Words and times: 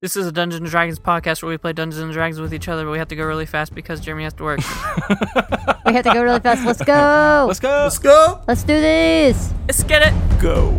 This 0.00 0.16
is 0.16 0.28
a 0.28 0.30
Dungeons 0.32 0.60
and 0.60 0.70
Dragons 0.70 1.00
podcast 1.00 1.42
where 1.42 1.50
we 1.50 1.58
play 1.58 1.72
Dungeons 1.72 2.00
and 2.00 2.12
Dragons 2.12 2.40
with 2.40 2.54
each 2.54 2.68
other, 2.68 2.84
but 2.84 2.92
we 2.92 2.98
have 2.98 3.08
to 3.08 3.16
go 3.16 3.24
really 3.24 3.46
fast 3.46 3.74
because 3.74 3.98
Jeremy 3.98 4.22
has 4.22 4.34
to 4.34 4.44
work. 4.44 4.60
We 5.86 5.94
have 5.94 6.04
to 6.04 6.12
go 6.12 6.22
really 6.22 6.40
fast. 6.40 6.66
Let's 6.66 6.82
go. 6.82 7.46
Let's 7.48 7.60
go. 7.60 7.68
Let's 7.84 7.98
go. 7.98 8.42
Let's 8.46 8.62
do 8.62 8.78
this. 8.78 9.54
Let's 9.66 9.82
get 9.84 10.02
it. 10.12 10.40
go. 10.40 10.76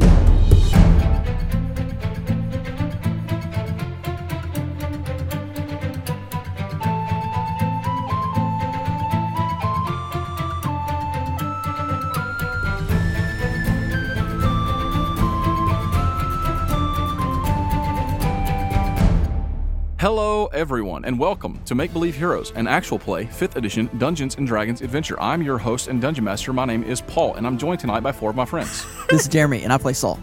Everyone, 20.59 21.05
and 21.05 21.17
welcome 21.17 21.57
to 21.63 21.73
Make 21.73 21.93
Believe 21.93 22.15
Heroes, 22.15 22.51
an 22.51 22.67
actual 22.67 22.99
play, 22.99 23.23
5th 23.23 23.55
edition 23.55 23.89
Dungeons 23.97 24.35
and 24.35 24.45
Dragons 24.45 24.81
adventure. 24.81 25.17
I'm 25.21 25.41
your 25.41 25.57
host 25.57 25.87
and 25.87 26.01
dungeon 26.01 26.25
master. 26.25 26.51
My 26.51 26.65
name 26.65 26.83
is 26.83 26.99
Paul, 26.99 27.35
and 27.35 27.47
I'm 27.47 27.57
joined 27.57 27.79
tonight 27.79 28.01
by 28.01 28.11
four 28.11 28.29
of 28.29 28.35
my 28.35 28.43
friends. 28.43 28.85
This 29.07 29.21
is 29.21 29.29
Jeremy, 29.29 29.63
and 29.63 29.71
I 29.71 29.77
play 29.77 29.93
Saul. 29.93 30.19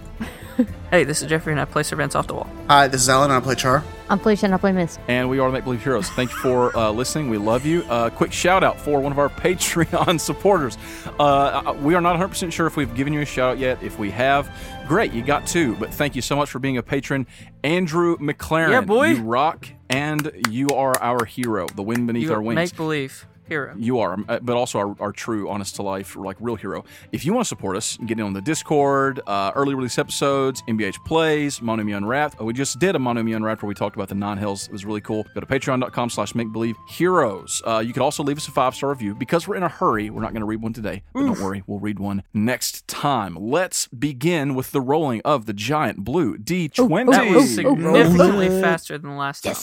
Hey, 0.90 1.02
this 1.04 1.20
is 1.20 1.28
Jeffrey, 1.28 1.52
and 1.52 1.60
I 1.60 1.64
play 1.64 1.82
Servants 1.82 2.14
Off 2.14 2.28
the 2.28 2.34
Wall. 2.34 2.48
Hi, 2.68 2.86
this 2.86 3.02
is 3.02 3.08
Alan, 3.08 3.30
and 3.30 3.42
I 3.42 3.44
play 3.44 3.56
Char. 3.56 3.82
I'm 4.08 4.20
Felicia 4.20 4.46
and 4.46 4.54
I 4.54 4.58
play 4.58 4.70
Misk. 4.70 4.98
and 5.08 5.28
we 5.28 5.40
are 5.40 5.48
the 5.48 5.52
Make 5.52 5.64
Believe 5.64 5.82
Heroes. 5.82 6.08
Thank 6.10 6.30
you 6.30 6.36
for 6.38 6.74
uh, 6.76 6.90
listening. 6.92 7.28
We 7.28 7.38
love 7.38 7.66
you. 7.66 7.82
Uh, 7.90 8.08
quick 8.08 8.32
shout 8.32 8.62
out 8.62 8.80
for 8.80 9.00
one 9.00 9.10
of 9.10 9.18
our 9.18 9.28
Patreon 9.44 10.20
supporters. 10.20 10.78
Uh, 11.18 11.74
we 11.82 11.94
are 11.96 12.00
not 12.00 12.16
100% 12.18 12.52
sure 12.52 12.68
if 12.68 12.76
we've 12.76 12.94
given 12.94 13.12
you 13.12 13.20
a 13.20 13.24
shout 13.24 13.52
out 13.52 13.58
yet. 13.58 13.82
If 13.82 13.98
we 13.98 14.12
have, 14.12 14.48
great, 14.86 15.12
you 15.12 15.22
got 15.22 15.44
two. 15.46 15.74
But 15.76 15.92
thank 15.92 16.14
you 16.14 16.22
so 16.22 16.36
much 16.36 16.48
for 16.50 16.60
being 16.60 16.78
a 16.78 16.82
patron. 16.84 17.26
Andrew 17.64 18.16
McLaren. 18.18 18.70
Yeah, 18.70 18.80
boy. 18.82 19.08
You 19.08 19.22
rock, 19.22 19.66
and 19.90 20.30
you 20.48 20.68
are 20.68 20.96
our 21.02 21.24
hero, 21.24 21.66
the 21.74 21.82
wind 21.82 22.06
beneath 22.06 22.24
You 22.28 22.32
our 22.34 22.40
wings. 22.40 22.54
make 22.56 22.76
believe 22.76 23.26
hero. 23.48 23.74
You 23.76 24.00
are, 24.00 24.16
uh, 24.28 24.38
but 24.40 24.56
also 24.56 24.78
our, 24.78 24.96
our 25.00 25.12
true, 25.12 25.48
honest 25.48 25.76
to 25.76 25.82
life, 25.82 26.16
like 26.16 26.36
real 26.40 26.56
hero. 26.56 26.84
If 27.12 27.24
you 27.24 27.32
want 27.32 27.44
to 27.44 27.48
support 27.48 27.76
us, 27.76 27.96
get 28.06 28.18
in 28.18 28.24
on 28.24 28.32
the 28.32 28.40
Discord, 28.40 29.20
uh, 29.26 29.52
early 29.54 29.74
release 29.74 29.98
episodes, 29.98 30.62
MBH 30.68 31.04
plays, 31.04 31.60
Monomi 31.60 31.96
Unwrapped. 31.96 32.40
Uh, 32.40 32.44
we 32.44 32.52
just 32.52 32.78
did 32.78 32.96
a 32.96 32.98
Monomi 32.98 33.34
Unwrapped 33.34 33.62
where 33.62 33.68
we 33.68 33.74
talked 33.74 33.96
about 33.96 34.08
the 34.08 34.14
nine 34.14 34.38
hells. 34.38 34.66
It 34.66 34.72
was 34.72 34.84
really 34.84 35.00
cool. 35.00 35.24
Go 35.34 35.40
to 35.40 35.46
patreon.com 35.46 36.10
slash 36.10 36.34
make 36.34 36.52
believe 36.52 36.76
heroes. 36.88 37.62
Uh, 37.66 37.78
you 37.78 37.92
could 37.92 38.02
also 38.02 38.22
leave 38.22 38.36
us 38.36 38.48
a 38.48 38.50
five 38.50 38.74
star 38.74 38.90
review. 38.90 39.14
Because 39.14 39.46
we're 39.48 39.56
in 39.56 39.62
a 39.62 39.68
hurry, 39.68 40.10
we're 40.10 40.22
not 40.22 40.32
going 40.32 40.40
to 40.40 40.46
read 40.46 40.62
one 40.62 40.72
today, 40.72 41.02
but 41.12 41.20
don't 41.20 41.40
worry, 41.40 41.62
we'll 41.66 41.80
read 41.80 41.98
one 41.98 42.22
next 42.34 42.86
time. 42.88 43.36
Let's 43.36 43.86
begin 43.88 44.54
with 44.54 44.72
the 44.72 44.80
rolling 44.80 45.20
of 45.24 45.46
the 45.46 45.52
giant 45.52 46.04
blue 46.04 46.36
D20. 46.38 47.10
That 47.10 47.30
was 47.30 47.44
Ooh, 47.44 47.54
significantly 47.54 48.48
ooh. 48.48 48.60
faster 48.60 48.98
than 48.98 49.10
the 49.10 49.16
last 49.16 49.44
time. 49.44 49.54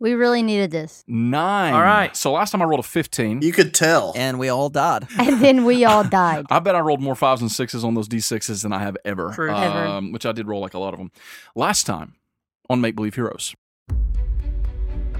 We 0.00 0.14
really 0.14 0.42
needed 0.42 0.70
this. 0.70 1.04
Nine. 1.06 1.72
All 1.72 1.80
right. 1.80 2.14
So 2.16 2.32
last 2.32 2.50
time 2.50 2.60
I 2.60 2.64
rolled 2.64 2.80
a 2.80 2.82
15. 2.82 3.42
You 3.42 3.52
could 3.52 3.72
tell. 3.72 4.12
And 4.16 4.38
we 4.38 4.48
all 4.48 4.68
died. 4.68 5.06
And 5.18 5.40
then 5.40 5.64
we 5.64 5.84
all 5.84 6.04
died. 6.04 6.46
I 6.50 6.58
bet 6.58 6.74
I 6.74 6.80
rolled 6.80 7.00
more 7.00 7.14
fives 7.14 7.40
and 7.40 7.50
sixes 7.50 7.84
on 7.84 7.94
those 7.94 8.08
d6s 8.08 8.62
than 8.62 8.72
I 8.72 8.80
have 8.80 8.96
ever, 9.04 9.30
True. 9.32 9.54
Ever. 9.54 9.86
um, 9.86 10.12
which 10.12 10.26
I 10.26 10.32
did 10.32 10.46
roll 10.46 10.60
like 10.60 10.74
a 10.74 10.78
lot 10.78 10.92
of 10.94 10.98
them. 10.98 11.10
Last 11.54 11.84
time 11.84 12.16
on 12.68 12.80
Make 12.80 12.96
Believe 12.96 13.14
Heroes, 13.14 13.54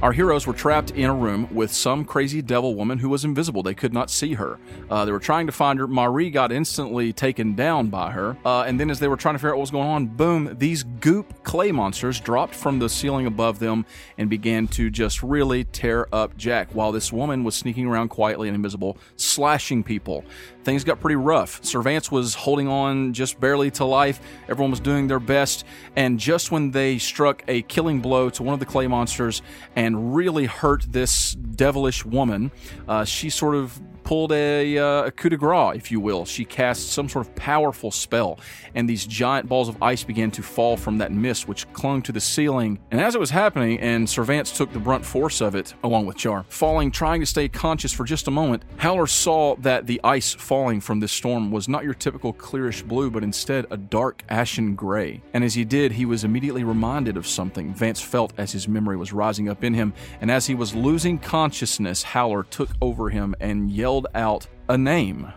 our 0.03 0.13
heroes 0.13 0.47
were 0.47 0.53
trapped 0.53 0.91
in 0.91 1.09
a 1.09 1.15
room 1.15 1.49
with 1.51 1.73
some 1.73 2.05
crazy 2.05 2.43
devil 2.43 2.75
woman 2.75 2.99
who 2.99 3.09
was 3.09 3.25
invisible. 3.25 3.63
They 3.63 3.75
could 3.75 3.93
not 3.93 4.11
see 4.11 4.35
her. 4.35 4.59
Uh, 4.91 5.05
they 5.05 5.13
were 5.13 5.19
trying 5.19 5.47
to 5.47 5.53
find 5.53 5.79
her. 5.79 5.87
Marie 5.87 6.31
got 6.31 6.53
instantly 6.53 7.13
taken 7.13 7.55
down 7.55 7.89
by 7.89 8.11
her. 8.11 8.37
Uh, 8.45 8.63
and 8.63 8.79
then, 8.79 8.91
as 8.91 8.99
they 8.99 9.09
were 9.09 9.17
trying 9.17 9.35
to 9.35 9.39
figure 9.39 9.51
out 9.51 9.57
what 9.57 9.63
was 9.63 9.71
going 9.71 9.89
on, 9.89 10.07
boom, 10.07 10.57
these 10.59 10.83
goop 10.83 11.43
clay 11.43 11.73
monsters 11.73 12.21
dropped 12.21 12.55
from 12.55 12.79
the 12.79 12.89
ceiling 12.89 13.27
above 13.27 13.59
them 13.59 13.87
and 14.19 14.29
began 14.29 14.67
to 14.69 14.91
just 14.91 15.23
really 15.23 15.65
tear 15.65 16.09
up 16.13 16.37
Jack 16.37 16.75
while 16.75 16.93
this 16.93 17.13
woman 17.13 17.45
was 17.45 17.55
sneaking 17.55 17.87
around 17.87 18.09
quietly 18.09 18.49
and 18.49 18.55
invisible, 18.55 18.99
slashing 19.17 19.83
people. 19.83 20.25
Things 20.65 20.83
got 20.83 20.99
pretty 20.99 21.17
rough. 21.17 21.63
Servance 21.63 22.11
was 22.11 22.35
holding 22.35 22.69
on 22.69 23.13
just 23.13 23.39
barely 23.39 23.71
to 23.73 23.85
life. 23.85 24.19
Everyone 24.49 24.71
was 24.71 24.81
doing 24.81 25.07
their 25.09 25.21
best. 25.21 25.65
And 25.95 26.19
just 26.19 26.51
when 26.51 26.71
they 26.71 26.97
struck 26.97 27.45
a 27.49 27.61
killing 27.63 28.01
blow 28.01 28.31
to 28.31 28.43
one 28.43 28.55
of 28.55 28.61
the 28.61 28.67
clay 28.67 28.87
monsters 28.87 29.43
and 29.77 29.84
really 29.93 30.47
hurt 30.47 30.87
this 30.91 31.35
devilish 31.35 32.05
woman, 32.05 32.51
uh, 32.89 33.05
she 33.05 33.31
sort 33.31 33.55
of 33.55 33.81
pulled 34.05 34.33
a, 34.33 34.79
uh, 34.79 35.05
a 35.05 35.11
coup 35.11 35.31
de 35.31 35.37
grace, 35.37 35.77
if 35.77 35.91
you 35.91 36.01
will. 36.01 36.25
She 36.25 36.45
cast 36.45 36.93
some 36.93 37.09
sort 37.09 37.27
of 37.27 37.35
powerful 37.35 37.91
spell, 37.91 38.39
and 38.75 38.89
these 38.89 39.07
giant 39.07 39.49
balls 39.49 39.69
of 39.69 39.83
ice 39.83 40.05
began 40.05 40.31
to 40.33 40.43
fall 40.43 40.77
from 40.77 40.99
that 40.99 41.11
mist, 41.11 41.49
which 41.49 41.71
clung 41.73 42.03
to 42.03 42.13
the 42.13 42.21
ceiling. 42.21 42.79
And 42.91 43.01
as 43.01 43.15
it 43.15 43.19
was 43.19 43.31
happening, 43.31 43.81
and 43.81 44.09
Servance 44.09 44.57
took 44.57 44.73
the 44.73 44.79
brunt 44.79 45.05
force 45.05 45.41
of 45.41 45.55
it, 45.55 45.75
along 45.83 46.07
with 46.07 46.17
Char, 46.17 46.45
falling, 46.49 46.91
trying 46.91 47.21
to 47.21 47.27
stay 47.27 47.49
conscious 47.49 47.93
for 47.93 48.05
just 48.05 48.29
a 48.29 48.31
moment, 48.31 48.63
Howler 48.77 49.07
saw 49.07 49.57
that 49.57 49.87
the 49.87 50.01
ice 50.05 50.33
falling 50.33 50.81
from 50.81 51.01
this 51.01 51.13
storm 51.13 51.51
was 51.51 51.69
not 51.69 51.85
your 51.85 51.95
typical 51.95 52.33
clearish 52.33 52.87
blue, 52.87 53.11
but 53.11 53.25
instead 53.25 53.67
a 53.71 53.77
dark 53.77 54.23
ashen 54.29 54.75
gray. 54.75 55.23
And 55.33 55.43
as 55.43 55.55
he 55.55 55.65
did, 55.65 55.93
he 55.93 56.05
was 56.05 56.25
immediately 56.25 56.65
reminded 56.65 57.17
of 57.17 57.27
something 57.27 57.73
Vance 57.73 58.01
felt 58.01 58.33
as 58.37 58.53
his 58.53 58.69
memory 58.69 58.97
was 58.97 59.13
rising 59.13 59.49
up 59.49 59.65
in 59.65 59.75
him. 59.75 59.95
And 60.21 60.31
as 60.31 60.47
he 60.47 60.55
was 60.55 60.75
losing 60.75 61.19
consciousness, 61.19 62.03
Howler 62.03 62.45
took 62.45 62.71
over 62.83 63.09
him 63.09 63.35
and 63.41 63.71
yelled 63.71 63.94
out 64.15 64.47
a 64.69 64.77
name. 64.77 65.33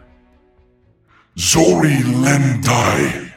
Zori 1.38 1.98
Lendai. 1.98 3.28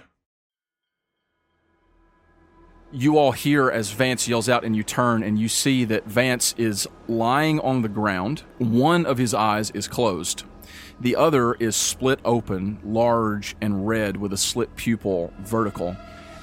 you 2.92 3.19
all 3.19 3.32
hear 3.32 3.70
as 3.70 3.92
Vance 3.92 4.26
yells 4.28 4.48
out, 4.48 4.64
and 4.64 4.75
you 4.75 4.82
turn 4.82 5.22
and 5.22 5.38
you 5.38 5.48
see 5.48 5.84
that 5.84 6.06
Vance 6.06 6.54
is 6.59 6.88
lying 7.09 7.60
on 7.60 7.82
the 7.82 7.88
ground. 7.88 8.42
One 8.59 9.06
of 9.06 9.19
his 9.19 9.32
eyes 9.32 9.70
is 9.70 9.86
closed, 9.86 10.44
the 11.00 11.16
other 11.16 11.54
is 11.54 11.76
split 11.76 12.20
open, 12.25 12.78
large 12.84 13.56
and 13.60 13.86
red, 13.86 14.16
with 14.16 14.32
a 14.32 14.36
slit 14.36 14.75
pupil 14.76 15.32
vertical. 15.41 15.97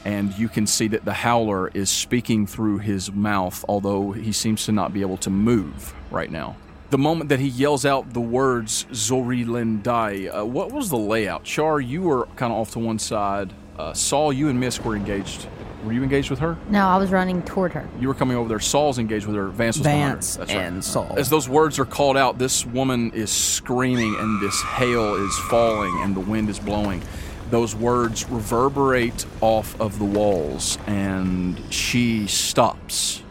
And 0.06 0.34
you 0.38 0.48
can 0.48 0.66
see 0.66 0.88
that 0.90 1.04
the 1.04 1.14
howler 1.14 1.68
is 1.70 1.90
speaking 1.90 2.48
through 2.48 2.78
his 2.78 3.12
mouth, 3.12 3.66
although 3.68 4.14
he 4.14 4.32
seems 4.32 4.66
to 4.66 4.72
not 4.72 4.94
be 4.94 5.02
able 5.02 5.18
to 5.18 5.30
move 5.30 5.94
right 6.12 6.32
now. 6.32 6.56
The 6.90 6.98
moment 6.98 7.30
that 7.30 7.42
he 7.42 7.50
yells 7.50 7.86
out 7.86 8.14
the 8.14 8.22
words 8.22 8.86
Zori 8.94 9.44
Lendai, 9.44 10.34
uh, 10.34 10.46
what 10.46 10.72
was 10.72 10.90
the 10.90 10.98
layout? 10.98 11.44
Char, 11.44 11.82
you 11.82 12.02
were 12.04 12.28
kind 12.38 12.54
of 12.54 12.60
off 12.60 12.72
to 12.72 12.80
one 12.80 12.98
side. 12.98 13.52
Uh, 13.78 13.94
Saul, 13.94 14.32
you 14.32 14.48
and 14.48 14.62
Misk 14.62 14.84
were 14.86 14.96
engaged. 14.96 15.48
Were 15.84 15.92
you 15.92 16.02
engaged 16.02 16.30
with 16.30 16.40
her? 16.40 16.58
No, 16.70 16.88
I 16.88 16.98
was 16.98 17.12
running 17.12 17.42
toward 17.44 17.74
her. 17.74 17.88
You 18.00 18.08
were 18.08 18.14
coming 18.14 18.38
over 18.38 18.48
there. 18.48 18.62
Saul's 18.62 19.00
engaged 19.00 19.26
with 19.28 19.36
her. 19.36 19.48
Vance 19.50 19.78
was 19.78 19.86
Vance 19.86 20.38
behind 20.38 20.50
her. 20.50 20.54
That's 20.54 20.58
right. 20.58 20.74
and 20.74 20.84
Saul. 20.84 21.16
As 21.20 21.30
those 21.30 21.50
words 21.50 21.78
are 21.78 21.86
called 21.86 22.16
out, 22.16 22.38
this 22.38 22.66
woman 22.66 23.12
is 23.12 23.32
screaming, 23.32 24.16
and 24.18 24.42
this 24.42 24.60
hail 24.62 25.16
is 25.16 25.38
falling, 25.50 25.94
and 26.04 26.16
the 26.16 26.22
wind 26.22 26.50
is 26.50 26.58
blowing. 26.58 27.02
Those 27.50 27.76
words 27.76 28.30
reverberate 28.30 29.26
off 29.42 29.80
of 29.80 30.00
the 30.00 30.06
walls, 30.06 30.78
and 30.88 31.62
she 31.70 32.28
stops 32.28 33.24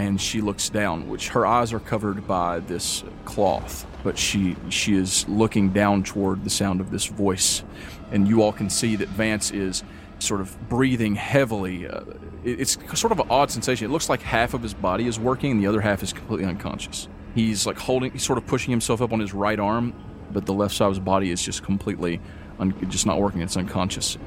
and 0.00 0.20
she 0.20 0.40
looks 0.40 0.68
down, 0.68 1.08
which 1.08 1.28
her 1.28 1.46
eyes 1.46 1.72
are 1.72 1.80
covered 1.80 2.26
by 2.26 2.60
this 2.60 3.04
cloth, 3.24 3.86
but 4.02 4.16
she 4.18 4.56
she 4.68 4.94
is 4.94 5.28
looking 5.28 5.70
down 5.70 6.02
toward 6.02 6.44
the 6.44 6.50
sound 6.50 6.80
of 6.80 6.90
this 6.90 7.06
voice, 7.06 7.62
and 8.10 8.26
you 8.28 8.42
all 8.42 8.52
can 8.52 8.70
see 8.70 8.96
that 8.96 9.08
Vance 9.08 9.50
is 9.50 9.82
sort 10.18 10.40
of 10.40 10.56
breathing 10.68 11.14
heavily. 11.14 11.86
Uh, 11.86 12.00
it- 12.44 12.60
it's 12.60 12.78
sort 12.94 13.12
of 13.12 13.20
an 13.20 13.26
odd 13.30 13.50
sensation. 13.50 13.86
It 13.86 13.90
looks 13.92 14.08
like 14.08 14.22
half 14.22 14.54
of 14.54 14.62
his 14.62 14.74
body 14.74 15.06
is 15.06 15.18
working, 15.18 15.50
and 15.52 15.60
the 15.60 15.66
other 15.66 15.80
half 15.80 16.02
is 16.02 16.12
completely 16.12 16.46
unconscious. 16.46 17.08
He's 17.34 17.66
like 17.66 17.78
holding, 17.78 18.10
he's 18.12 18.22
sort 18.24 18.38
of 18.38 18.46
pushing 18.46 18.70
himself 18.70 19.00
up 19.00 19.12
on 19.12 19.20
his 19.20 19.32
right 19.34 19.58
arm, 19.58 19.92
but 20.32 20.46
the 20.46 20.52
left 20.54 20.74
side 20.74 20.86
of 20.86 20.92
his 20.92 20.98
body 21.00 21.30
is 21.30 21.42
just 21.42 21.62
completely, 21.62 22.20
un- 22.58 22.74
just 22.90 23.06
not 23.06 23.20
working. 23.20 23.40
It's 23.40 23.56
unconscious 23.56 24.18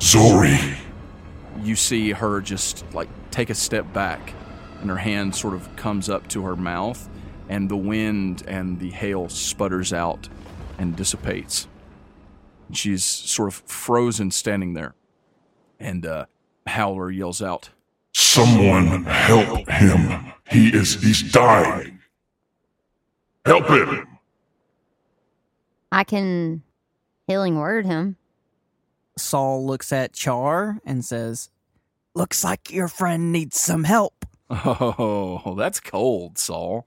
Zori. 0.00 0.58
you 1.62 1.76
see 1.76 2.12
her 2.12 2.40
just 2.40 2.84
like 2.94 3.08
take 3.30 3.50
a 3.50 3.54
step 3.54 3.92
back 3.92 4.32
and 4.80 4.90
her 4.90 4.96
hand 4.96 5.34
sort 5.34 5.54
of 5.54 5.74
comes 5.76 6.08
up 6.08 6.26
to 6.28 6.42
her 6.44 6.56
mouth 6.56 7.08
and 7.48 7.68
the 7.68 7.76
wind 7.76 8.42
and 8.46 8.78
the 8.78 8.90
hail 8.90 9.28
sputters 9.28 9.92
out 9.92 10.28
and 10.78 10.96
dissipates 10.96 11.66
she's 12.72 13.04
sort 13.04 13.48
of 13.48 13.54
frozen 13.66 14.30
standing 14.30 14.74
there 14.74 14.94
and 15.78 16.06
uh 16.06 16.24
howler 16.66 17.10
yells 17.10 17.42
out 17.42 17.70
Someone 18.12 19.04
help 19.04 19.68
him. 19.68 20.32
He 20.50 20.68
is, 20.68 21.00
he's 21.00 21.32
dying. 21.32 22.00
Help 23.44 23.66
him. 23.68 24.06
I 25.92 26.04
can 26.04 26.62
healing 27.26 27.56
word 27.56 27.86
him. 27.86 28.16
Saul 29.16 29.64
looks 29.66 29.92
at 29.92 30.12
Char 30.12 30.80
and 30.84 31.04
says, 31.04 31.50
Looks 32.14 32.42
like 32.42 32.72
your 32.72 32.88
friend 32.88 33.32
needs 33.32 33.60
some 33.60 33.84
help. 33.84 34.26
Oh 34.50 35.54
that's 35.56 35.80
cold 35.80 36.38
saul 36.38 36.86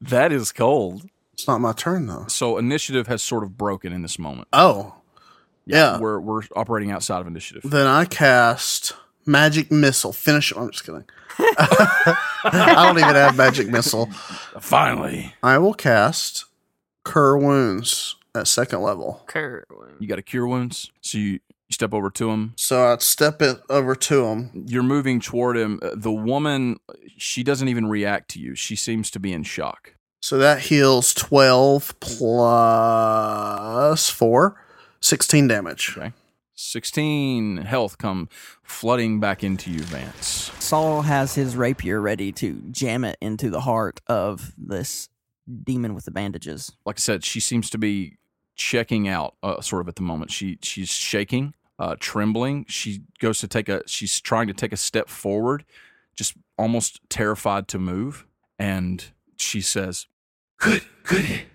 that 0.00 0.32
is 0.32 0.52
cold 0.52 1.08
It's 1.32 1.46
not 1.48 1.60
my 1.60 1.72
turn 1.72 2.06
though. 2.06 2.26
so 2.28 2.58
initiative 2.58 3.06
has 3.06 3.22
sort 3.22 3.42
of 3.42 3.56
broken 3.56 3.92
in 3.92 4.02
this 4.02 4.18
moment 4.18 4.48
Oh, 4.52 4.94
yeah. 5.66 5.98
we're 5.98 6.20
we're 6.20 6.42
operating 6.56 6.90
outside 6.90 7.20
of 7.20 7.26
initiative 7.26 7.62
Then 7.70 7.86
I 7.86 8.04
cast 8.04 8.92
Magic 9.26 9.70
missile. 9.70 10.14
Finish. 10.14 10.50
I'm 10.56 10.70
just 10.70 10.84
kidding. 10.84 11.04
I 11.38 12.84
don't 12.86 12.98
even 12.98 13.14
have 13.14 13.36
magic 13.36 13.68
missile. 13.68 14.06
Finally, 14.60 15.34
I 15.42 15.58
will 15.58 15.74
cast 15.74 16.46
Cure 17.04 17.36
Wounds 17.36 18.16
at 18.34 18.48
second 18.48 18.80
level. 18.80 19.22
Kerwin. 19.26 19.96
you 19.98 20.08
got 20.08 20.16
to 20.16 20.22
cure 20.22 20.46
wounds. 20.46 20.90
So 21.02 21.18
you, 21.18 21.40
you 21.70 21.74
step 21.74 21.94
over 21.94 22.10
to 22.10 22.30
him. 22.30 22.52
So 22.56 22.92
I'd 22.92 23.00
step 23.00 23.40
it 23.40 23.60
over 23.70 23.94
to 23.94 24.26
him. 24.26 24.64
You're 24.66 24.82
moving 24.82 25.20
toward 25.20 25.56
him. 25.56 25.78
Uh, 25.82 25.90
The 25.94 26.10
woman, 26.12 26.80
she 27.16 27.42
doesn't 27.44 27.68
even 27.68 27.86
react 27.86 28.28
to 28.32 28.40
you. 28.40 28.54
She 28.56 28.74
seems 28.76 29.10
to 29.12 29.20
be 29.20 29.32
in 29.32 29.44
shock. 29.44 29.94
So 30.20 30.36
that 30.38 30.60
heals 30.62 31.14
12 31.14 31.98
plus 32.60 34.10
4, 34.10 34.56
16 35.00 35.48
damage. 35.48 35.94
Okay. 35.96 36.12
16 36.54 37.58
health 37.58 37.96
come 37.96 38.28
flooding 38.62 39.18
back 39.18 39.42
into 39.42 39.70
you, 39.70 39.78
Vance. 39.80 40.50
Saul 40.58 41.02
has 41.02 41.34
his 41.34 41.56
rapier 41.56 42.00
ready 42.02 42.32
to 42.32 42.60
jam 42.70 43.02
it 43.04 43.16
into 43.22 43.48
the 43.48 43.60
heart 43.62 44.00
of 44.08 44.52
this 44.58 45.08
demon 45.64 45.94
with 45.94 46.04
the 46.04 46.10
bandages. 46.10 46.72
Like 46.84 46.98
I 46.98 47.00
said, 47.00 47.24
she 47.24 47.40
seems 47.40 47.70
to 47.70 47.78
be 47.78 48.18
checking 48.56 49.08
out 49.08 49.36
uh, 49.42 49.62
sort 49.62 49.80
of 49.80 49.88
at 49.88 49.96
the 49.96 50.02
moment. 50.02 50.30
She 50.32 50.58
she's 50.60 50.90
shaking, 50.90 51.54
uh, 51.80 51.96
trembling. 51.98 52.66
She 52.68 53.02
goes 53.18 53.40
to 53.40 53.48
take 53.48 53.68
a 53.68 53.82
she's 53.86 54.20
trying 54.20 54.46
to 54.46 54.52
take 54.52 54.72
a 54.72 54.76
step 54.76 55.08
forward, 55.08 55.64
just 56.14 56.34
almost 56.58 57.00
terrified 57.08 57.66
to 57.68 57.78
move, 57.78 58.26
and 58.58 59.04
she 59.38 59.62
says, 59.62 60.06
Could 60.58 60.82
could 61.02 61.24
it 61.24 61.46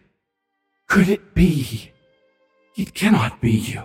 could 0.88 1.08
it 1.08 1.36
be? 1.36 1.92
It 2.76 2.94
cannot 2.94 3.40
be 3.40 3.52
you. 3.52 3.84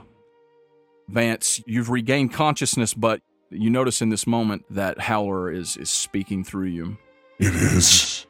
Vance, 1.08 1.62
you've 1.66 1.90
regained 1.90 2.32
consciousness, 2.32 2.94
but 2.94 3.20
you 3.50 3.68
notice 3.68 4.00
in 4.00 4.08
this 4.08 4.26
moment 4.26 4.64
that 4.70 5.02
Howler 5.02 5.52
is 5.52 5.76
is 5.76 5.90
speaking 5.90 6.42
through 6.42 6.68
you. 6.68 6.96
It 7.38 7.54
is. 7.54 8.26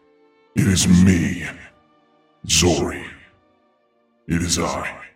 It 0.56 0.66
is 0.66 0.88
me, 0.88 1.46
Zori. 2.48 3.04
It 4.26 4.42
is 4.42 4.58
I. 4.58 5.09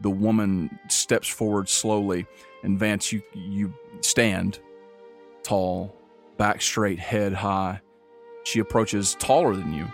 The 0.00 0.10
woman 0.10 0.78
steps 0.88 1.28
forward 1.28 1.68
slowly, 1.68 2.26
and 2.62 2.78
Vance, 2.78 3.12
you 3.12 3.22
you 3.32 3.72
stand 4.00 4.58
tall, 5.42 5.96
back 6.36 6.60
straight, 6.60 6.98
head 6.98 7.32
high. 7.32 7.80
She 8.44 8.58
approaches 8.60 9.16
taller 9.18 9.54
than 9.56 9.72
you. 9.72 9.86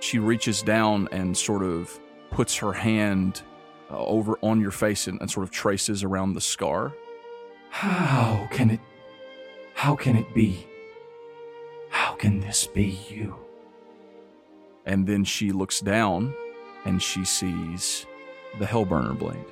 She 0.00 0.18
reaches 0.18 0.62
down 0.62 1.08
and 1.12 1.36
sort 1.36 1.62
of 1.62 1.98
puts 2.30 2.56
her 2.56 2.72
hand 2.72 3.42
uh, 3.90 3.98
over 3.98 4.38
on 4.42 4.60
your 4.60 4.70
face 4.70 5.06
and, 5.06 5.20
and 5.20 5.30
sort 5.30 5.44
of 5.44 5.50
traces 5.50 6.04
around 6.04 6.34
the 6.34 6.40
scar. 6.40 6.92
How 7.70 8.48
can 8.50 8.70
it 8.70 8.80
how 9.74 9.94
can 9.94 10.16
it 10.16 10.34
be? 10.34 10.66
How 11.90 12.14
can 12.14 12.40
this 12.40 12.66
be 12.66 12.98
you? 13.08 13.36
And 14.84 15.06
then 15.06 15.24
she 15.24 15.52
looks 15.52 15.80
down 15.80 16.34
and 16.84 17.00
she 17.00 17.24
sees 17.24 18.06
the 18.58 18.64
Hellburner 18.64 19.18
blade. 19.18 19.44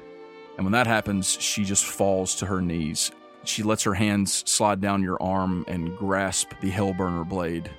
And 0.57 0.65
when 0.65 0.73
that 0.73 0.87
happens, 0.87 1.37
she 1.41 1.65
just 1.65 1.85
falls 1.85 2.35
to 2.37 2.47
her 2.47 2.61
knees. 2.61 3.11
She 3.45 3.63
lets 3.63 3.83
her 3.85 3.95
hands 3.95 4.49
slide 4.51 4.81
down 4.81 5.03
your 5.03 5.23
arm 5.23 5.65
and 5.69 5.97
grasp 5.97 6.53
the 6.61 6.71
Hellburner 6.71 7.29
blade, 7.29 7.71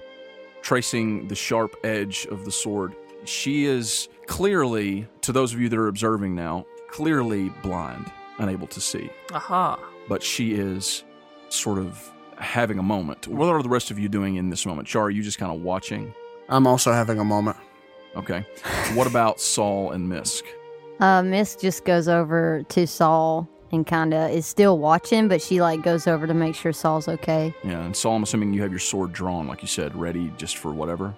tracing 0.62 1.28
the 1.28 1.36
sharp 1.36 1.76
edge 1.84 2.26
of 2.30 2.46
the 2.46 2.52
sword. 2.52 2.96
She 3.26 3.66
is 3.66 4.08
clearly, 4.28 5.08
to 5.22 5.32
those 5.32 5.54
of 5.54 5.60
you 5.60 5.70
that 5.70 5.78
are 5.78 5.88
observing 5.88 6.36
now, 6.36 6.66
clearly 6.90 7.50
blind, 7.62 8.12
unable 8.38 8.68
to 8.68 8.80
see. 8.80 9.10
Aha. 9.34 9.80
But 10.08 10.24
she 10.24 10.54
is 10.54 11.04
sort 11.50 11.80
of 11.80 12.12
having 12.38 12.80
a 12.80 12.84
moment. 12.84 13.28
What 13.28 13.48
are 13.50 13.62
the 13.64 13.70
rest 13.70 13.92
of 13.92 14.00
you 14.00 14.08
doing 14.08 14.36
in 14.36 14.50
this 14.50 14.66
moment? 14.66 14.88
Char, 14.88 15.06
are 15.06 15.10
you 15.10 15.24
just 15.24 15.40
kind 15.40 15.52
of 15.52 15.62
watching? 15.62 16.14
I'm 16.50 16.68
also 16.68 16.94
having 16.94 17.20
a 17.20 17.26
moment. 17.26 17.58
Okay. 18.16 18.46
what 18.94 19.08
about 19.08 19.40
Saul 19.40 19.92
and 19.92 20.10
Misk? 20.10 20.44
Uh, 21.00 21.22
Misk 21.22 21.62
just 21.62 21.86
goes 21.86 22.08
over 22.08 22.64
to 22.70 22.88
Saul 22.88 23.48
and 23.72 23.86
kind 23.86 24.14
of 24.14 24.32
is 24.32 24.46
still 24.46 24.80
watching, 24.80 25.28
but 25.28 25.42
she 25.42 25.62
like 25.62 25.84
goes 25.84 26.08
over 26.08 26.26
to 26.26 26.34
make 26.34 26.56
sure 26.56 26.74
Saul's 26.74 27.08
okay. 27.08 27.54
Yeah, 27.64 27.84
and 27.84 27.96
Saul, 27.96 28.16
I'm 28.16 28.24
assuming 28.24 28.54
you 28.54 28.62
have 28.62 28.72
your 28.72 28.80
sword 28.80 29.14
drawn, 29.14 29.48
like 29.48 29.62
you 29.62 29.68
said, 29.68 29.96
ready 29.96 30.32
just 30.38 30.58
for 30.58 30.74
whatever. 30.74 31.16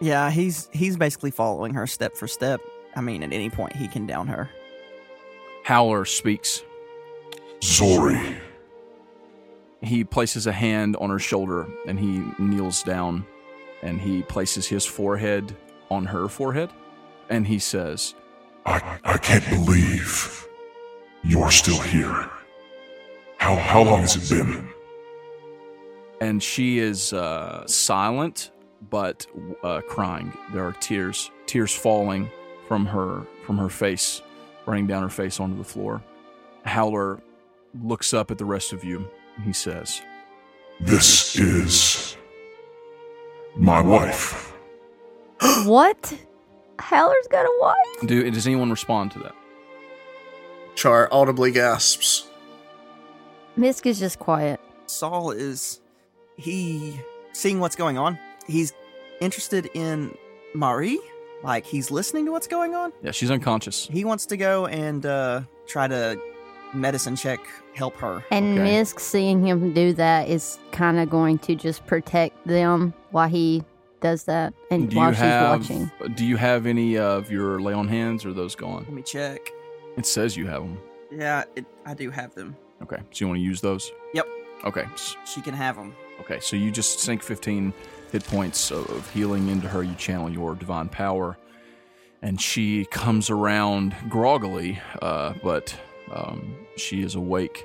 Yeah, 0.00 0.30
he's 0.30 0.68
he's 0.72 0.96
basically 0.96 1.30
following 1.30 1.74
her 1.74 1.86
step 1.86 2.16
for 2.16 2.28
step. 2.28 2.60
I 2.94 3.00
mean, 3.00 3.22
at 3.22 3.32
any 3.32 3.50
point 3.50 3.76
he 3.76 3.88
can 3.88 4.06
down 4.06 4.28
her. 4.28 4.48
Howler 5.64 6.04
speaks. 6.04 6.62
Zori. 7.62 8.36
He 9.82 10.02
places 10.04 10.46
a 10.46 10.52
hand 10.52 10.96
on 10.96 11.10
her 11.10 11.18
shoulder 11.18 11.68
and 11.86 11.98
he 11.98 12.24
kneels 12.38 12.82
down 12.82 13.26
and 13.82 14.00
he 14.00 14.22
places 14.22 14.66
his 14.66 14.84
forehead 14.84 15.54
on 15.90 16.06
her 16.06 16.28
forehead 16.28 16.70
and 17.28 17.46
he 17.46 17.58
says, 17.58 18.14
I, 18.66 18.98
I 19.04 19.16
can't 19.18 19.48
believe 19.48 20.46
you're 21.22 21.50
still 21.50 21.80
here. 21.80 22.30
How, 23.38 23.56
how 23.56 23.82
long 23.82 24.00
has 24.00 24.16
it 24.30 24.36
been? 24.36 24.68
and 26.20 26.42
she 26.42 26.78
is 26.78 27.12
uh, 27.12 27.66
silent 27.66 28.50
but 28.90 29.26
uh, 29.62 29.80
crying. 29.88 30.32
There 30.52 30.64
are 30.64 30.72
tears, 30.72 31.30
tears 31.46 31.74
falling 31.74 32.30
from 32.66 32.86
her 32.86 33.26
from 33.44 33.58
her 33.58 33.68
face, 33.68 34.22
running 34.66 34.86
down 34.86 35.02
her 35.02 35.08
face 35.08 35.40
onto 35.40 35.56
the 35.56 35.64
floor. 35.64 36.02
Howler 36.64 37.20
looks 37.82 38.12
up 38.12 38.30
at 38.30 38.38
the 38.38 38.44
rest 38.44 38.72
of 38.72 38.84
you 38.84 39.08
and 39.36 39.44
he 39.44 39.52
says, 39.52 40.02
This 40.80 41.36
is 41.36 42.16
my 43.56 43.80
wife. 43.80 44.52
what? 45.64 46.14
Howler's 46.78 47.26
got 47.30 47.44
a 47.44 47.52
wife? 47.60 48.08
Do, 48.08 48.30
does 48.30 48.46
anyone 48.46 48.70
respond 48.70 49.10
to 49.12 49.18
that? 49.20 49.34
Char 50.74 51.08
audibly 51.12 51.50
gasps. 51.50 52.28
Misk 53.58 53.86
is 53.86 53.98
just 53.98 54.18
quiet. 54.18 54.60
Saul 54.86 55.32
is 55.32 55.80
he 56.36 57.00
seeing 57.32 57.58
what's 57.60 57.74
going 57.76 57.98
on. 57.98 58.18
He's 58.46 58.72
interested 59.20 59.68
in 59.74 60.16
Marie. 60.54 61.00
Like 61.42 61.64
he's 61.66 61.90
listening 61.90 62.24
to 62.26 62.32
what's 62.32 62.46
going 62.46 62.74
on. 62.74 62.92
Yeah, 63.02 63.10
she's 63.12 63.30
unconscious. 63.30 63.86
He 63.86 64.04
wants 64.04 64.26
to 64.26 64.36
go 64.36 64.66
and 64.66 65.04
uh, 65.06 65.42
try 65.66 65.86
to 65.88 66.20
medicine 66.74 67.16
check, 67.16 67.40
help 67.74 67.96
her. 67.96 68.24
And 68.30 68.58
Okay. 68.58 68.68
Misk 68.68 69.00
seeing 69.00 69.44
him 69.46 69.72
do 69.72 69.92
that 69.94 70.28
is 70.28 70.58
kind 70.72 70.98
of 70.98 71.10
going 71.10 71.38
to 71.40 71.54
just 71.54 71.86
protect 71.86 72.46
them 72.46 72.92
while 73.10 73.28
he 73.28 73.64
does 74.00 74.24
that 74.24 74.54
and 74.70 74.88
Do 74.88 74.96
you 74.96 75.00
while 75.02 75.12
she's 75.12 75.18
have 75.20 75.60
watching. 75.60 75.90
Do 76.14 76.24
you 76.24 76.36
have 76.36 76.66
any 76.66 76.98
of 76.98 77.30
your 77.30 77.60
lay 77.60 77.72
on 77.72 77.88
hands 77.88 78.24
or 78.24 78.30
are 78.30 78.32
those 78.32 78.54
gone? 78.54 78.84
Let 78.84 78.92
me 78.92 79.02
check. 79.02 79.50
It 79.96 80.06
says 80.06 80.36
you 80.36 80.46
have 80.46 80.62
them. 80.62 80.78
Yeah, 81.10 81.44
it, 81.56 81.64
I 81.84 81.94
do 81.94 82.10
have 82.10 82.34
them. 82.34 82.56
Okay, 82.82 82.98
so 83.10 83.24
you 83.24 83.26
want 83.28 83.38
to 83.38 83.42
use 83.44 83.60
those? 83.60 83.90
Yep. 84.14 84.26
Okay, 84.64 84.84
She 85.24 85.40
can 85.40 85.54
have 85.54 85.76
them. 85.76 85.94
okay. 86.20 86.38
So 86.40 86.56
you 86.56 86.70
just 86.70 87.00
sink 87.00 87.22
15 87.22 87.72
hit 88.12 88.24
points 88.24 88.70
of, 88.70 88.88
of 88.90 89.08
healing 89.12 89.48
into 89.48 89.68
her. 89.68 89.82
You 89.82 89.94
channel 89.94 90.28
your 90.30 90.54
divine 90.54 90.88
power, 90.88 91.36
and 92.22 92.40
she 92.40 92.84
comes 92.86 93.30
around 93.30 93.94
groggily, 94.08 94.80
uh, 95.02 95.34
but 95.42 95.74
um, 96.12 96.56
she 96.76 97.02
is 97.02 97.14
awake, 97.14 97.64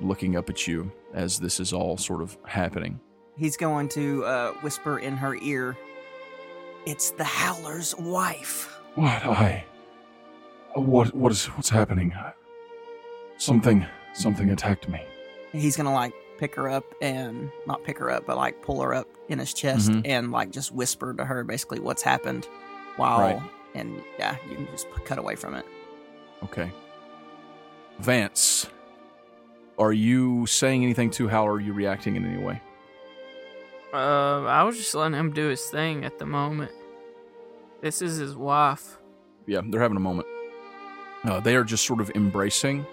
looking 0.00 0.36
up 0.36 0.48
at 0.50 0.66
you 0.66 0.90
as 1.12 1.38
this 1.38 1.60
is 1.60 1.72
all 1.72 1.96
sort 1.96 2.20
of 2.22 2.36
happening. 2.46 3.00
He's 3.36 3.56
going 3.56 3.88
to 3.90 4.24
uh, 4.24 4.52
whisper 4.62 4.98
in 4.98 5.16
her 5.16 5.34
ear. 5.36 5.76
It's 6.86 7.10
the 7.10 7.24
Howler's 7.24 7.94
wife. 7.96 8.78
What? 8.94 9.08
I. 9.24 9.64
What? 10.74 11.14
What 11.14 11.32
is? 11.32 11.46
What's 11.46 11.70
happening? 11.70 12.14
Something. 13.38 13.84
Something 14.12 14.50
attacked 14.50 14.88
me. 14.88 15.02
He's 15.52 15.76
gonna 15.76 15.92
like 15.92 16.12
pick 16.38 16.54
her 16.56 16.68
up 16.68 16.84
and 17.00 17.50
not 17.66 17.82
pick 17.84 17.98
her 17.98 18.10
up, 18.10 18.26
but 18.26 18.36
like 18.36 18.60
pull 18.62 18.80
her 18.82 18.94
up 18.94 19.08
in 19.28 19.38
his 19.38 19.52
chest 19.54 19.90
Mhm. 19.90 20.02
and 20.04 20.30
like 20.32 20.50
just 20.50 20.72
whisper 20.72 21.14
to 21.14 21.24
her 21.24 21.42
basically 21.44 21.80
what's 21.80 22.02
happened. 22.02 22.46
While 22.96 23.20
Right. 23.20 23.42
and 23.74 24.00
yeah, 24.18 24.36
you 24.48 24.54
can 24.56 24.66
just 24.66 24.86
cut 25.04 25.18
away 25.18 25.34
from 25.36 25.54
it. 25.54 25.64
Okay. 26.44 26.70
Vance, 27.98 28.68
are 29.78 29.92
you 29.92 30.46
saying 30.46 30.82
anything 30.84 31.10
to 31.12 31.28
Hal, 31.28 31.44
or 31.44 31.52
are 31.54 31.60
you 31.60 31.72
reacting 31.72 32.16
in 32.16 32.24
any 32.24 32.42
way? 32.42 32.60
Uh, 33.94 34.42
I 34.46 34.64
was 34.64 34.76
just 34.76 34.92
letting 34.94 35.16
him 35.16 35.32
do 35.32 35.46
his 35.46 35.62
thing 35.66 36.04
at 36.04 36.18
the 36.18 36.26
moment. 36.26 36.72
This 37.80 38.02
is 38.02 38.16
his 38.16 38.34
wife. 38.34 38.98
Yeah, 39.46 39.60
they're 39.64 39.80
having 39.80 39.96
a 39.96 40.00
moment. 40.00 40.26
Uh, 41.22 41.38
they 41.38 41.54
are 41.54 41.62
just 41.62 41.86
sort 41.86 42.00
of 42.00 42.10
embracing. 42.16 42.84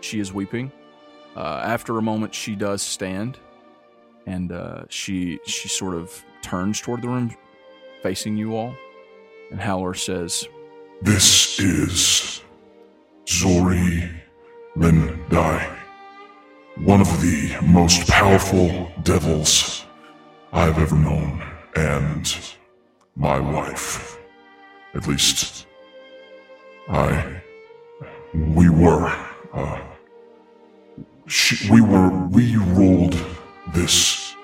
She 0.00 0.20
is 0.20 0.32
weeping. 0.32 0.72
Uh, 1.36 1.60
after 1.62 1.98
a 1.98 2.02
moment, 2.02 2.34
she 2.34 2.56
does 2.56 2.80
stand, 2.80 3.38
and 4.26 4.50
uh, 4.50 4.84
she 4.88 5.38
she 5.44 5.68
sort 5.68 5.94
of 5.94 6.24
turns 6.40 6.80
toward 6.80 7.02
the 7.02 7.08
room, 7.08 7.36
facing 8.02 8.36
you 8.36 8.56
all. 8.56 8.74
And 9.50 9.60
Howler 9.60 9.94
says, 9.94 10.48
This 11.02 11.60
is 11.60 12.42
Zori 13.28 14.10
Lindai. 14.76 15.76
one 16.76 17.02
of 17.02 17.20
the 17.20 17.54
most 17.62 18.08
powerful 18.08 18.90
devils 19.02 19.84
I've 20.52 20.78
ever 20.78 20.96
known, 20.96 21.42
and 21.76 22.36
my 23.16 23.38
wife. 23.38 24.18
At 24.94 25.06
least, 25.06 25.66
I. 26.88 27.42
We 28.34 28.68
were. 28.68 29.14
Uh, 29.52 29.80
she, 31.26 31.70
we 31.70 31.80
were. 31.80 32.08
We 32.28 32.56
ruled 32.56 33.16
this 33.74 34.34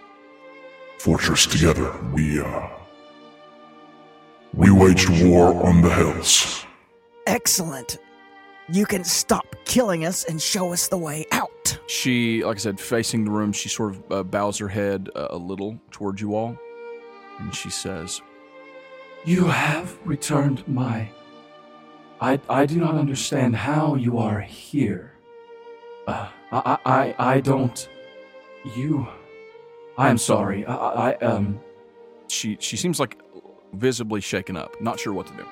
fortress 0.99 1.47
together. 1.47 1.93
We, 2.13 2.41
uh. 2.41 2.69
We 4.53 4.71
waged 4.71 5.11
war 5.25 5.67
on 5.67 5.83
the 5.83 5.91
hills. 5.91 6.65
Excellent. 7.27 7.99
You 8.73 8.87
can 8.87 9.05
stop 9.05 9.55
killing 9.67 10.07
us 10.07 10.25
and 10.25 10.41
show 10.41 10.73
us 10.73 10.89
the 10.89 10.97
way 10.97 11.27
out. 11.33 11.79
She, 11.87 12.43
like 12.43 12.57
I 12.57 12.61
said, 12.61 12.81
facing 12.81 13.25
the 13.25 13.31
room, 13.31 13.53
she 13.53 13.69
sort 13.69 13.95
of 13.95 14.13
uh, 14.13 14.23
bows 14.23 14.59
her 14.59 14.69
head 14.69 15.11
uh, 15.15 15.29
a 15.31 15.37
little 15.37 15.79
towards 15.91 16.21
you 16.21 16.35
all, 16.35 16.57
and 17.41 17.55
she 17.55 17.69
says, 17.69 18.23
You 19.25 19.45
have 19.47 19.99
returned 20.05 20.67
my. 20.67 21.11
I, 22.21 22.41
I 22.49 22.65
do 22.65 22.77
not 22.77 22.95
understand 22.95 23.55
how 23.55 23.97
you 23.97 24.19
are 24.19 24.41
here. 24.41 25.13
Uh, 26.07 26.29
I, 26.51 26.79
I, 26.87 27.15
I 27.19 27.41
don't. 27.41 27.89
You. 28.75 29.07
I'm 29.99 30.17
sorry. 30.17 30.65
I, 30.65 30.75
I, 31.11 31.15
um. 31.17 31.61
she 32.29 32.57
she 32.61 32.79
seems 32.79 32.99
like 32.99 33.21
visibly 33.75 34.23
shaken 34.23 34.57
up, 34.57 34.81
not 34.81 34.99
sure 34.99 35.13
what 35.13 35.27
to 35.27 35.35
do. 35.35 35.47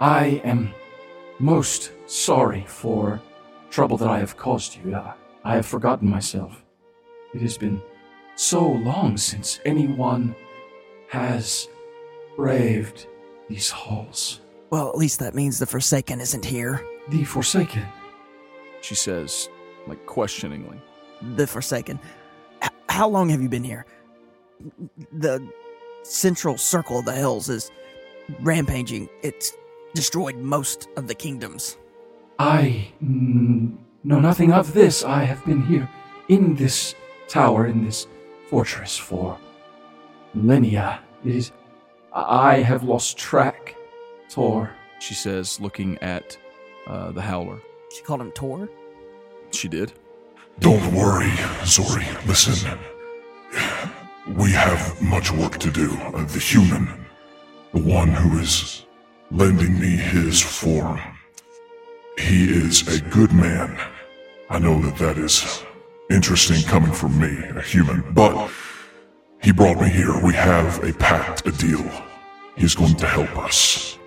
I 0.00 0.40
am 0.44 0.74
most 1.38 1.92
sorry 2.06 2.64
for 2.66 3.20
trouble 3.70 3.96
that 3.98 4.08
I 4.08 4.18
have 4.18 4.36
caused 4.36 4.76
you. 4.76 4.94
I, 4.94 5.14
I 5.44 5.54
have 5.56 5.66
forgotten 5.66 6.08
myself. 6.08 6.64
It 7.34 7.40
has 7.42 7.58
been 7.58 7.82
so 8.36 8.66
long 8.66 9.16
since 9.16 9.60
anyone 9.64 10.34
has 11.08 11.68
braved 12.36 13.06
these 13.48 13.70
halls. 13.70 14.40
Well, 14.70 14.88
at 14.88 14.96
least 14.96 15.18
that 15.20 15.34
means 15.34 15.58
the 15.58 15.66
Forsaken 15.66 16.20
isn't 16.20 16.44
here. 16.44 16.84
The 17.10 17.24
Forsaken. 17.24 17.84
She 18.80 18.94
says, 18.94 19.48
like 19.86 20.04
questioningly. 20.06 20.80
The 21.36 21.46
Forsaken. 21.46 21.98
H- 22.62 22.70
how 22.88 23.08
long 23.08 23.28
have 23.28 23.40
you 23.40 23.48
been 23.48 23.64
here? 23.64 23.86
The 25.12 25.46
central 26.02 26.56
circle 26.56 27.00
of 27.00 27.04
the 27.04 27.12
hills 27.12 27.48
is 27.48 27.70
rampaging. 28.40 29.08
It's 29.22 29.52
destroyed 29.94 30.36
most 30.36 30.88
of 30.96 31.06
the 31.08 31.14
kingdoms. 31.14 31.78
I 32.38 32.88
mm, 33.02 33.76
know 34.02 34.20
nothing 34.20 34.52
of 34.52 34.74
this. 34.74 35.04
I 35.04 35.24
have 35.24 35.44
been 35.44 35.62
here 35.62 35.88
in 36.28 36.56
this 36.56 36.94
tower, 37.28 37.66
in 37.66 37.84
this 37.84 38.06
fortress 38.50 38.98
for 38.98 39.38
millennia. 40.34 41.00
It 41.24 41.36
is. 41.36 41.52
I 42.12 42.56
have 42.56 42.82
lost 42.82 43.16
track. 43.16 43.76
Tor. 44.28 44.70
She 44.98 45.14
says, 45.14 45.60
looking 45.60 45.98
at 45.98 46.36
uh, 46.86 47.12
the 47.12 47.22
howler. 47.22 47.60
She 47.94 48.02
called 48.02 48.20
him 48.20 48.32
Tor. 48.32 48.68
She 49.52 49.68
did. 49.68 49.92
Don't 50.60 50.92
worry, 50.92 51.32
Zori. 51.64 52.06
Listen. 52.26 52.78
We 54.36 54.50
have 54.52 55.00
much 55.02 55.30
work 55.30 55.58
to 55.58 55.70
do. 55.70 55.92
Uh, 56.14 56.24
the 56.24 56.38
human, 56.38 57.06
the 57.72 57.80
one 57.80 58.08
who 58.08 58.38
is 58.38 58.83
lending 59.34 59.80
me 59.80 59.88
his 59.88 60.40
form, 60.40 61.00
he 62.18 62.44
is 62.44 62.86
a 62.86 63.00
good 63.10 63.32
man. 63.32 63.76
I 64.48 64.60
know 64.60 64.80
that 64.82 64.96
that 64.98 65.18
is 65.18 65.64
interesting 66.08 66.62
coming 66.68 66.92
from 66.92 67.18
me, 67.18 67.36
a 67.56 67.60
human, 67.60 68.04
but 68.12 68.50
he 69.42 69.50
brought 69.52 69.80
me 69.80 69.88
here. 69.88 70.24
We 70.24 70.34
have 70.34 70.82
a 70.84 70.92
pact, 70.92 71.46
a 71.46 71.52
deal. 71.52 71.84
He's 72.56 72.76
going 72.76 72.94
to 72.94 73.06
help 73.06 73.36
us. 73.36 73.98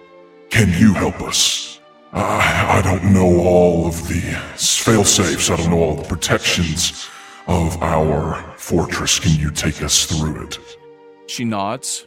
Can 0.49 0.69
you 0.79 0.93
help 0.93 1.21
us? 1.21 1.81
I, 2.13 2.79
I 2.79 2.81
don't 2.81 3.13
know 3.13 3.41
all 3.41 3.85
of 3.85 4.07
the 4.07 4.21
fail 4.55 5.03
safes. 5.03 5.49
I 5.49 5.57
don't 5.57 5.69
know 5.69 5.83
all 5.83 5.95
the 5.95 6.07
protections 6.07 7.09
of 7.47 7.81
our 7.83 8.55
fortress. 8.57 9.19
Can 9.19 9.37
you 9.37 9.51
take 9.51 9.81
us 9.81 10.05
through 10.05 10.47
it? 10.47 10.57
She 11.27 11.43
nods. 11.43 12.05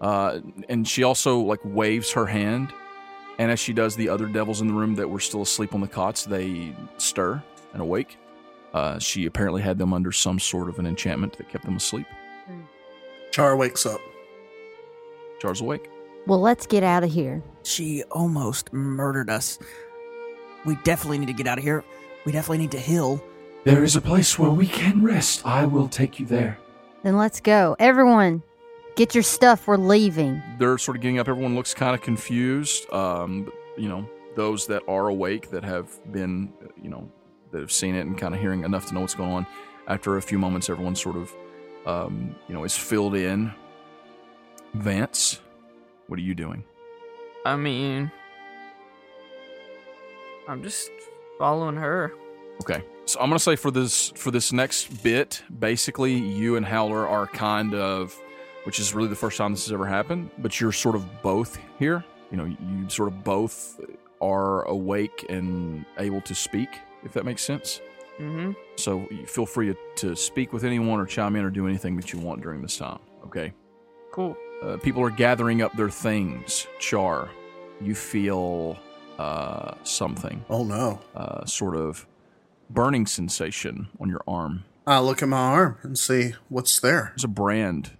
Uh, 0.00 0.40
and 0.68 0.86
she 0.86 1.02
also 1.02 1.38
like 1.40 1.60
waves 1.64 2.12
her 2.12 2.26
hand. 2.26 2.72
And 3.38 3.50
as 3.50 3.60
she 3.60 3.72
does, 3.72 3.96
the 3.96 4.08
other 4.08 4.26
devils 4.26 4.60
in 4.60 4.66
the 4.66 4.74
room 4.74 4.94
that 4.96 5.08
were 5.08 5.20
still 5.20 5.42
asleep 5.42 5.74
on 5.74 5.80
the 5.80 5.88
cots, 5.88 6.24
they 6.24 6.74
stir 6.96 7.42
and 7.72 7.82
awake. 7.82 8.16
Uh, 8.74 8.98
she 8.98 9.26
apparently 9.26 9.62
had 9.62 9.78
them 9.78 9.92
under 9.92 10.12
some 10.12 10.38
sort 10.38 10.68
of 10.68 10.78
an 10.78 10.86
enchantment 10.86 11.36
that 11.38 11.48
kept 11.48 11.64
them 11.64 11.76
asleep. 11.76 12.06
Char 13.30 13.56
wakes 13.56 13.86
up. 13.86 14.00
Char's 15.40 15.60
awake. 15.60 15.88
Well, 16.26 16.40
let's 16.40 16.66
get 16.66 16.82
out 16.82 17.04
of 17.04 17.12
here. 17.12 17.42
She 17.62 18.02
almost 18.10 18.72
murdered 18.72 19.30
us. 19.30 19.58
We 20.64 20.74
definitely 20.84 21.18
need 21.18 21.26
to 21.26 21.32
get 21.32 21.46
out 21.46 21.58
of 21.58 21.64
here. 21.64 21.84
We 22.24 22.32
definitely 22.32 22.58
need 22.58 22.72
to 22.72 22.80
heal. 22.80 23.22
There 23.64 23.84
is 23.84 23.96
a 23.96 24.00
place 24.00 24.38
where 24.38 24.50
we 24.50 24.66
can 24.66 25.02
rest. 25.02 25.46
I 25.46 25.64
will 25.64 25.88
take 25.88 26.18
you 26.18 26.26
there. 26.26 26.58
Then 27.02 27.16
let's 27.16 27.40
go. 27.40 27.76
Everyone, 27.78 28.42
get 28.98 29.14
your 29.14 29.22
stuff. 29.22 29.68
We're 29.68 29.76
leaving. 29.76 30.42
They're 30.58 30.76
sort 30.76 30.96
of 30.96 31.02
getting 31.02 31.20
up. 31.20 31.28
Everyone 31.28 31.54
looks 31.54 31.72
kind 31.72 31.94
of 31.94 32.02
confused. 32.02 32.92
Um, 32.92 33.50
you 33.76 33.88
know, 33.88 34.04
those 34.34 34.66
that 34.66 34.82
are 34.88 35.06
awake 35.06 35.50
that 35.50 35.62
have 35.62 35.88
been, 36.12 36.52
you 36.82 36.90
know, 36.90 37.08
that 37.52 37.60
have 37.60 37.70
seen 37.70 37.94
it 37.94 38.06
and 38.06 38.18
kind 38.18 38.34
of 38.34 38.40
hearing 38.40 38.64
enough 38.64 38.86
to 38.86 38.94
know 38.94 39.00
what's 39.00 39.14
going 39.14 39.30
on. 39.30 39.46
After 39.86 40.16
a 40.16 40.22
few 40.22 40.38
moments, 40.38 40.68
everyone 40.68 40.96
sort 40.96 41.16
of, 41.16 41.32
um, 41.86 42.34
you 42.48 42.54
know, 42.54 42.64
is 42.64 42.76
filled 42.76 43.14
in. 43.14 43.54
Vance, 44.74 45.40
what 46.08 46.18
are 46.18 46.22
you 46.22 46.34
doing? 46.34 46.64
I 47.46 47.56
mean, 47.56 48.10
I'm 50.48 50.62
just 50.62 50.90
following 51.38 51.76
her. 51.76 52.12
Okay. 52.62 52.82
So 53.06 53.20
I'm 53.20 53.30
gonna 53.30 53.38
say 53.38 53.56
for 53.56 53.70
this 53.70 54.10
for 54.16 54.30
this 54.30 54.52
next 54.52 55.02
bit, 55.02 55.42
basically 55.56 56.14
you 56.14 56.56
and 56.56 56.66
Howler 56.66 57.08
are 57.08 57.26
kind 57.26 57.72
of 57.74 58.20
which 58.68 58.78
is 58.78 58.94
really 58.94 59.08
the 59.08 59.16
first 59.16 59.38
time 59.38 59.50
this 59.50 59.64
has 59.64 59.72
ever 59.72 59.86
happened, 59.86 60.28
but 60.36 60.60
you're 60.60 60.72
sort 60.72 60.94
of 60.94 61.22
both 61.22 61.58
here. 61.78 62.04
You 62.30 62.36
know, 62.36 62.44
you 62.44 62.86
sort 62.90 63.08
of 63.08 63.24
both 63.24 63.80
are 64.20 64.64
awake 64.64 65.24
and 65.30 65.86
able 65.96 66.20
to 66.20 66.34
speak, 66.34 66.68
if 67.02 67.14
that 67.14 67.24
makes 67.24 67.40
sense. 67.42 67.80
Mm-hmm. 68.20 68.52
So 68.76 69.08
you 69.10 69.24
feel 69.24 69.46
free 69.46 69.68
to, 69.68 69.76
to 69.96 70.14
speak 70.14 70.52
with 70.52 70.64
anyone 70.64 71.00
or 71.00 71.06
chime 71.06 71.34
in 71.36 71.46
or 71.46 71.50
do 71.50 71.66
anything 71.66 71.96
that 71.96 72.12
you 72.12 72.18
want 72.18 72.42
during 72.42 72.60
this 72.60 72.76
time. 72.76 72.98
Okay. 73.24 73.54
Cool. 74.12 74.36
Uh, 74.62 74.76
people 74.76 75.02
are 75.02 75.08
gathering 75.08 75.62
up 75.62 75.72
their 75.74 75.88
things. 75.88 76.66
Char, 76.78 77.30
you 77.80 77.94
feel 77.94 78.76
uh, 79.18 79.76
something, 79.82 80.44
Oh 80.50 80.62
no. 80.64 81.00
uh, 81.16 81.46
sort 81.46 81.74
of 81.74 82.06
burning 82.68 83.06
sensation 83.06 83.88
on 83.98 84.10
your 84.10 84.20
arm. 84.28 84.64
I 84.86 84.98
look 85.00 85.22
at 85.22 85.28
my 85.28 85.38
arm 85.38 85.78
and 85.82 85.98
see 85.98 86.34
what's 86.50 86.78
there. 86.80 87.12
There's 87.16 87.24
a 87.24 87.28
brand, 87.28 87.92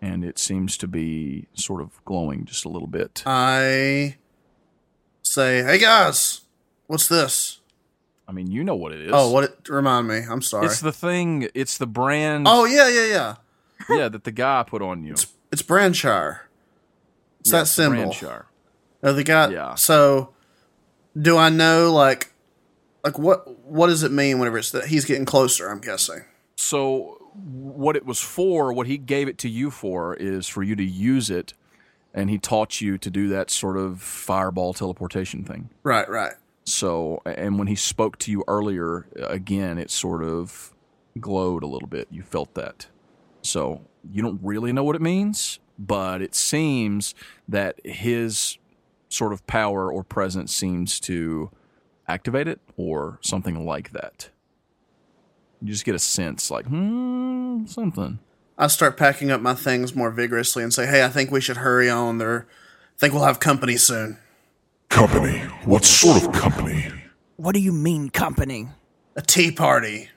and 0.00 0.24
it 0.24 0.38
seems 0.38 0.76
to 0.78 0.86
be 0.88 1.46
sort 1.54 1.80
of 1.82 2.04
glowing 2.04 2.44
just 2.44 2.64
a 2.64 2.68
little 2.68 2.88
bit. 2.88 3.22
I 3.26 4.16
say, 5.22 5.62
"Hey 5.62 5.78
guys, 5.78 6.42
what's 6.86 7.08
this?" 7.08 7.60
I 8.28 8.32
mean, 8.32 8.50
you 8.50 8.62
know 8.62 8.74
what 8.74 8.92
it 8.92 9.00
is. 9.00 9.10
Oh, 9.12 9.30
what? 9.30 9.44
It, 9.44 9.68
remind 9.68 10.06
me. 10.06 10.18
I'm 10.28 10.42
sorry. 10.42 10.66
It's 10.66 10.80
the 10.80 10.92
thing. 10.92 11.48
It's 11.54 11.78
the 11.78 11.86
brand. 11.86 12.46
oh 12.48 12.64
yeah, 12.66 12.88
yeah, 12.88 13.06
yeah. 13.06 13.34
yeah, 13.96 14.08
that 14.08 14.24
the 14.24 14.32
guy 14.32 14.62
put 14.66 14.82
on 14.82 15.02
you. 15.04 15.12
It's 15.12 15.26
it's 15.50 15.62
Branshire. 15.62 16.40
It's 17.40 17.50
Yeah, 17.50 17.58
that 17.58 17.62
the 17.64 17.66
symbol. 17.66 18.02
Brandshire. 18.02 18.46
Oh, 19.02 19.12
the 19.12 19.24
guy. 19.24 19.50
Yeah. 19.50 19.74
So, 19.76 20.34
do 21.20 21.36
I 21.38 21.48
know 21.48 21.92
like, 21.92 22.32
like 23.04 23.18
what 23.18 23.64
what 23.64 23.86
does 23.86 24.02
it 24.02 24.12
mean 24.12 24.38
whenever 24.38 24.58
it's 24.58 24.72
that 24.72 24.86
he's 24.86 25.04
getting 25.04 25.24
closer? 25.24 25.68
I'm 25.70 25.80
guessing. 25.80 26.24
So, 26.56 27.17
what 27.44 27.96
it 27.96 28.04
was 28.04 28.20
for, 28.20 28.72
what 28.72 28.86
he 28.86 28.98
gave 28.98 29.28
it 29.28 29.38
to 29.38 29.48
you 29.48 29.70
for, 29.70 30.14
is 30.14 30.48
for 30.48 30.62
you 30.62 30.76
to 30.76 30.84
use 30.84 31.30
it, 31.30 31.54
and 32.14 32.30
he 32.30 32.38
taught 32.38 32.80
you 32.80 32.98
to 32.98 33.10
do 33.10 33.28
that 33.28 33.50
sort 33.50 33.76
of 33.76 34.00
fireball 34.02 34.74
teleportation 34.74 35.44
thing. 35.44 35.70
Right, 35.82 36.08
right. 36.08 36.32
So, 36.64 37.22
and 37.24 37.58
when 37.58 37.68
he 37.68 37.74
spoke 37.74 38.18
to 38.18 38.30
you 38.30 38.44
earlier, 38.46 39.06
again, 39.16 39.78
it 39.78 39.90
sort 39.90 40.22
of 40.22 40.74
glowed 41.18 41.62
a 41.62 41.66
little 41.66 41.88
bit. 41.88 42.08
You 42.10 42.22
felt 42.22 42.54
that. 42.54 42.86
So, 43.42 43.82
you 44.10 44.22
don't 44.22 44.40
really 44.42 44.72
know 44.72 44.84
what 44.84 44.96
it 44.96 45.02
means, 45.02 45.60
but 45.78 46.20
it 46.20 46.34
seems 46.34 47.14
that 47.48 47.80
his 47.84 48.58
sort 49.08 49.32
of 49.32 49.46
power 49.46 49.90
or 49.90 50.04
presence 50.04 50.54
seems 50.54 51.00
to 51.00 51.50
activate 52.06 52.48
it 52.48 52.60
or 52.76 53.18
something 53.22 53.64
like 53.64 53.92
that. 53.92 54.30
You 55.60 55.72
just 55.72 55.84
get 55.84 55.94
a 55.94 55.98
sense 55.98 56.50
like, 56.50 56.66
hmm, 56.66 57.66
something. 57.66 58.18
I 58.56 58.66
start 58.66 58.96
packing 58.96 59.30
up 59.30 59.40
my 59.40 59.54
things 59.54 59.94
more 59.94 60.10
vigorously 60.10 60.62
and 60.62 60.72
say, 60.74 60.86
"Hey, 60.86 61.04
I 61.04 61.08
think 61.08 61.30
we 61.30 61.40
should 61.40 61.58
hurry 61.58 61.88
on. 61.88 62.18
There, 62.18 62.46
I 62.96 62.98
think 62.98 63.14
we'll 63.14 63.24
have 63.24 63.38
company 63.40 63.76
soon. 63.76 64.18
Company? 64.88 65.38
What 65.64 65.84
sort 65.84 66.22
of 66.22 66.32
company? 66.32 66.90
What 67.36 67.52
do 67.54 67.60
you 67.60 67.72
mean, 67.72 68.10
company? 68.10 68.68
A 69.16 69.22
tea 69.22 69.52
party. 69.52 70.08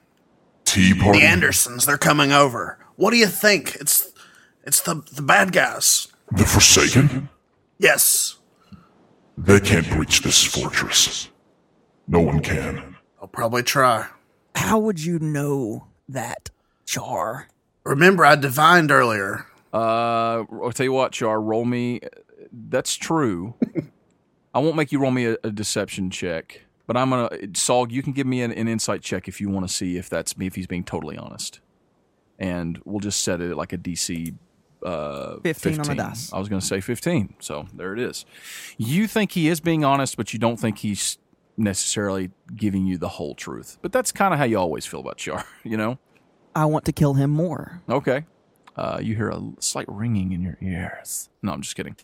tea 0.65 0.93
party? 0.93 1.19
The 1.19 1.25
Andersons, 1.25 1.85
they're 1.85 1.97
coming 1.97 2.31
over. 2.31 2.79
What 2.95 3.11
do 3.11 3.17
you 3.17 3.27
think? 3.27 3.75
It's 3.75 4.11
it's 4.63 4.81
the 4.81 5.03
the 5.13 5.21
bad 5.21 5.51
guys. 5.51 6.07
The 6.31 6.45
Forsaken? 6.45 7.29
Yes. 7.77 8.37
They 9.37 9.59
can't 9.59 9.89
breach 9.89 10.21
this 10.21 10.43
fortress. 10.43 11.29
No 12.07 12.21
one 12.21 12.41
can. 12.41 12.95
I'll 13.21 13.27
probably 13.27 13.63
try. 13.63 14.07
How 14.55 14.79
would 14.79 15.03
you 15.03 15.19
know 15.19 15.87
that, 16.09 16.49
Char? 16.85 17.47
Remember 17.83 18.25
I 18.25 18.35
divined 18.35 18.91
earlier. 18.91 19.45
Uh, 19.73 20.43
I'll 20.51 20.71
tell 20.73 20.83
you 20.83 20.93
what, 20.93 21.13
Char, 21.13 21.41
roll 21.41 21.65
me. 21.65 22.01
That's 22.51 22.95
true. 22.95 23.55
I 24.53 24.59
won't 24.59 24.75
make 24.75 24.91
you 24.91 24.99
roll 24.99 25.11
me 25.11 25.25
a, 25.25 25.37
a 25.43 25.51
deception 25.51 26.09
check, 26.09 26.61
but 26.85 26.97
I'm 26.97 27.09
gonna. 27.09 27.29
Saul, 27.53 27.89
you 27.91 28.03
can 28.03 28.11
give 28.11 28.27
me 28.27 28.41
an, 28.41 28.51
an 28.51 28.67
insight 28.67 29.01
check 29.01 29.27
if 29.27 29.39
you 29.39 29.49
want 29.49 29.67
to 29.67 29.73
see 29.73 29.97
if 29.97 30.09
that's 30.09 30.37
me, 30.37 30.45
if 30.47 30.55
he's 30.55 30.67
being 30.67 30.83
totally 30.83 31.17
honest, 31.17 31.61
and 32.37 32.81
we'll 32.83 32.99
just 32.99 33.23
set 33.23 33.39
it 33.41 33.51
at 33.51 33.57
like 33.57 33.73
a 33.73 33.77
DC. 33.77 34.35
Uh, 34.83 35.39
15 35.43 35.79
on 35.79 35.85
the 35.85 35.95
dice. 35.95 36.33
I 36.33 36.39
was 36.39 36.49
going 36.49 36.59
to 36.59 36.65
say 36.65 36.81
15, 36.81 37.35
so 37.39 37.67
there 37.71 37.93
it 37.93 37.99
is. 37.99 38.25
You 38.79 39.05
think 39.05 39.33
he 39.33 39.47
is 39.47 39.59
being 39.59 39.85
honest, 39.85 40.17
but 40.17 40.33
you 40.33 40.39
don't 40.39 40.57
think 40.57 40.79
he's 40.79 41.19
necessarily 41.63 42.31
giving 42.55 42.85
you 42.85 42.97
the 42.97 43.07
whole 43.07 43.35
truth. 43.35 43.77
But 43.81 43.91
that's 43.91 44.11
kind 44.11 44.33
of 44.33 44.39
how 44.39 44.45
you 44.45 44.57
always 44.57 44.85
feel 44.85 44.99
about 44.99 45.17
Char, 45.17 45.45
you 45.63 45.77
know? 45.77 45.99
I 46.55 46.65
want 46.65 46.85
to 46.85 46.91
kill 46.91 47.13
him 47.13 47.29
more. 47.29 47.81
Okay. 47.89 48.25
Uh, 48.75 48.99
you 49.01 49.15
hear 49.15 49.29
a 49.29 49.41
slight 49.59 49.85
ringing 49.87 50.31
in 50.31 50.41
your 50.41 50.57
ears. 50.61 51.29
No, 51.41 51.51
I'm 51.53 51.61
just 51.61 51.75
kidding. 51.75 51.95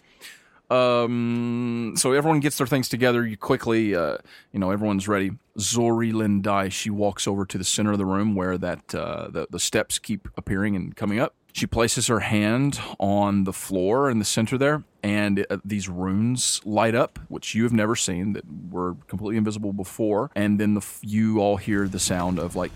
Um, 0.70 1.94
so 1.96 2.12
everyone 2.12 2.40
gets 2.42 2.58
their 2.58 2.68
things 2.68 2.90
together. 2.90 3.26
You 3.26 3.38
quickly, 3.38 3.96
uh, 3.96 4.18
you 4.52 4.60
know, 4.60 4.72
everyone's 4.72 5.08
ready. 5.08 5.32
Zori 5.60 6.12
Lindai, 6.12 6.72
she 6.72 6.90
walks 6.90 7.28
over 7.28 7.46
to 7.46 7.58
the 7.58 7.64
center 7.64 7.94
of 7.94 7.98
the 7.98 8.06
room 8.06 8.36
where 8.36 8.58
that 8.58 8.94
uh, 8.94 9.30
the 9.30 9.48
the 9.50 9.60
steps 9.60 9.98
keep 9.98 10.28
appearing 10.36 10.76
and 10.76 10.96
coming 10.96 11.20
up. 11.20 11.36
She 11.54 11.66
places 11.66 12.08
her 12.08 12.20
hand 12.20 12.80
on 13.00 13.46
the 13.46 13.54
floor 13.54 14.12
in 14.12 14.20
the 14.20 14.26
center 14.26 14.58
there, 14.58 14.84
and 15.08 15.46
uh, 15.50 15.58
these 15.64 15.88
runes 15.88 16.60
light 16.66 16.94
up, 16.94 17.18
which 17.30 17.56
you 17.56 17.64
have 17.64 17.72
never 17.72 17.96
seen, 17.96 18.34
that 18.34 18.44
were 18.70 18.98
completely 19.08 19.38
invisible 19.38 19.72
before. 19.72 20.30
And 20.36 20.60
then 20.60 20.74
the 20.74 20.86
you 21.02 21.40
all 21.40 21.56
hear 21.56 21.88
the 21.88 22.00
sound 22.00 22.40
of 22.40 22.58
like 22.58 22.74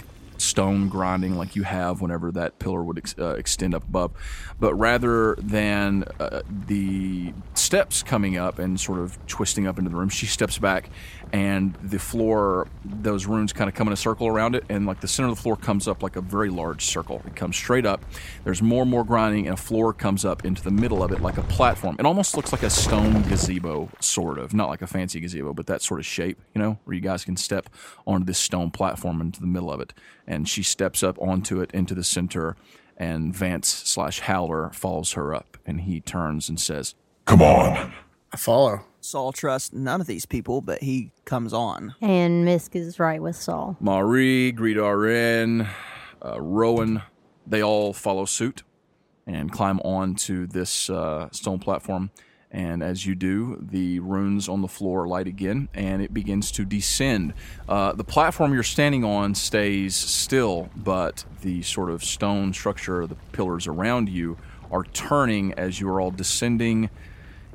stone 0.52 0.90
grinding 0.90 1.38
like 1.38 1.56
you 1.56 1.64
have 1.64 2.02
whenever 2.02 2.30
that 2.34 2.60
pillar 2.60 2.84
would 2.84 2.98
ex- 2.98 3.16
uh, 3.18 3.36
extend 3.38 3.74
up 3.74 3.84
above. 3.84 4.12
But 4.60 4.76
rather 4.76 5.36
than 5.36 6.04
uh, 6.20 6.42
the 6.68 7.34
steps 7.54 8.04
coming 8.04 8.38
up 8.38 8.60
and 8.60 8.80
sort 8.80 9.00
of 9.00 9.18
twisting 9.28 9.66
up 9.66 9.80
into 9.80 9.90
the 9.90 9.96
room, 9.96 10.10
she 10.10 10.26
steps 10.26 10.58
back 10.58 10.90
and 11.34 11.74
the 11.76 12.00
floor, 12.00 12.68
those 12.84 13.26
runes 13.26 13.54
kind 13.54 13.70
of 13.70 13.74
come 13.74 13.88
in 13.88 13.94
a 13.94 13.98
circle 13.98 14.28
around 14.28 14.56
it. 14.56 14.66
And 14.68 14.86
like 14.86 15.00
the 15.00 15.08
center 15.08 15.30
of 15.30 15.36
the 15.36 15.42
floor 15.42 15.56
comes 15.56 15.88
up 15.88 16.04
like 16.04 16.18
a 16.18 16.22
very 16.22 16.50
large 16.50 16.86
circle. 16.86 17.22
It 17.26 17.36
comes 17.36 17.56
straight 17.56 17.86
up. 17.86 18.04
There's 18.44 18.62
more 18.62 18.82
and 18.82 18.92
more 18.92 19.06
grinding, 19.06 19.48
and 19.48 19.54
a 19.54 19.62
floor 19.62 19.94
comes 19.94 20.26
up 20.26 20.44
into 20.44 20.62
the 20.62 20.72
middle 20.72 21.04
of 21.04 21.12
it 21.12 21.22
like 21.22 21.38
a 21.38 21.44
platform. 21.44 21.96
It 22.00 22.06
almost 22.06 22.36
looks 22.36 22.52
like 22.52 22.64
a 22.64 22.70
stone 22.70 23.22
gazebo, 23.24 23.90
sort 24.00 24.38
of. 24.40 24.54
Not 24.54 24.68
like 24.68 24.82
a 24.82 24.88
fancy 24.88 25.20
gazebo, 25.20 25.54
but 25.54 25.68
that 25.68 25.82
sort 25.82 26.00
of 26.00 26.06
shape, 26.06 26.38
you 26.54 26.62
know, 26.62 26.78
where 26.84 26.96
you 26.96 27.02
guys 27.02 27.24
can 27.24 27.38
step 27.38 27.70
onto 28.06 28.26
this 28.26 28.38
stone 28.38 28.72
platform 28.72 29.22
into 29.22 29.40
the 29.40 29.48
middle 29.48 29.72
of 29.72 29.80
it 29.80 29.94
and 30.28 30.48
she 30.48 30.64
steps 30.64 31.04
up 31.04 31.18
onto 31.20 31.62
it 31.62 31.72
into 31.72 31.94
the 31.94 32.04
center 32.04 32.56
and 32.98 33.36
vance 33.36 33.68
slash 33.68 34.22
howler 34.22 34.70
follows 34.74 35.14
her 35.14 35.34
up 35.34 35.58
and 35.66 35.82
he 35.82 36.00
turns 36.02 36.50
and 36.50 36.60
says 36.60 36.96
Come 37.26 37.42
on. 37.42 37.94
I 38.34 38.38
follow. 38.38 38.82
Saul 39.00 39.32
trusts 39.32 39.74
none 39.74 40.00
of 40.00 40.08
these 40.08 40.26
people, 40.26 40.62
but 40.62 40.84
he 40.84 41.12
comes 41.26 41.54
on. 41.54 41.96
And 42.02 42.46
Misk 42.48 42.76
is 42.76 43.00
right 43.00 43.22
with 43.22 43.36
Saul. 43.36 43.76
marie 43.80 44.54
Greedarin, 44.54 45.68
uh, 46.24 46.40
rowan 46.42 47.02
they 47.48 47.64
all 47.64 47.94
follow 47.94 48.26
suit 48.26 48.64
and 49.26 49.52
climb 49.52 49.80
onto 49.82 50.48
this 50.48 50.90
uh, 50.90 51.30
stone 51.32 51.60
platform 51.60 52.12
and 52.52 52.84
as 52.84 53.06
you 53.06 53.16
do, 53.16 53.58
the 53.62 54.00
runes 54.00 54.50
on 54.50 54.62
the 54.62 54.68
floor 54.68 55.08
light 55.08 55.28
again, 55.28 55.70
and 55.74 56.02
it 56.02 56.14
begins 56.14 56.52
to 56.52 56.66
descend. 56.66 57.34
Uh, 57.68 57.94
the 57.94 58.04
platform 58.04 58.54
you're 58.54 58.62
standing 58.62 59.06
on 59.06 59.34
stays 59.36 59.96
still, 59.96 60.70
but 60.76 61.24
the 61.42 61.62
sort 61.62 61.90
of 61.90 62.04
stone 62.04 62.54
structure, 62.54 63.08
the 63.08 63.16
pillars 63.32 63.68
around 63.68 64.10
you, 64.10 64.38
are 64.70 64.84
turning 64.84 65.54
as 65.54 65.80
you 65.80 65.90
are 65.90 66.02
all 66.02 66.12
descending 66.12 66.90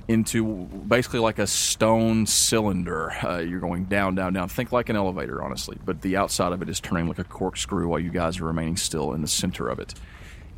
into 0.09 0.66
basically 0.88 1.18
like 1.18 1.38
a 1.38 1.47
stone 1.47 2.25
cylinder. 2.25 3.12
Uh, 3.23 3.38
you're 3.38 3.61
going 3.61 3.85
down, 3.85 4.14
down, 4.14 4.33
down. 4.33 4.49
Think 4.49 4.73
like 4.73 4.88
an 4.88 4.97
elevator, 4.97 5.42
honestly, 5.42 5.79
but 5.85 6.01
the 6.01 6.16
outside 6.16 6.53
of 6.53 6.62
it 6.62 6.68
is 6.68 6.81
turning 6.81 7.09
like 7.09 7.18
a 7.18 7.25
corkscrew 7.25 7.88
while 7.88 7.99
you 7.99 8.11
guys 8.11 8.40
are 8.40 8.44
remaining 8.44 8.77
still 8.77 9.12
in 9.12 9.20
the 9.20 9.29
center 9.29 9.68
of 9.68 9.79
it 9.79 9.94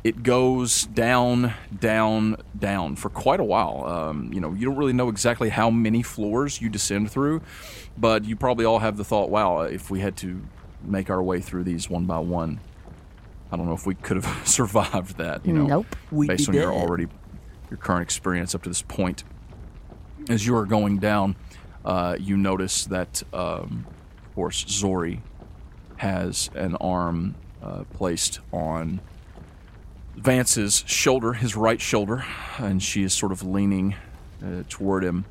it 0.03 0.23
goes 0.23 0.85
down, 0.85 1.53
down, 1.77 2.37
down 2.57 2.95
for 2.95 3.09
quite 3.09 3.39
a 3.39 3.43
while. 3.43 3.85
Um, 3.85 4.31
you 4.33 4.39
know, 4.39 4.53
you 4.53 4.65
don't 4.65 4.77
really 4.77 4.93
know 4.93 5.09
exactly 5.09 5.49
how 5.49 5.69
many 5.69 6.03
floors 6.03 6.61
you 6.61 6.69
descend 6.69 7.11
through, 7.11 7.41
but 7.97 8.23
you 8.23 8.35
probably 8.35 8.65
all 8.65 8.79
have 8.79 8.97
the 8.97 9.03
thought, 9.03 9.29
wow, 9.29 9.61
if 9.61 9.91
we 9.91 9.99
had 9.99 10.15
to 10.17 10.41
make 10.81 11.09
our 11.09 11.21
way 11.21 11.41
through 11.41 11.65
these 11.65 11.89
one 11.89 12.05
by 12.05 12.19
one, 12.19 12.61
I 13.51 13.57
don't 13.57 13.65
know 13.65 13.73
if 13.73 13.85
we 13.85 13.95
could 13.95 14.23
have 14.23 14.47
survived 14.47 15.17
that, 15.17 15.45
you 15.45 15.53
know, 15.53 15.65
Nope. 15.65 15.95
We'd 16.11 16.27
based 16.27 16.49
be 16.49 16.57
on 16.59 16.63
your 16.63 16.73
already, 16.73 17.07
your 17.69 17.77
current 17.77 18.03
experience 18.03 18.55
up 18.55 18.63
to 18.63 18.69
this 18.69 18.81
point. 18.81 19.23
As 20.29 20.45
you 20.45 20.55
are 20.55 20.65
going 20.65 20.99
down, 20.99 21.35
uh, 21.83 22.15
you 22.19 22.37
notice 22.37 22.85
that, 22.85 23.23
um, 23.33 23.85
of 24.25 24.35
course, 24.35 24.65
Zori 24.67 25.21
has 25.97 26.49
an 26.55 26.75
arm 26.77 27.35
uh, 27.61 27.83
placed 27.93 28.39
on 28.53 29.01
Vance's 30.19 30.83
shoulder, 30.85 31.33
his 31.33 31.55
right 31.55 31.79
shoulder, 31.79 32.25
and 32.57 32.83
she 32.83 33.03
is 33.03 33.13
sort 33.13 33.31
of 33.31 33.41
leaning 33.41 33.95
uh, 34.43 34.63
toward 34.67 35.03
him. 35.03 35.25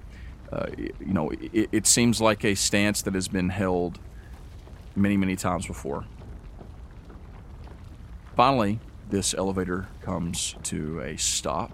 Uh, 0.51 0.67
you 0.79 1.13
know, 1.13 1.31
it, 1.31 1.69
it 1.73 1.87
seems 1.87 2.23
like 2.23 2.43
a 2.43 2.55
stance 2.55 3.03
that 3.03 3.15
has 3.15 3.29
been 3.29 3.51
held 3.51 3.99
many, 4.97 5.17
many 5.17 5.37
times 5.37 5.67
before. 5.67 6.05
Finally, 8.35 8.81
this 9.11 9.35
elevator 9.35 9.89
comes 10.03 10.55
to 10.63 11.01
a 11.01 11.19
stop. 11.19 11.71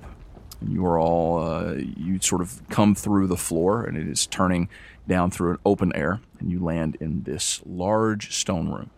And 0.60 0.72
you 0.72 0.84
are 0.84 0.98
all, 0.98 1.44
uh, 1.44 1.74
you 1.74 2.18
sort 2.20 2.40
of 2.40 2.62
come 2.68 2.94
through 2.94 3.28
the 3.28 3.36
floor, 3.36 3.84
and 3.84 3.96
it 3.96 4.08
is 4.08 4.26
turning 4.26 4.68
down 5.06 5.30
through 5.30 5.52
an 5.52 5.58
open 5.64 5.94
air, 5.94 6.20
and 6.40 6.50
you 6.50 6.58
land 6.58 6.96
in 7.00 7.22
this 7.22 7.60
large 7.64 8.34
stone 8.34 8.70
room. 8.70 8.90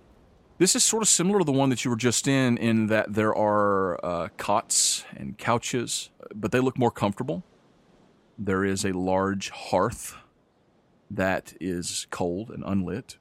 This 0.58 0.74
is 0.74 0.82
sort 0.82 1.02
of 1.02 1.08
similar 1.08 1.40
to 1.40 1.44
the 1.44 1.52
one 1.52 1.68
that 1.68 1.84
you 1.84 1.90
were 1.90 1.98
just 1.98 2.26
in, 2.26 2.56
in 2.56 2.86
that 2.86 3.12
there 3.12 3.34
are 3.36 4.02
uh, 4.02 4.28
cots 4.38 5.04
and 5.14 5.36
couches, 5.36 6.08
but 6.34 6.50
they 6.50 6.60
look 6.60 6.78
more 6.78 6.90
comfortable. 6.90 7.44
There 8.38 8.64
is 8.64 8.82
a 8.82 8.92
large 8.92 9.50
hearth 9.50 10.16
that 11.10 11.52
is 11.60 12.06
cold 12.10 12.48
and 12.48 12.64
unlit, 12.66 13.18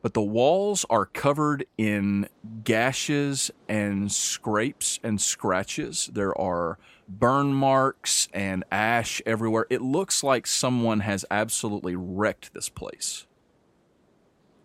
but 0.00 0.14
the 0.14 0.22
walls 0.22 0.86
are 0.88 1.04
covered 1.04 1.66
in 1.76 2.30
gashes 2.64 3.50
and 3.68 4.10
scrapes 4.10 4.98
and 5.02 5.20
scratches. 5.20 6.08
There 6.10 6.36
are 6.40 6.78
burn 7.06 7.52
marks 7.52 8.28
and 8.32 8.64
ash 8.72 9.20
everywhere. 9.26 9.66
It 9.68 9.82
looks 9.82 10.22
like 10.22 10.46
someone 10.46 11.00
has 11.00 11.26
absolutely 11.30 11.96
wrecked 11.96 12.54
this 12.54 12.70
place 12.70 13.26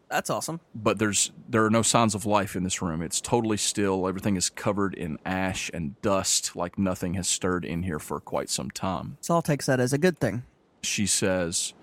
That's 0.09 0.29
awesome. 0.29 0.61
but 0.73 0.99
there's 0.99 1.31
there 1.49 1.65
are 1.65 1.69
no 1.69 1.81
signs 1.81 2.15
of 2.15 2.25
life 2.25 2.55
in 2.55 2.63
this 2.63 2.81
room. 2.81 3.01
It's 3.01 3.19
totally 3.19 3.57
still. 3.57 4.07
Everything 4.07 4.35
is 4.37 4.49
covered 4.49 4.93
in 4.93 5.17
ash 5.25 5.69
and 5.73 6.01
dust, 6.01 6.55
like 6.55 6.77
nothing 6.77 7.15
has 7.15 7.27
stirred 7.27 7.65
in 7.65 7.83
here 7.83 7.99
for 7.99 8.19
quite 8.21 8.49
some 8.49 8.71
time. 8.71 9.17
Saul 9.21 9.41
takes 9.41 9.65
that 9.65 9.79
as 9.81 9.91
a 9.91 9.97
good 9.97 10.17
thing. 10.19 10.43
She 10.81 11.05
says, 11.05 11.73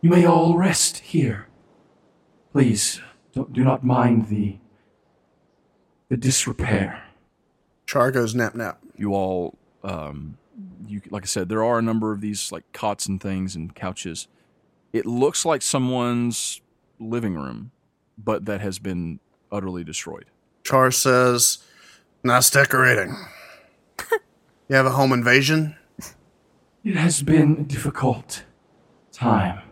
You 0.00 0.08
may 0.10 0.24
all 0.24 0.56
rest 0.56 0.98
here. 0.98 1.48
Please, 2.52 3.00
don't, 3.34 3.52
do 3.52 3.62
not 3.64 3.84
mind 3.84 4.28
the 4.28 4.56
the 6.08 6.16
disrepair. 6.16 7.02
Char 7.86 8.10
goes 8.10 8.34
nap 8.34 8.54
nap. 8.54 8.78
"You 8.96 9.12
all, 9.14 9.58
um, 9.82 10.38
you 10.86 11.02
like 11.10 11.24
I 11.24 11.26
said, 11.26 11.48
there 11.48 11.64
are 11.64 11.78
a 11.78 11.82
number 11.82 12.12
of 12.12 12.20
these 12.22 12.50
like 12.52 12.64
cots 12.72 13.06
and 13.06 13.20
things 13.20 13.54
and 13.56 13.74
couches. 13.74 14.28
It 14.92 15.04
looks 15.04 15.44
like 15.44 15.60
someone's 15.60 16.60
living 17.00 17.34
room, 17.34 17.72
but 18.16 18.44
that 18.46 18.60
has 18.60 18.78
been 18.78 19.20
utterly 19.50 19.84
destroyed." 19.84 20.26
Char 20.64 20.90
says, 20.90 21.58
"Nice 22.22 22.50
decorating. 22.50 23.16
you 24.68 24.76
have 24.76 24.86
a 24.86 24.90
home 24.90 25.12
invasion." 25.12 25.76
It 26.84 26.96
has 26.96 27.22
been 27.22 27.56
a 27.60 27.62
difficult 27.62 28.44
time. 29.10 29.62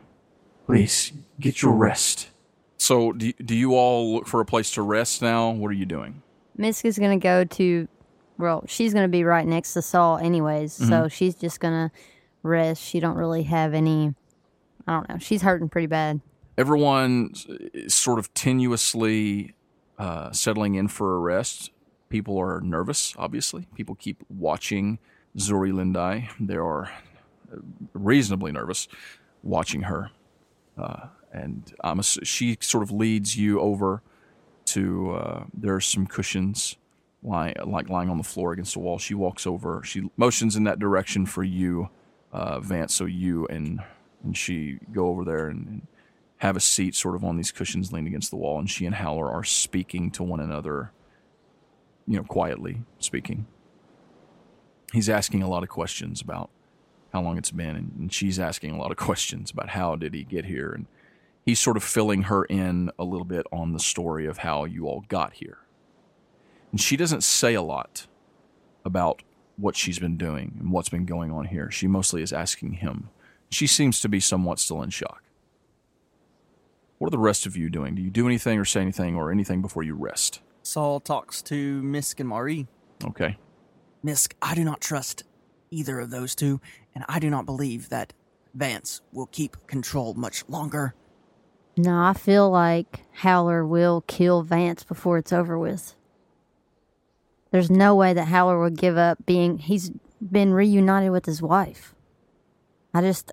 Please, 0.66 1.12
get 1.38 1.60
your 1.60 1.72
rest. 1.72 2.30
So, 2.78 3.12
do 3.12 3.32
do 3.34 3.54
you 3.54 3.74
all 3.76 4.14
look 4.14 4.26
for 4.26 4.40
a 4.40 4.46
place 4.46 4.70
to 4.72 4.82
rest 4.82 5.20
now? 5.20 5.50
What 5.50 5.68
are 5.68 5.74
you 5.74 5.84
doing? 5.84 6.22
Misk 6.58 6.84
is 6.84 6.98
gonna 6.98 7.18
go 7.18 7.44
to, 7.44 7.88
well, 8.38 8.64
she's 8.66 8.94
gonna 8.94 9.08
be 9.08 9.24
right 9.24 9.46
next 9.46 9.74
to 9.74 9.82
Saul 9.82 10.18
anyways, 10.18 10.72
so 10.72 10.84
mm-hmm. 10.84 11.08
she's 11.08 11.34
just 11.34 11.60
gonna 11.60 11.92
rest. 12.42 12.82
She 12.82 12.98
don't 12.98 13.16
really 13.16 13.42
have 13.44 13.74
any. 13.74 14.14
I 14.86 14.92
don't 14.92 15.08
know. 15.08 15.18
She's 15.18 15.42
hurting 15.42 15.68
pretty 15.68 15.86
bad. 15.86 16.20
Everyone 16.58 17.32
is 17.72 17.94
sort 17.94 18.18
of 18.18 18.32
tenuously 18.34 19.54
uh, 19.98 20.32
settling 20.32 20.74
in 20.74 20.88
for 20.88 21.16
a 21.16 21.18
rest. 21.18 21.70
People 22.08 22.38
are 22.38 22.60
nervous, 22.60 23.14
obviously. 23.16 23.66
People 23.74 23.94
keep 23.94 24.22
watching 24.28 24.98
Zori 25.38 25.70
Lindai. 25.70 26.28
They 26.38 26.56
are 26.56 26.92
reasonably 27.94 28.52
nervous 28.52 28.88
watching 29.42 29.82
her. 29.82 30.10
Uh, 30.76 31.06
and 31.32 31.74
she 32.22 32.58
sort 32.60 32.82
of 32.82 32.90
leads 32.90 33.36
you 33.36 33.60
over 33.60 34.02
to 34.64 35.12
uh, 35.12 35.44
there's 35.54 35.86
some 35.86 36.06
cushions 36.06 36.76
lying 37.22 37.54
like 37.64 37.88
lying 37.88 38.10
on 38.10 38.18
the 38.18 38.24
floor 38.24 38.52
against 38.52 38.74
the 38.74 38.80
wall. 38.80 38.98
She 38.98 39.14
walks 39.14 39.46
over. 39.46 39.82
She 39.84 40.10
motions 40.16 40.56
in 40.56 40.64
that 40.64 40.78
direction 40.78 41.24
for 41.26 41.42
you, 41.42 41.88
uh, 42.32 42.60
Vance. 42.60 42.94
So 42.94 43.04
you 43.06 43.46
and 43.46 43.80
and 44.22 44.36
she 44.36 44.78
go 44.92 45.08
over 45.08 45.24
there 45.24 45.48
and, 45.48 45.66
and 45.66 45.86
have 46.42 46.56
a 46.56 46.60
seat, 46.60 46.96
sort 46.96 47.14
of 47.14 47.24
on 47.24 47.36
these 47.36 47.52
cushions, 47.52 47.92
leaned 47.92 48.08
against 48.08 48.30
the 48.30 48.36
wall. 48.36 48.58
And 48.58 48.68
she 48.68 48.84
and 48.84 48.96
Howler 48.96 49.30
are 49.30 49.44
speaking 49.44 50.10
to 50.10 50.24
one 50.24 50.40
another, 50.40 50.90
you 52.04 52.16
know, 52.16 52.24
quietly 52.24 52.82
speaking. 52.98 53.46
He's 54.92 55.08
asking 55.08 55.44
a 55.44 55.48
lot 55.48 55.62
of 55.62 55.68
questions 55.68 56.20
about 56.20 56.50
how 57.12 57.22
long 57.22 57.38
it's 57.38 57.52
been, 57.52 57.76
and, 57.76 57.92
and 57.96 58.12
she's 58.12 58.40
asking 58.40 58.74
a 58.74 58.76
lot 58.76 58.90
of 58.90 58.96
questions 59.08 59.52
about 59.52 59.68
how 59.68 59.94
did 59.94 60.14
he 60.14 60.24
get 60.24 60.44
here, 60.44 60.72
and 60.72 60.86
he's 61.46 61.60
sort 61.60 61.76
of 61.76 61.84
filling 61.84 62.22
her 62.22 62.44
in 62.46 62.90
a 62.98 63.04
little 63.04 63.24
bit 63.24 63.46
on 63.52 63.72
the 63.72 63.78
story 63.78 64.26
of 64.26 64.38
how 64.38 64.64
you 64.64 64.88
all 64.88 65.04
got 65.06 65.34
here. 65.34 65.58
And 66.72 66.80
she 66.80 66.96
doesn't 66.96 67.22
say 67.22 67.54
a 67.54 67.62
lot 67.62 68.08
about 68.84 69.22
what 69.56 69.76
she's 69.76 70.00
been 70.00 70.16
doing 70.16 70.56
and 70.58 70.72
what's 70.72 70.88
been 70.88 71.06
going 71.06 71.30
on 71.30 71.44
here. 71.44 71.70
She 71.70 71.86
mostly 71.86 72.20
is 72.20 72.32
asking 72.32 72.72
him. 72.72 73.10
She 73.48 73.68
seems 73.68 74.00
to 74.00 74.08
be 74.08 74.18
somewhat 74.18 74.58
still 74.58 74.82
in 74.82 74.90
shock. 74.90 75.22
What 77.02 77.08
are 77.08 77.10
the 77.10 77.18
rest 77.18 77.46
of 77.46 77.56
you 77.56 77.68
doing? 77.68 77.96
Do 77.96 78.00
you 78.00 78.10
do 78.10 78.28
anything 78.28 78.60
or 78.60 78.64
say 78.64 78.80
anything 78.80 79.16
or 79.16 79.32
anything 79.32 79.60
before 79.60 79.82
you 79.82 79.96
rest? 79.96 80.40
Saul 80.62 81.00
talks 81.00 81.42
to 81.42 81.82
Misk 81.82 82.20
and 82.20 82.28
Marie. 82.28 82.68
Okay. 83.04 83.38
Misk, 84.04 84.34
I 84.40 84.54
do 84.54 84.62
not 84.62 84.80
trust 84.80 85.24
either 85.72 85.98
of 85.98 86.10
those 86.10 86.36
two, 86.36 86.60
and 86.94 87.04
I 87.08 87.18
do 87.18 87.28
not 87.28 87.44
believe 87.44 87.88
that 87.88 88.12
Vance 88.54 89.00
will 89.12 89.26
keep 89.26 89.66
control 89.66 90.14
much 90.14 90.44
longer. 90.48 90.94
No, 91.76 92.04
I 92.04 92.12
feel 92.12 92.48
like 92.48 93.00
Howler 93.14 93.66
will 93.66 94.04
kill 94.06 94.42
Vance 94.44 94.84
before 94.84 95.18
it's 95.18 95.32
over 95.32 95.58
with. 95.58 95.96
There's 97.50 97.68
no 97.68 97.96
way 97.96 98.12
that 98.12 98.26
Howler 98.26 98.60
would 98.60 98.78
give 98.78 98.96
up 98.96 99.26
being. 99.26 99.58
He's 99.58 99.90
been 100.20 100.54
reunited 100.54 101.10
with 101.10 101.26
his 101.26 101.42
wife. 101.42 101.96
I 102.94 103.00
just. 103.00 103.32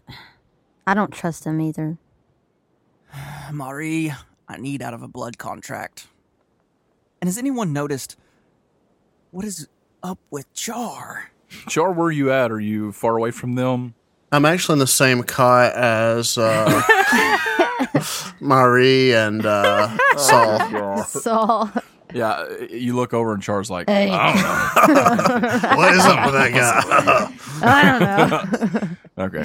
I 0.88 0.96
don't 0.96 1.14
trust 1.14 1.46
him 1.46 1.62
either. 1.62 2.00
Marie, 3.52 4.14
I 4.48 4.58
need 4.58 4.82
out 4.82 4.94
of 4.94 5.02
a 5.04 5.08
blood 5.08 5.38
contract. 5.38 6.08
And 7.22 7.28
has 7.28 7.38
anyone 7.38 7.74
noticed 7.74 8.16
what 9.32 9.46
is 9.46 9.68
up 10.02 10.20
with 10.30 10.52
Char? 10.54 11.32
Char, 11.68 11.92
where 11.92 12.08
are 12.08 12.12
you 12.12 12.32
at? 12.32 12.52
Are 12.52 12.60
you 12.60 12.92
far 12.92 13.18
away 13.18 13.32
from 13.32 13.56
them? 13.56 13.96
I'm 14.32 14.46
actually 14.46 14.74
in 14.74 14.80
the 14.80 14.88
same 14.88 15.24
cot 15.24 15.74
as 15.74 16.38
uh, 16.38 16.82
Marie 18.40 19.14
and 19.14 19.46
uh, 19.46 19.98
Saul. 20.18 21.04
Saul. 21.04 21.72
Yeah, 22.14 22.48
you 22.70 22.96
look 22.96 23.14
over 23.14 23.34
and 23.34 23.42
Char's 23.42 23.70
like, 23.70 23.90
Hey. 23.90 24.10
I 24.12 24.86
don't 24.88 25.42
know. 25.64 25.78
What 25.78 25.94
is 25.94 26.06
up 26.06 26.26
with 26.26 26.36
that 26.36 26.54
guy? 26.54 27.32
I 27.62 28.74
don't 28.74 28.82
know. 29.20 29.26
Okay. 29.26 29.44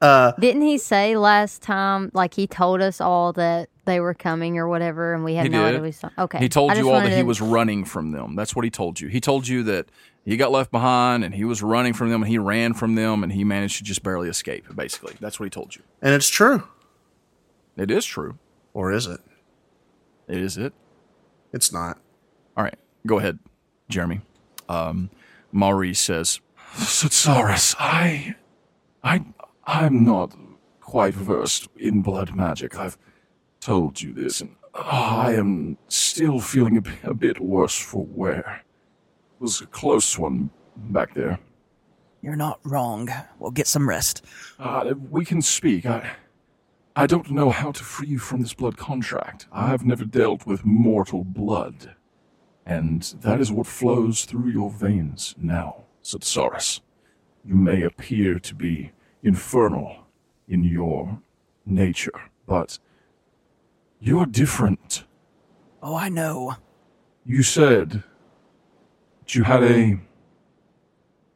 Uh, 0.00 0.32
Didn't 0.38 0.62
he 0.62 0.78
say 0.78 1.16
last 1.16 1.62
time, 1.62 2.10
like 2.14 2.34
he 2.34 2.46
told 2.46 2.80
us 2.80 3.00
all 3.00 3.32
that 3.34 3.68
they 3.86 4.00
were 4.00 4.14
coming 4.14 4.58
or 4.58 4.68
whatever, 4.68 5.14
and 5.14 5.24
we 5.24 5.34
had 5.34 5.50
no 5.50 5.62
did. 5.62 5.68
idea 5.68 5.80
we 5.82 5.92
saw? 5.92 6.10
Okay, 6.18 6.38
He 6.38 6.48
told 6.48 6.72
I 6.72 6.74
you 6.76 6.88
all 6.88 6.94
that 6.96 7.02
wanted 7.04 7.16
he 7.16 7.22
was 7.22 7.40
running 7.40 7.84
from 7.84 8.12
them. 8.12 8.34
That's 8.36 8.54
what 8.56 8.64
he 8.64 8.70
told 8.70 9.00
you. 9.00 9.08
He 9.08 9.20
told 9.20 9.46
you 9.48 9.62
that 9.64 9.86
he 10.24 10.36
got 10.36 10.50
left 10.50 10.70
behind 10.70 11.22
and 11.24 11.34
he 11.34 11.44
was 11.44 11.62
running 11.62 11.92
from 11.92 12.08
them 12.10 12.22
and 12.22 12.30
he 12.30 12.38
ran 12.38 12.72
from 12.74 12.94
them 12.94 13.22
and 13.22 13.32
he 13.32 13.44
managed 13.44 13.76
to 13.78 13.84
just 13.84 14.02
barely 14.02 14.28
escape, 14.28 14.64
basically. 14.74 15.14
That's 15.20 15.38
what 15.38 15.44
he 15.44 15.50
told 15.50 15.76
you. 15.76 15.82
and 16.02 16.14
it's 16.14 16.28
true. 16.28 16.62
It 17.76 17.90
is 17.90 18.04
true. 18.04 18.38
Or 18.72 18.90
is 18.92 19.06
it? 19.06 19.20
It 20.28 20.38
is 20.38 20.56
it. 20.56 20.72
It's 21.52 21.72
not. 21.72 21.98
All 22.56 22.64
right. 22.64 22.78
Go 23.06 23.18
ahead, 23.18 23.38
Jeremy. 23.88 24.20
Um, 24.68 25.10
Maurice 25.52 26.00
says, 26.00 26.40
Satsaris, 26.76 27.74
I. 27.78 28.34
I. 29.02 29.24
I'm 29.66 30.04
not 30.04 30.34
quite 30.80 31.14
versed 31.14 31.68
in 31.76 32.02
blood 32.02 32.34
magic. 32.34 32.78
I've 32.78 32.98
told 33.60 34.00
you 34.02 34.12
this, 34.12 34.40
and 34.40 34.56
I 34.74 35.34
am 35.34 35.78
still 35.88 36.40
feeling 36.40 36.76
a, 36.76 36.82
bit- 36.82 36.98
a 37.04 37.14
bit 37.14 37.40
worse 37.40 37.78
for 37.78 38.04
wear. 38.04 38.62
It 39.38 39.42
was 39.42 39.60
a 39.60 39.66
close 39.66 40.18
one 40.18 40.50
back 40.76 41.14
there. 41.14 41.38
You're 42.22 42.36
not 42.36 42.60
wrong. 42.64 43.08
We'll 43.38 43.50
get 43.50 43.66
some 43.66 43.88
rest. 43.88 44.24
Uh, 44.58 44.94
we 45.10 45.24
can 45.24 45.42
speak. 45.42 45.86
I. 45.86 46.16
I 46.96 47.06
don't 47.08 47.32
know 47.32 47.50
how 47.50 47.72
to 47.72 47.82
free 47.82 48.06
you 48.06 48.18
from 48.20 48.40
this 48.40 48.54
blood 48.54 48.76
contract. 48.76 49.48
I've 49.50 49.84
never 49.84 50.04
dealt 50.04 50.46
with 50.46 50.64
mortal 50.64 51.24
blood. 51.24 51.96
And 52.64 53.02
that 53.20 53.40
is 53.40 53.50
what 53.50 53.66
flows 53.66 54.24
through 54.24 54.50
your 54.50 54.70
veins 54.70 55.34
now, 55.36 55.84
Satsaris. 56.04 56.80
You 57.44 57.56
may 57.56 57.82
appear 57.82 58.38
to 58.38 58.54
be 58.54 58.92
infernal 59.24 60.06
in 60.46 60.62
your 60.62 61.18
nature, 61.66 62.20
but 62.46 62.78
you're 63.98 64.26
different. 64.26 65.04
Oh, 65.82 65.96
I 65.96 66.10
know. 66.10 66.56
You 67.24 67.42
said 67.42 68.04
that 69.20 69.34
you 69.34 69.44
had 69.44 69.64
a 69.64 69.98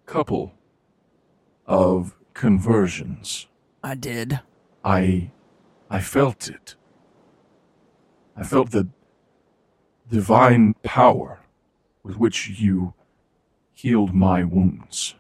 couple 0.05 0.53
of 1.67 2.15
conversions. 2.35 3.47
I 3.83 3.95
did. 3.95 4.41
I 4.85 5.31
I 5.91 6.01
felt 6.01 6.49
it. 6.49 6.75
I 8.37 8.43
felt 8.45 8.71
the 8.71 8.89
divine 10.11 10.75
power 10.83 11.41
with 12.03 12.17
which 12.17 12.51
you 12.61 12.93
healed 13.73 14.15
my 14.15 14.45
wounds. 14.45 15.15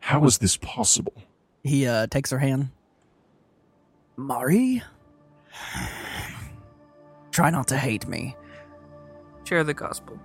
How 0.00 0.24
is 0.24 0.38
this 0.38 0.56
possible? 0.56 1.22
He 1.62 1.86
uh, 1.86 2.06
takes 2.06 2.30
her 2.30 2.38
hand. 2.38 2.70
Mari, 4.16 4.82
Try 7.30 7.50
not 7.50 7.68
to 7.68 7.76
hate 7.76 8.06
me. 8.06 8.36
Share 9.44 9.64
the 9.64 9.74
gospel. 9.74 10.18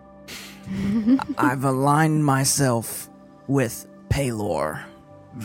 I've 1.37 1.63
aligned 1.63 2.25
myself 2.25 3.09
with 3.47 3.87
Pelor. 4.09 4.83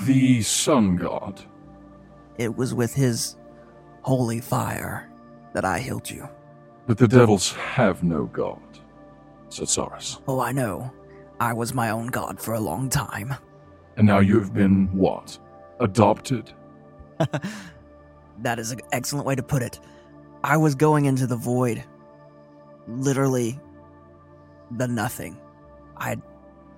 The 0.07 0.43
sun 0.43 0.97
god. 0.97 1.41
It 2.39 2.57
was 2.57 2.73
with 2.75 2.95
his 2.95 3.37
holy 4.03 4.41
fire 4.41 5.11
that 5.53 5.65
I 5.65 5.79
healed 5.79 6.09
you. 6.09 6.29
But 6.87 6.99
the 6.99 7.09
devils 7.09 7.53
have 7.53 8.03
no 8.03 8.25
god. 8.27 8.61
Satsaris. 9.49 10.21
Oh, 10.27 10.41
I 10.41 10.53
know. 10.53 10.91
I 11.39 11.53
was 11.53 11.75
my 11.75 11.91
own 11.91 12.07
god 12.09 12.41
for 12.41 12.55
a 12.55 12.61
long 12.61 12.89
time. 12.89 13.35
And 13.97 14.07
now 14.07 14.21
you 14.21 14.39
have 14.41 14.55
been 14.55 14.89
what? 14.93 15.39
Adopted? 15.81 16.53
That 18.43 18.59
is 18.59 18.71
an 18.73 18.81
excellent 18.93 19.27
way 19.27 19.35
to 19.35 19.43
put 19.43 19.63
it. 19.63 19.79
I 20.43 20.57
was 20.57 20.75
going 20.75 21.05
into 21.05 21.27
the 21.27 21.37
void. 21.37 21.85
Literally, 22.89 23.61
the 24.71 24.89
nothing. 24.89 25.39
I 25.97 26.17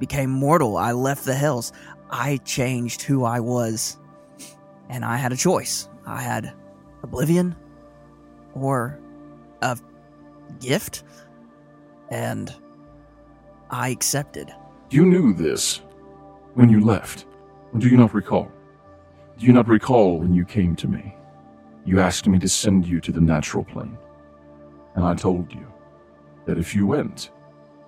became 0.01 0.31
mortal. 0.31 0.77
I 0.77 0.93
left 0.93 1.25
the 1.25 1.35
hills. 1.35 1.73
I 2.11 2.39
changed 2.39 3.03
who 3.03 3.25
I 3.25 3.39
was. 3.39 3.97
And 4.89 5.05
I 5.05 5.17
had 5.17 5.33
a 5.33 5.37
choice. 5.37 5.89
I 6.05 6.21
had 6.21 6.53
oblivion 7.03 7.55
or 8.55 8.99
a 9.63 9.79
gift. 10.61 11.05
And 12.11 12.53
I 13.71 13.91
accepted. 13.91 14.53
You 14.91 15.07
knew 15.07 15.33
this 15.33 15.81
when 16.55 16.69
you 16.69 16.81
left. 16.81 17.27
Do 17.79 17.89
you 17.89 17.97
not 17.97 18.13
recall? 18.13 18.51
Do 19.39 19.47
you 19.47 19.53
not 19.53 19.69
recall 19.69 20.19
when 20.19 20.33
you 20.33 20.45
came 20.45 20.77
to 20.77 20.89
me? 20.89 21.17
You 21.85 22.01
asked 22.01 22.27
me 22.29 22.39
to 22.39 22.49
send 22.49 22.87
you 22.87 23.01
to 23.01 23.13
the 23.13 23.21
natural 23.21 23.65
plane. 23.65 23.99
And 24.95 25.05
I 25.05 25.15
told 25.15 25.53
you 25.53 25.67
that 26.47 26.59
if 26.59 26.75
you 26.75 26.87
went, 26.87 27.31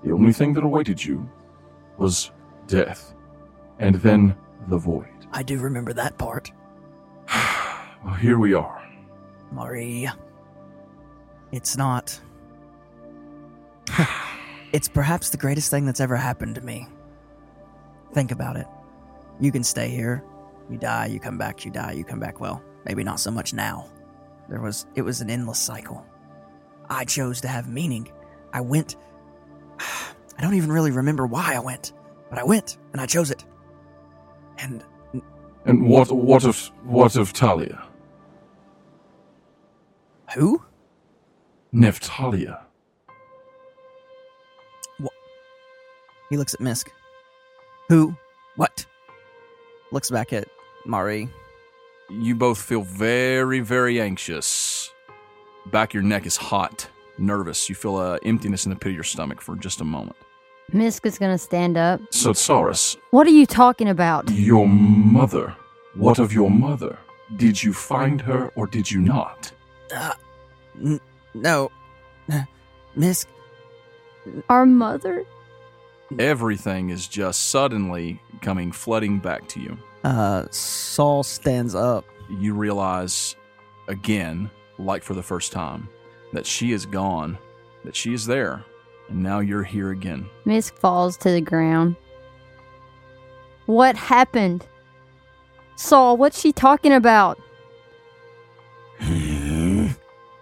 the 0.02 0.12
only 0.12 0.32
thing 0.32 0.52
that 0.54 0.64
awaited 0.64 1.04
you 1.04 1.28
was 1.96 2.30
death. 2.66 3.14
And 3.78 3.96
then 3.96 4.36
the 4.68 4.78
void. 4.78 5.06
I 5.32 5.42
do 5.42 5.58
remember 5.58 5.92
that 5.94 6.18
part. 6.18 6.50
Well, 8.04 8.12
here 8.12 8.38
we 8.38 8.52
are. 8.52 8.86
Marie. 9.50 10.10
It's 11.52 11.74
not. 11.74 12.20
it's 14.74 14.88
perhaps 14.88 15.30
the 15.30 15.38
greatest 15.38 15.70
thing 15.70 15.86
that's 15.86 16.00
ever 16.00 16.14
happened 16.14 16.56
to 16.56 16.60
me. 16.60 16.86
Think 18.12 18.30
about 18.30 18.56
it. 18.56 18.66
You 19.40 19.50
can 19.50 19.64
stay 19.64 19.88
here. 19.88 20.22
You 20.70 20.78
die, 20.78 21.06
you 21.06 21.20
come 21.20 21.38
back, 21.38 21.64
you 21.64 21.70
die, 21.70 21.92
you 21.92 22.04
come 22.04 22.20
back. 22.20 22.40
Well, 22.40 22.62
maybe 22.84 23.04
not 23.04 23.20
so 23.20 23.30
much 23.30 23.52
now. 23.52 23.90
There 24.48 24.60
was 24.60 24.86
it 24.94 25.02
was 25.02 25.20
an 25.20 25.30
endless 25.30 25.58
cycle. 25.58 26.04
I 26.88 27.04
chose 27.04 27.40
to 27.42 27.48
have 27.48 27.68
meaning. 27.68 28.10
I 28.52 28.60
went. 28.60 28.96
I 29.78 30.40
don't 30.42 30.54
even 30.54 30.72
really 30.72 30.90
remember 30.90 31.26
why 31.26 31.54
I 31.54 31.60
went, 31.60 31.92
but 32.30 32.38
I 32.38 32.44
went 32.44 32.78
and 32.92 33.00
I 33.00 33.06
chose 33.06 33.30
it. 33.30 33.44
And 34.58 34.84
And 35.64 35.86
what 35.86 36.10
what 36.12 36.44
of 36.44 36.70
what 36.84 37.16
of 37.16 37.32
Talia? 37.32 37.82
who? 40.34 40.60
Neftalia. 41.72 42.60
He 46.30 46.36
looks 46.36 46.54
at 46.54 46.60
Misk. 46.60 46.88
Who? 47.88 48.16
What? 48.56 48.86
Looks 49.92 50.10
back 50.10 50.32
at 50.32 50.48
Mari. 50.86 51.28
You 52.10 52.34
both 52.34 52.60
feel 52.60 52.82
very, 52.82 53.60
very 53.60 54.00
anxious. 54.00 54.90
Back 55.66 55.90
of 55.90 55.94
your 55.94 56.02
neck 56.02 56.26
is 56.26 56.36
hot, 56.36 56.86
nervous. 57.18 57.68
You 57.68 57.74
feel 57.74 57.98
a 58.00 58.18
emptiness 58.24 58.66
in 58.66 58.70
the 58.70 58.76
pit 58.76 58.90
of 58.90 58.94
your 58.94 59.04
stomach 59.04 59.40
for 59.40 59.56
just 59.56 59.80
a 59.80 59.84
moment. 59.84 60.16
Misk 60.72 61.06
is 61.06 61.18
gonna 61.18 61.38
stand 61.38 61.76
up. 61.76 62.00
Satsaris, 62.10 62.96
What 63.10 63.26
are 63.26 63.30
you 63.30 63.46
talking 63.46 63.88
about? 63.88 64.30
your 64.30 64.66
mother. 64.68 65.54
What 65.94 66.18
of 66.18 66.32
your 66.32 66.50
mother? 66.50 66.98
Did 67.36 67.62
you 67.62 67.72
find 67.72 68.20
her 68.22 68.48
or 68.54 68.66
did 68.66 68.90
you 68.90 69.00
not? 69.00 69.52
Uh, 69.94 70.12
n- 70.82 71.00
no. 71.34 71.70
Misk. 72.96 73.26
Our 74.48 74.66
mother? 74.66 75.24
Everything 76.18 76.90
is 76.90 77.08
just 77.08 77.48
suddenly 77.48 78.20
coming 78.40 78.72
flooding 78.72 79.18
back 79.18 79.46
to 79.48 79.60
you. 79.60 79.78
Uh, 80.04 80.46
Saul 80.50 81.22
stands 81.22 81.74
up. 81.74 82.04
You 82.28 82.54
realize 82.54 83.36
again, 83.88 84.50
like 84.78 85.02
for 85.02 85.14
the 85.14 85.22
first 85.22 85.52
time, 85.52 85.88
that 86.32 86.46
she 86.46 86.72
is 86.72 86.86
gone, 86.86 87.38
that 87.84 87.96
she 87.96 88.14
is 88.14 88.24
there, 88.26 88.64
and 89.08 89.22
now 89.22 89.40
you're 89.40 89.62
here 89.62 89.90
again. 89.90 90.28
Misk 90.46 90.78
falls 90.78 91.16
to 91.18 91.30
the 91.30 91.40
ground. 91.40 91.96
What 93.66 93.96
happened? 93.96 94.66
Saul, 95.76 96.16
what's 96.16 96.40
she 96.40 96.52
talking 96.52 96.92
about? 96.92 97.38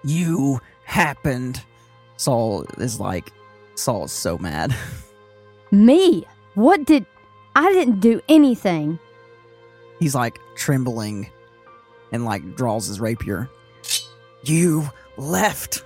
You 0.04 0.60
happened. 0.84 1.62
Saul 2.16 2.64
is 2.78 2.98
like, 2.98 3.32
Saul 3.74 4.04
is 4.04 4.12
so 4.12 4.36
mad. 4.36 4.74
Me? 5.70 6.24
What 6.54 6.84
did. 6.84 7.06
I 7.54 7.70
didn't 7.72 8.00
do 8.00 8.20
anything. 8.28 8.98
He's 10.02 10.16
like 10.16 10.40
trembling 10.56 11.30
and 12.10 12.24
like 12.24 12.56
draws 12.56 12.88
his 12.88 12.98
rapier. 12.98 13.48
You 14.42 14.90
left. 15.16 15.84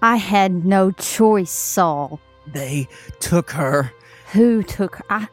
I 0.00 0.14
had 0.14 0.64
no 0.64 0.92
choice, 0.92 1.50
Saul. 1.50 2.20
They 2.46 2.86
took 3.18 3.50
her. 3.50 3.92
Who 4.30 4.62
took. 4.62 5.00
I. 5.10 5.26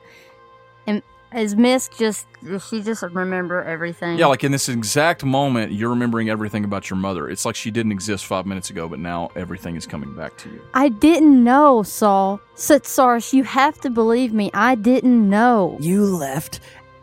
And 1.35 1.43
is 1.43 1.53
Misk 1.53 1.97
just. 1.97 2.27
Does 2.45 2.65
she 2.65 2.81
just 2.81 3.03
remember 3.03 3.61
everything? 3.61 4.17
Yeah, 4.17 4.27
like 4.27 4.45
in 4.45 4.53
this 4.53 4.69
exact 4.69 5.25
moment, 5.25 5.73
you're 5.73 5.89
remembering 5.89 6.29
everything 6.29 6.63
about 6.63 6.89
your 6.89 6.95
mother. 6.95 7.29
It's 7.29 7.43
like 7.43 7.55
she 7.55 7.71
didn't 7.71 7.91
exist 7.91 8.25
five 8.25 8.45
minutes 8.45 8.69
ago, 8.69 8.87
but 8.87 8.99
now 8.99 9.31
everything 9.35 9.75
is 9.75 9.85
coming 9.85 10.13
back 10.15 10.37
to 10.37 10.49
you. 10.49 10.61
I 10.73 10.87
didn't 10.87 11.43
know, 11.43 11.83
Saul. 11.83 12.39
Satsaris, 12.55 13.33
you 13.33 13.43
have 13.43 13.81
to 13.81 13.89
believe 13.89 14.31
me. 14.31 14.49
I 14.53 14.75
didn't 14.75 15.29
know. 15.29 15.77
You 15.81 16.05
left. 16.05 16.61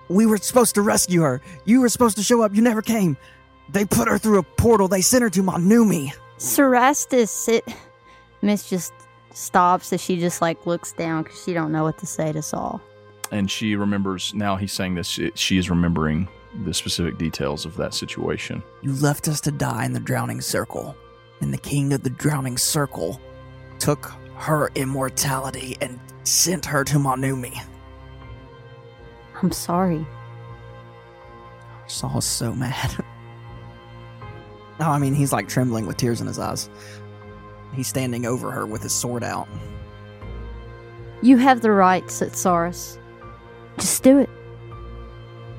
We 0.08 0.24
were 0.24 0.38
supposed 0.38 0.76
to 0.76 0.82
rescue 0.82 1.20
her. 1.20 1.42
You 1.66 1.82
were 1.82 1.90
supposed 1.90 2.16
to 2.16 2.22
show 2.22 2.40
up. 2.40 2.54
You 2.54 2.62
never 2.62 2.80
came. 2.80 3.18
They 3.68 3.84
put 3.84 4.08
her 4.08 4.16
through 4.16 4.38
a 4.38 4.42
portal. 4.42 4.88
They 4.88 5.02
sent 5.02 5.22
her 5.24 5.30
to 5.30 5.42
Monomi. 5.42 6.10
Cerastus, 6.38 7.50
it. 7.50 7.68
Misk 8.42 8.70
just 8.70 8.94
stops 9.34 9.92
as 9.92 10.02
she 10.02 10.18
just 10.18 10.40
like 10.40 10.64
looks 10.64 10.92
down 10.92 11.22
because 11.22 11.42
she 11.44 11.52
don't 11.52 11.70
know 11.70 11.82
what 11.82 11.98
to 11.98 12.06
say 12.06 12.32
to 12.32 12.40
Saul. 12.40 12.80
And 13.32 13.50
she 13.50 13.74
remembers, 13.74 14.32
now 14.34 14.54
he's 14.56 14.72
saying 14.72 14.94
this, 14.94 15.08
she- 15.08 15.32
she 15.34 15.58
is 15.58 15.68
remembering 15.68 16.28
the 16.64 16.72
specific 16.74 17.18
details 17.18 17.64
of 17.66 17.76
that 17.78 17.94
situation. 17.94 18.62
You 18.82 18.92
left 18.92 19.26
us 19.26 19.40
to 19.42 19.50
die 19.50 19.84
in 19.84 19.92
the 19.94 20.00
drowning 20.00 20.40
circle. 20.40 20.94
And 21.40 21.52
the 21.52 21.58
king 21.58 21.92
of 21.92 22.02
the 22.04 22.10
drowning 22.10 22.56
circle 22.58 23.20
took 23.80 24.12
her 24.36 24.70
immortality 24.76 25.76
and 25.80 25.98
sent 26.24 26.64
her 26.66 26.84
to 26.84 26.98
Monomi 26.98 27.58
I'm 29.42 29.50
sorry. 29.50 30.06
Saul's 31.88 32.24
so 32.24 32.54
mad. 32.54 32.92
no, 34.78 34.86
I 34.88 34.98
mean, 34.98 35.14
he's 35.14 35.32
like 35.32 35.48
trembling 35.48 35.86
with 35.86 35.96
tears 35.96 36.20
in 36.20 36.26
his 36.28 36.38
eyes. 36.38 36.70
He's 37.74 37.88
standing 37.88 38.24
over 38.24 38.52
her 38.52 38.66
with 38.66 38.82
his 38.82 38.92
sword 38.92 39.24
out. 39.24 39.48
You 41.22 41.38
have 41.38 41.60
the 41.60 41.72
right, 41.72 42.04
Satsaris. 42.04 42.98
Just 43.82 44.04
do 44.04 44.20
it. 44.20 44.30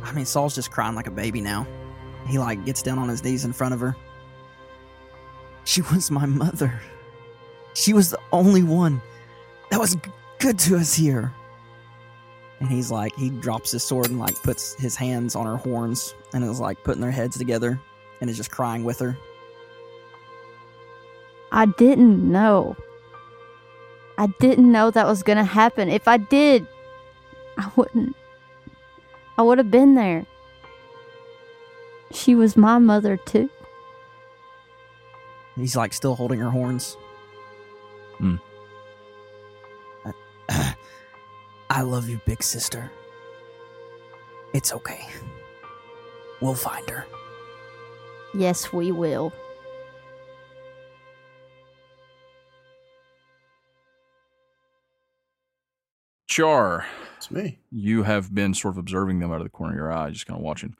I 0.01 0.13
mean, 0.13 0.25
Saul's 0.25 0.55
just 0.55 0.71
crying 0.71 0.95
like 0.95 1.07
a 1.07 1.11
baby 1.11 1.41
now. 1.41 1.67
He 2.25 2.39
like 2.39 2.63
gets 2.63 2.81
down 2.81 2.97
on 2.97 3.09
his 3.09 3.21
knees 3.21 3.43
in 3.43 3.51
front 3.51 3.73
of 3.73 3.81
her. 3.81 3.97
She 5.65 5.81
was 5.81 6.09
my 6.09 6.25
mother. 6.25 6.79
She 7.73 7.91
was 7.91 8.11
the 8.11 8.19
only 8.31 8.63
one 8.63 9.01
that 9.71 9.79
was 9.79 9.97
good 10.39 10.57
to 10.59 10.77
us 10.77 10.93
here. 10.93 11.33
And 12.61 12.69
he's 12.69 12.89
like, 12.89 13.13
he 13.17 13.29
drops 13.29 13.71
his 13.71 13.83
sword 13.83 14.09
and 14.09 14.19
like 14.19 14.41
puts 14.41 14.73
his 14.75 14.95
hands 14.95 15.35
on 15.35 15.45
her 15.45 15.57
horns 15.57 16.15
and 16.33 16.45
is 16.45 16.61
like 16.61 16.81
putting 16.85 17.01
their 17.01 17.11
heads 17.11 17.37
together 17.37 17.77
and 18.21 18.29
is 18.29 18.37
just 18.37 18.51
crying 18.51 18.85
with 18.85 18.99
her. 18.99 19.17
I 21.51 21.65
didn't 21.65 22.31
know. 22.31 22.77
I 24.17 24.27
didn't 24.39 24.71
know 24.71 24.91
that 24.91 25.07
was 25.07 25.23
gonna 25.23 25.43
happen. 25.43 25.89
If 25.89 26.07
I 26.07 26.15
did, 26.15 26.65
I 27.57 27.71
wouldn't. 27.75 28.15
I 29.37 29.41
would 29.41 29.57
have 29.57 29.71
been 29.71 29.95
there. 29.95 30.25
She 32.11 32.35
was 32.35 32.55
my 32.55 32.77
mother, 32.77 33.17
too. 33.17 33.49
He's 35.55 35.75
like 35.75 35.93
still 35.93 36.15
holding 36.15 36.39
her 36.39 36.49
horns. 36.49 36.97
Hmm. 38.17 38.35
I 41.69 41.81
love 41.81 42.09
you, 42.09 42.19
big 42.25 42.43
sister. 42.43 42.91
It's 44.53 44.71
okay. 44.73 45.07
We'll 46.41 46.53
find 46.53 46.87
her. 46.89 47.05
Yes, 48.35 48.71
we 48.73 48.91
will. 48.91 49.33
Char, 56.33 56.87
It's 57.17 57.29
me. 57.29 57.59
you 57.71 58.01
have 58.01 58.33
been 58.33 58.55
sort 58.55 58.73
of 58.73 58.79
observing 58.79 59.19
them 59.19 59.31
out 59.31 59.37
of 59.37 59.43
the 59.43 59.51
corner 59.51 59.73
of 59.73 59.77
your 59.77 59.93
eye, 59.93 60.09
just 60.09 60.25
kind 60.25 60.35
of 60.35 60.43
watching. 60.43 60.75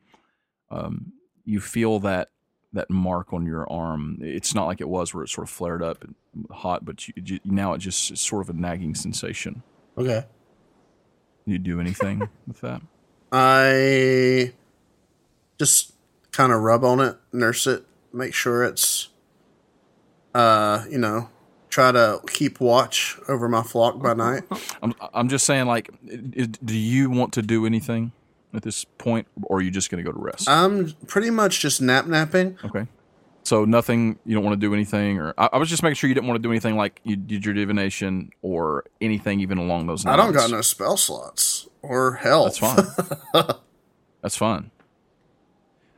Um, 0.71 1.13
you 1.45 1.59
feel 1.59 1.99
that 1.99 2.29
that 2.73 2.89
mark 2.89 3.33
on 3.33 3.45
your 3.45 3.71
arm. 3.71 4.17
It's 4.19 4.55
not 4.55 4.65
like 4.65 4.81
it 4.81 4.89
was 4.89 5.13
where 5.13 5.23
it 5.23 5.29
sort 5.29 5.47
of 5.47 5.51
flared 5.51 5.83
up 5.83 6.03
and 6.03 6.15
hot, 6.49 6.83
but 6.85 7.07
you, 7.07 7.39
now 7.45 7.73
it 7.73 7.77
just 7.77 8.09
is 8.09 8.19
sort 8.19 8.41
of 8.41 8.49
a 8.49 8.59
nagging 8.59 8.95
sensation. 8.95 9.61
Okay. 9.95 10.25
You 11.45 11.59
do 11.59 11.79
anything 11.79 12.27
with 12.47 12.61
that? 12.61 12.81
I 13.31 14.53
just 15.59 15.93
kind 16.31 16.51
of 16.51 16.61
rub 16.61 16.83
on 16.83 16.99
it, 16.99 17.17
nurse 17.31 17.67
it, 17.67 17.85
make 18.11 18.33
sure 18.33 18.63
it's, 18.63 19.09
uh, 20.33 20.85
you 20.89 20.97
know, 20.97 21.29
try 21.73 21.91
to 21.91 22.21
keep 22.27 22.59
watch 22.59 23.17
over 23.27 23.49
my 23.49 23.63
flock 23.63 24.01
by 24.01 24.13
night. 24.13 24.43
I'm 24.81 24.93
I'm 25.13 25.27
just 25.27 25.45
saying, 25.45 25.65
like, 25.65 25.89
do 26.05 26.77
you 26.77 27.09
want 27.09 27.33
to 27.33 27.41
do 27.41 27.65
anything 27.65 28.11
at 28.53 28.61
this 28.61 28.85
point, 28.85 29.27
or 29.43 29.57
are 29.57 29.61
you 29.61 29.71
just 29.71 29.89
going 29.89 30.03
to 30.03 30.09
go 30.09 30.15
to 30.15 30.23
rest? 30.23 30.47
I'm 30.47 30.93
pretty 31.07 31.31
much 31.31 31.59
just 31.59 31.81
nap 31.81 32.05
napping. 32.05 32.57
Okay. 32.63 32.87
So 33.41 33.65
nothing. 33.65 34.19
You 34.25 34.35
don't 34.35 34.43
want 34.43 34.59
to 34.59 34.67
do 34.67 34.73
anything, 34.73 35.19
or 35.19 35.33
I, 35.37 35.49
I 35.53 35.57
was 35.57 35.67
just 35.67 35.81
making 35.81 35.95
sure 35.95 36.07
you 36.07 36.13
didn't 36.13 36.27
want 36.27 36.37
to 36.37 36.47
do 36.47 36.51
anything 36.51 36.77
like 36.77 37.01
you 37.03 37.15
did 37.15 37.43
your 37.43 37.55
divination 37.55 38.31
or 38.43 38.85
anything 39.01 39.39
even 39.39 39.57
along 39.57 39.87
those 39.87 40.05
lines. 40.05 40.13
I 40.13 40.23
don't 40.23 40.33
got 40.33 40.51
no 40.51 40.61
spell 40.61 40.95
slots 40.95 41.67
or 41.81 42.13
health. 42.13 42.59
That's 42.59 42.95
fine. 43.33 43.45
That's 44.21 44.37
fine. 44.37 44.71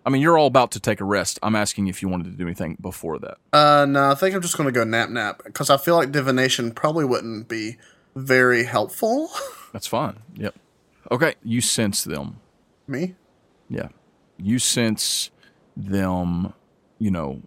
I 0.05 0.11
mean, 0.11 0.21
you're 0.21 0.37
all 0.37 0.47
about 0.47 0.71
to 0.71 0.79
take 0.79 1.01
a 1.01 1.03
rest. 1.03 1.39
I'm 1.41 1.55
asking 1.55 1.87
if 1.87 2.01
you 2.01 2.07
wanted 2.07 2.25
to 2.25 2.37
do 2.37 2.43
anything 2.43 2.77
before 2.79 3.17
that. 3.19 3.37
uh, 3.53 3.85
no, 3.85 4.11
I 4.11 4.15
think 4.15 4.35
I'm 4.35 4.41
just 4.41 4.57
gonna 4.57 4.71
go 4.71 4.83
nap 4.83 5.09
nap 5.09 5.41
because 5.43 5.69
I 5.69 5.77
feel 5.77 5.95
like 5.95 6.11
divination 6.11 6.71
probably 6.71 7.05
wouldn't 7.05 7.47
be 7.47 7.77
very 8.15 8.63
helpful. 8.65 9.31
That's 9.73 9.87
fine. 9.87 10.19
Yep. 10.35 10.55
Okay. 11.11 11.35
You 11.43 11.61
sense 11.61 12.03
them. 12.03 12.37
Me? 12.87 13.15
Yeah. 13.69 13.89
You 14.37 14.59
sense 14.59 15.31
them, 15.75 16.53
you 16.99 17.11
know, 17.11 17.41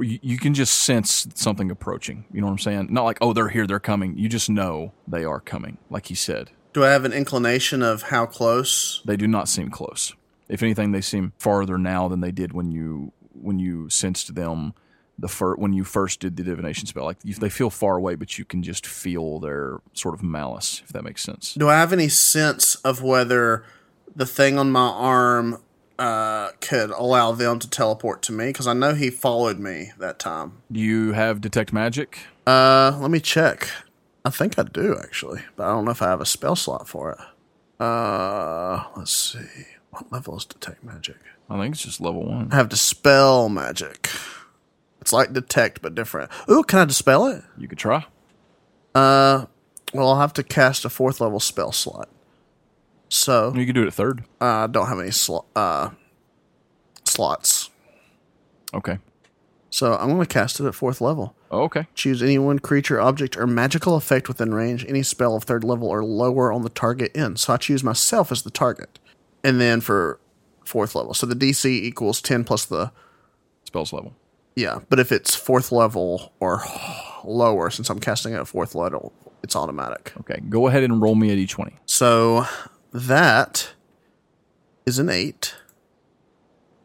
you 0.00 0.18
you 0.22 0.38
can 0.38 0.54
just 0.54 0.74
sense 0.80 1.26
something 1.34 1.70
approaching. 1.70 2.24
You 2.32 2.40
know 2.40 2.46
what 2.46 2.52
I'm 2.52 2.58
saying? 2.58 2.88
Not 2.90 3.04
like, 3.04 3.18
oh, 3.20 3.32
they're 3.32 3.48
here, 3.48 3.66
they're 3.66 3.80
coming. 3.80 4.16
You 4.18 4.28
just 4.28 4.50
know 4.50 4.92
they 5.08 5.24
are 5.24 5.40
coming, 5.40 5.78
like 5.90 6.06
he 6.06 6.14
said. 6.14 6.50
Do 6.72 6.84
I 6.84 6.90
have 6.90 7.04
an 7.04 7.12
inclination 7.12 7.82
of 7.82 8.02
how 8.02 8.26
close? 8.26 9.02
They 9.04 9.16
do 9.16 9.26
not 9.26 9.48
seem 9.48 9.70
close. 9.70 10.14
If 10.48 10.62
anything, 10.62 10.92
they 10.92 11.00
seem 11.00 11.32
farther 11.38 11.78
now 11.78 12.08
than 12.08 12.20
they 12.20 12.32
did 12.32 12.52
when 12.52 12.70
you 12.70 13.12
when 13.34 13.58
you 13.58 13.88
sensed 13.88 14.34
them 14.34 14.74
the 15.18 15.28
fir- 15.28 15.56
when 15.56 15.72
you 15.72 15.84
first 15.84 16.20
did 16.20 16.36
the 16.36 16.42
divination 16.42 16.86
spell. 16.86 17.04
Like 17.04 17.18
you, 17.22 17.34
they 17.34 17.48
feel 17.48 17.70
far 17.70 17.96
away, 17.96 18.14
but 18.14 18.38
you 18.38 18.44
can 18.44 18.62
just 18.62 18.86
feel 18.86 19.38
their 19.40 19.80
sort 19.92 20.14
of 20.14 20.22
malice, 20.22 20.82
if 20.84 20.92
that 20.92 21.04
makes 21.04 21.22
sense. 21.22 21.54
Do 21.54 21.68
I 21.68 21.74
have 21.78 21.92
any 21.92 22.08
sense 22.08 22.74
of 22.76 23.02
whether 23.02 23.64
the 24.14 24.26
thing 24.26 24.58
on 24.58 24.70
my 24.70 24.88
arm 24.88 25.62
uh, 25.98 26.50
could 26.60 26.90
allow 26.90 27.32
them 27.32 27.58
to 27.60 27.70
teleport 27.70 28.22
to 28.22 28.32
me? 28.32 28.46
Because 28.46 28.66
I 28.66 28.72
know 28.72 28.94
he 28.94 29.10
followed 29.10 29.58
me 29.58 29.92
that 29.98 30.18
time. 30.18 30.62
Do 30.70 30.80
you 30.80 31.12
have 31.12 31.40
detect 31.40 31.72
magic? 31.72 32.18
Uh, 32.46 32.98
let 33.00 33.10
me 33.10 33.20
check. 33.20 33.68
I 34.24 34.30
think 34.30 34.58
I 34.58 34.62
do 34.62 34.96
actually, 34.98 35.42
but 35.56 35.64
I 35.64 35.72
don't 35.72 35.84
know 35.84 35.90
if 35.90 36.02
I 36.02 36.08
have 36.08 36.20
a 36.20 36.26
spell 36.26 36.56
slot 36.56 36.88
for 36.88 37.12
it. 37.12 37.18
Uh, 37.82 38.84
let's 38.96 39.12
see. 39.12 39.66
What 39.92 40.10
level 40.12 40.36
is 40.36 40.44
detect 40.44 40.82
magic? 40.82 41.16
I 41.50 41.58
think 41.60 41.74
it's 41.74 41.84
just 41.84 42.00
level 42.00 42.24
one. 42.26 42.48
I 42.50 42.56
have 42.56 42.68
dispel 42.68 43.48
magic. 43.48 44.08
It's 45.00 45.12
like 45.12 45.32
detect 45.32 45.82
but 45.82 45.94
different. 45.94 46.30
Ooh, 46.50 46.62
can 46.62 46.78
I 46.80 46.84
dispel 46.86 47.26
it? 47.26 47.42
You 47.58 47.68
could 47.68 47.78
try. 47.78 48.06
Uh, 48.94 49.46
well, 49.92 50.08
I'll 50.08 50.20
have 50.20 50.32
to 50.34 50.42
cast 50.42 50.84
a 50.84 50.88
fourth 50.90 51.20
level 51.20 51.40
spell 51.40 51.72
slot. 51.72 52.08
So 53.10 53.52
You 53.54 53.66
could 53.66 53.74
do 53.74 53.82
it 53.82 53.88
at 53.88 53.94
third. 53.94 54.24
uh, 54.40 54.44
I 54.44 54.66
don't 54.66 54.86
have 54.88 54.98
any 54.98 55.10
sl- 55.10 55.44
uh 55.54 55.90
slots. 57.04 57.68
Okay. 58.72 58.98
So 59.68 59.94
I'm 59.96 60.08
going 60.08 60.20
to 60.20 60.26
cast 60.26 60.60
it 60.60 60.66
at 60.66 60.74
fourth 60.74 61.00
level. 61.00 61.34
Oh, 61.50 61.62
okay. 61.62 61.86
Choose 61.94 62.22
any 62.22 62.38
one 62.38 62.58
creature, 62.58 63.00
object, 63.00 63.36
or 63.36 63.46
magical 63.46 63.96
effect 63.96 64.28
within 64.28 64.54
range. 64.54 64.84
Any 64.86 65.02
spell 65.02 65.34
of 65.34 65.44
third 65.44 65.64
level 65.64 65.88
or 65.88 66.04
lower 66.04 66.52
on 66.52 66.62
the 66.62 66.68
target 66.70 67.10
end. 67.14 67.38
So 67.38 67.54
I 67.54 67.56
choose 67.56 67.82
myself 67.82 68.30
as 68.32 68.42
the 68.42 68.50
target, 68.50 68.98
and 69.44 69.60
then 69.60 69.80
for 69.80 70.18
fourth 70.64 70.94
level. 70.94 71.14
So 71.14 71.26
the 71.26 71.34
DC 71.34 71.66
equals 71.66 72.20
ten 72.20 72.44
plus 72.44 72.64
the 72.64 72.92
Spells 73.64 73.92
level. 73.92 74.14
yeah. 74.56 74.80
But 74.88 74.98
if 75.00 75.12
it's 75.12 75.34
fourth 75.34 75.72
level 75.72 76.32
or 76.40 76.62
lower, 77.24 77.70
since 77.70 77.88
I'm 77.90 78.00
casting 78.00 78.34
at 78.34 78.46
fourth 78.48 78.74
level, 78.74 79.12
it's 79.42 79.56
automatic. 79.56 80.12
Okay. 80.20 80.40
Go 80.48 80.66
ahead 80.68 80.82
and 80.82 81.00
roll 81.00 81.14
me 81.14 81.30
a 81.30 81.36
d20. 81.36 81.72
So 81.86 82.44
that 82.92 83.72
is 84.86 84.98
an 84.98 85.08
eight. 85.08 85.54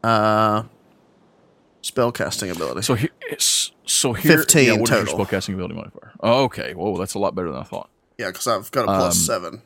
Uh, 0.03 0.63
spell 1.81 2.11
casting 2.11 2.49
ability. 2.51 2.81
So 2.83 2.95
here, 2.95 3.09
so 3.39 4.13
here, 4.13 4.37
15 4.37 4.65
yeah, 4.65 4.71
what 4.73 4.81
is 4.83 4.89
your 4.89 5.05
total. 5.05 5.25
spellcasting 5.25 5.53
ability 5.55 5.73
modifier? 5.75 6.11
Oh, 6.21 6.43
okay. 6.45 6.73
Whoa, 6.73 6.97
that's 6.97 7.15
a 7.15 7.19
lot 7.19 7.35
better 7.35 7.51
than 7.51 7.59
I 7.59 7.63
thought. 7.63 7.89
yeah, 8.17 8.27
because 8.27 8.47
I've 8.47 8.71
got 8.71 8.83
a 8.83 8.85
plus 8.85 9.15
Um, 9.15 9.21
seven. 9.41 9.61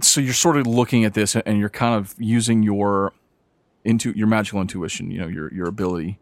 So 0.00 0.20
you're 0.20 0.34
sort 0.34 0.56
of 0.56 0.66
looking 0.66 1.04
at 1.04 1.14
this 1.14 1.36
and 1.36 1.58
you're 1.58 1.68
kind 1.68 1.94
of 1.94 2.14
using 2.18 2.62
your 2.62 3.12
into 3.84 4.10
your 4.12 4.26
magical 4.26 4.60
intuition 4.60 5.10
you 5.10 5.18
know 5.18 5.28
your 5.28 5.52
your 5.54 5.66
ability 5.66 6.18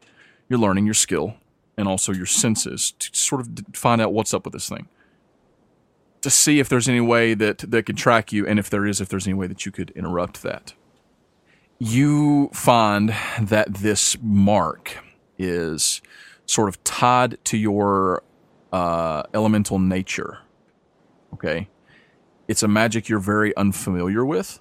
your 0.48 0.58
learning 0.58 0.84
your 0.84 0.94
skill 0.94 1.34
and 1.76 1.88
also 1.88 2.12
your 2.12 2.26
senses 2.26 2.92
to 2.98 3.10
sort 3.12 3.40
of 3.40 3.48
find 3.72 4.00
out 4.00 4.12
what's 4.12 4.32
up 4.32 4.44
with 4.44 4.52
this 4.52 4.68
thing. 4.68 4.88
To 6.22 6.30
see 6.30 6.58
if 6.58 6.68
there's 6.68 6.88
any 6.88 7.00
way 7.00 7.34
that 7.34 7.58
that 7.58 7.84
could 7.84 7.96
track 7.96 8.32
you 8.32 8.46
and 8.46 8.58
if 8.58 8.70
there 8.70 8.86
is 8.86 9.00
if 9.00 9.08
there's 9.08 9.26
any 9.26 9.34
way 9.34 9.46
that 9.46 9.66
you 9.66 9.72
could 9.72 9.90
interrupt 9.90 10.42
that. 10.42 10.74
You 11.78 12.50
find 12.54 13.14
that 13.40 13.74
this 13.74 14.16
mark 14.22 14.98
is 15.38 16.00
sort 16.46 16.68
of 16.68 16.82
tied 16.84 17.44
to 17.44 17.58
your 17.58 18.22
uh, 18.72 19.22
elemental 19.32 19.78
nature 19.78 20.38
okay 21.32 21.68
it's 22.48 22.62
a 22.62 22.68
magic 22.68 23.08
you're 23.08 23.18
very 23.18 23.56
unfamiliar 23.56 24.24
with, 24.24 24.60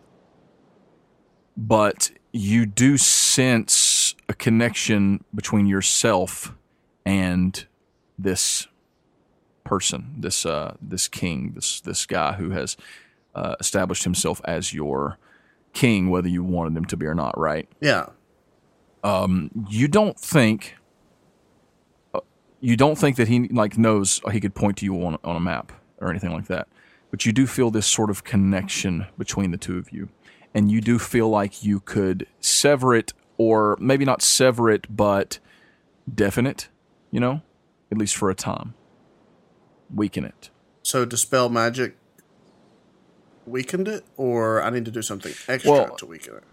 but 1.58 2.12
you 2.32 2.66
do 2.66 2.98
sense 2.98 4.16
a 4.30 4.34
connection 4.34 5.24
between 5.36 5.66
yourself 5.68 6.54
and 7.06 7.66
this 8.18 8.68
person, 9.64 10.16
this 10.18 10.46
uh, 10.46 10.76
this 10.82 11.08
king, 11.08 11.52
this 11.56 11.82
this 11.82 12.06
guy 12.06 12.34
who 12.34 12.52
has 12.52 12.78
uh, 13.36 13.56
established 13.60 14.04
himself 14.04 14.42
as 14.46 14.74
your 14.74 15.18
king, 15.74 16.10
whether 16.10 16.28
you 16.30 16.44
wanted 16.44 16.76
him 16.78 16.86
to 16.86 16.98
be 16.98 17.06
or 17.06 17.16
not. 17.16 17.38
Right? 17.38 17.68
Yeah. 17.82 18.08
You 19.70 19.88
don't 19.88 20.18
think. 20.20 20.76
uh, 22.14 22.22
You 22.62 22.78
don't 22.78 22.98
think 22.98 23.18
that 23.18 23.28
he 23.28 23.48
like 23.50 23.78
knows 23.78 24.22
he 24.32 24.40
could 24.40 24.56
point 24.56 24.78
to 24.78 24.86
you 24.86 24.96
on, 25.06 25.18
on 25.24 25.36
a 25.36 25.40
map 25.42 25.72
or 26.00 26.10
anything 26.10 26.32
like 26.32 26.48
that, 26.48 26.68
but 27.14 27.28
you 27.28 27.32
do 27.32 27.46
feel 27.46 27.70
this 27.70 27.86
sort 27.86 28.10
of 28.10 28.24
connection 28.24 29.06
between 29.20 29.52
the 29.52 29.58
two 29.58 29.78
of 29.78 29.92
you, 29.92 30.10
and 30.52 30.72
you 30.72 30.82
do 30.82 30.98
feel 30.98 31.30
like 31.30 31.64
you 31.64 31.80
could 31.80 32.26
sever 32.40 32.96
it, 32.96 33.14
or 33.38 33.78
maybe 33.80 34.04
not 34.04 34.24
sever 34.24 34.68
it, 34.72 34.88
but 34.90 35.38
deafen 36.12 36.48
it. 36.48 36.70
You 37.12 37.20
know, 37.20 37.44
at 37.92 38.00
least 38.00 38.16
for 38.16 38.32
a 38.32 38.34
time, 38.34 38.74
weaken 39.94 40.26
it. 40.26 40.50
So 40.82 41.06
dispel 41.06 41.50
magic 41.50 41.98
weakened 43.46 43.88
it, 43.88 44.06
or 44.18 44.64
I 44.64 44.72
need 44.72 44.86
to 44.86 44.92
do 44.92 45.04
something 45.04 45.34
extra 45.48 45.72
Well- 45.72 45.96
to 45.98 46.08
weaken 46.08 46.38
it. 46.38 46.44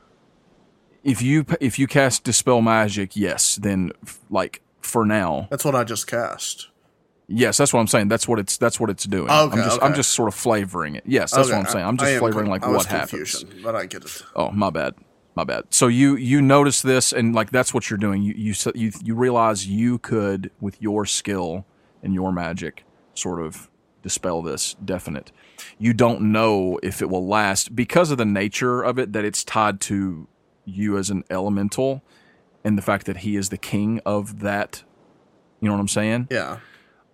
If 1.02 1.22
you 1.22 1.46
if 1.58 1.78
you 1.78 1.86
cast 1.86 2.22
dispel 2.24 2.60
magic, 2.60 3.16
yes, 3.16 3.56
then 3.56 3.92
f- 4.02 4.20
like 4.28 4.60
for 4.82 5.06
now, 5.06 5.46
That's 5.50 5.64
what 5.64 5.74
I 5.74 5.84
just 5.84 6.06
cast. 6.06 6.68
Yes, 7.32 7.56
that's 7.56 7.72
what 7.72 7.78
I'm 7.80 7.86
saying. 7.86 8.08
That's 8.08 8.26
what 8.26 8.38
it's 8.40 8.56
that's 8.58 8.80
what 8.80 8.90
it's 8.90 9.04
doing. 9.04 9.30
Okay, 9.30 9.58
I'm 9.60 9.64
just 9.64 9.82
I'm 9.82 9.94
just 9.94 10.10
sort 10.12 10.28
of 10.28 10.34
flavoring 10.34 10.96
it. 10.96 11.04
Yes, 11.06 11.30
that's 11.30 11.48
Okay, 11.48 11.56
what 11.56 11.66
I'm 11.66 11.72
saying. 11.72 11.86
I'm 11.86 11.96
just 11.96 12.18
flavoring 12.18 12.46
con- 12.46 12.50
like 12.50 12.66
what 12.66 12.86
happens. 12.86 13.44
But 13.62 13.76
I 13.76 13.86
get 13.86 14.04
it. 14.04 14.22
Oh, 14.34 14.50
my 14.50 14.70
bad. 14.70 14.94
My 15.36 15.44
bad. 15.44 15.64
So 15.70 15.86
you 15.86 16.16
you 16.16 16.42
notice 16.42 16.82
this 16.82 17.12
and 17.12 17.32
like 17.34 17.50
that's 17.52 17.72
what 17.72 17.88
you're 17.88 17.98
doing. 17.98 18.22
You 18.22 18.34
you 18.36 18.54
you 18.74 18.90
you 19.04 19.14
realize 19.14 19.66
you 19.66 19.98
could 19.98 20.50
with 20.60 20.82
your 20.82 21.06
skill 21.06 21.64
and 22.02 22.12
your 22.12 22.32
magic 22.32 22.84
sort 23.14 23.40
of 23.40 23.70
dispel 24.02 24.42
this 24.42 24.74
definite. 24.84 25.30
You 25.78 25.92
don't 25.92 26.20
know 26.32 26.80
if 26.82 27.00
it 27.00 27.08
will 27.10 27.26
last 27.28 27.76
because 27.76 28.10
of 28.10 28.18
the 28.18 28.24
nature 28.24 28.82
of 28.82 28.98
it 28.98 29.12
that 29.12 29.24
it's 29.24 29.44
tied 29.44 29.80
to 29.82 30.26
you 30.64 30.98
as 30.98 31.10
an 31.10 31.22
elemental 31.30 32.02
and 32.64 32.76
the 32.76 32.82
fact 32.82 33.06
that 33.06 33.18
he 33.18 33.36
is 33.36 33.50
the 33.50 33.58
king 33.58 34.00
of 34.04 34.40
that. 34.40 34.82
You 35.60 35.68
know 35.68 35.74
what 35.74 35.80
I'm 35.80 35.88
saying? 35.88 36.28
Yeah. 36.30 36.58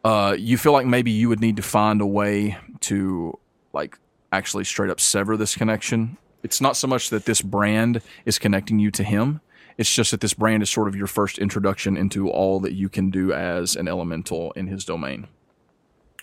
Uh, 0.06 0.36
you 0.38 0.56
feel 0.56 0.70
like 0.70 0.86
maybe 0.86 1.10
you 1.10 1.28
would 1.28 1.40
need 1.40 1.56
to 1.56 1.62
find 1.62 2.00
a 2.00 2.06
way 2.06 2.56
to 2.78 3.36
like 3.72 3.98
actually 4.30 4.62
straight 4.62 4.88
up 4.88 5.00
sever 5.00 5.36
this 5.36 5.56
connection. 5.56 6.16
It's 6.44 6.60
not 6.60 6.76
so 6.76 6.86
much 6.86 7.10
that 7.10 7.24
this 7.24 7.42
brand 7.42 8.02
is 8.24 8.38
connecting 8.38 8.78
you 8.78 8.92
to 8.92 9.02
him. 9.02 9.40
It's 9.76 9.92
just 9.92 10.12
that 10.12 10.20
this 10.20 10.32
brand 10.32 10.62
is 10.62 10.70
sort 10.70 10.86
of 10.86 10.94
your 10.94 11.08
first 11.08 11.38
introduction 11.38 11.96
into 11.96 12.30
all 12.30 12.60
that 12.60 12.72
you 12.72 12.88
can 12.88 13.10
do 13.10 13.32
as 13.32 13.74
an 13.74 13.88
elemental 13.88 14.52
in 14.52 14.68
his 14.68 14.84
domain. 14.84 15.26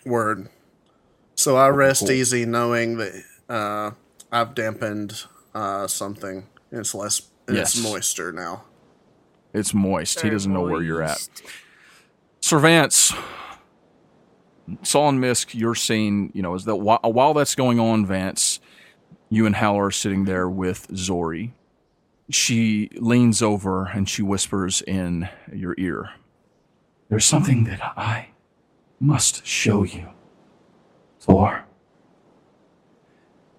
Word. 0.05 0.47
So 1.35 1.57
I 1.57 1.67
rest 1.67 2.03
cool. 2.03 2.11
easy 2.11 2.45
knowing 2.45 2.95
that 2.99 3.21
uh, 3.49 3.91
I've 4.31 4.55
dampened 4.55 5.25
uh, 5.53 5.87
something. 5.87 6.47
It's 6.71 6.95
less. 6.95 7.21
Yes. 7.49 7.75
It's 7.75 7.83
moister 7.83 8.31
now. 8.31 8.63
It's 9.53 9.73
moist. 9.73 10.21
He 10.21 10.29
doesn't 10.29 10.53
know 10.53 10.61
where 10.61 10.81
you're 10.81 11.03
at. 11.03 11.27
Servants, 12.39 13.13
Saul 14.81 15.09
and 15.09 15.19
Misk, 15.19 15.53
you're 15.53 15.75
seeing, 15.75 16.31
you 16.33 16.41
know, 16.41 16.53
is 16.55 16.65
that 16.65 16.77
while, 16.77 16.99
while 17.03 17.33
that's 17.33 17.55
going 17.55 17.79
on, 17.79 18.05
Vance, 18.05 18.59
you 19.29 19.45
and 19.45 19.55
Hal 19.55 19.77
are 19.77 19.91
sitting 19.91 20.25
there 20.25 20.49
with 20.49 20.87
Zori. 20.95 21.53
She 22.29 22.89
leans 22.95 23.41
over 23.41 23.87
and 23.87 24.07
she 24.07 24.21
whispers 24.21 24.81
in 24.81 25.27
your 25.51 25.75
ear. 25.77 26.11
There's 27.09 27.25
something 27.25 27.65
that 27.65 27.81
I 27.97 28.29
must 28.99 29.45
show 29.45 29.83
you. 29.83 30.07
Tor, 31.19 31.65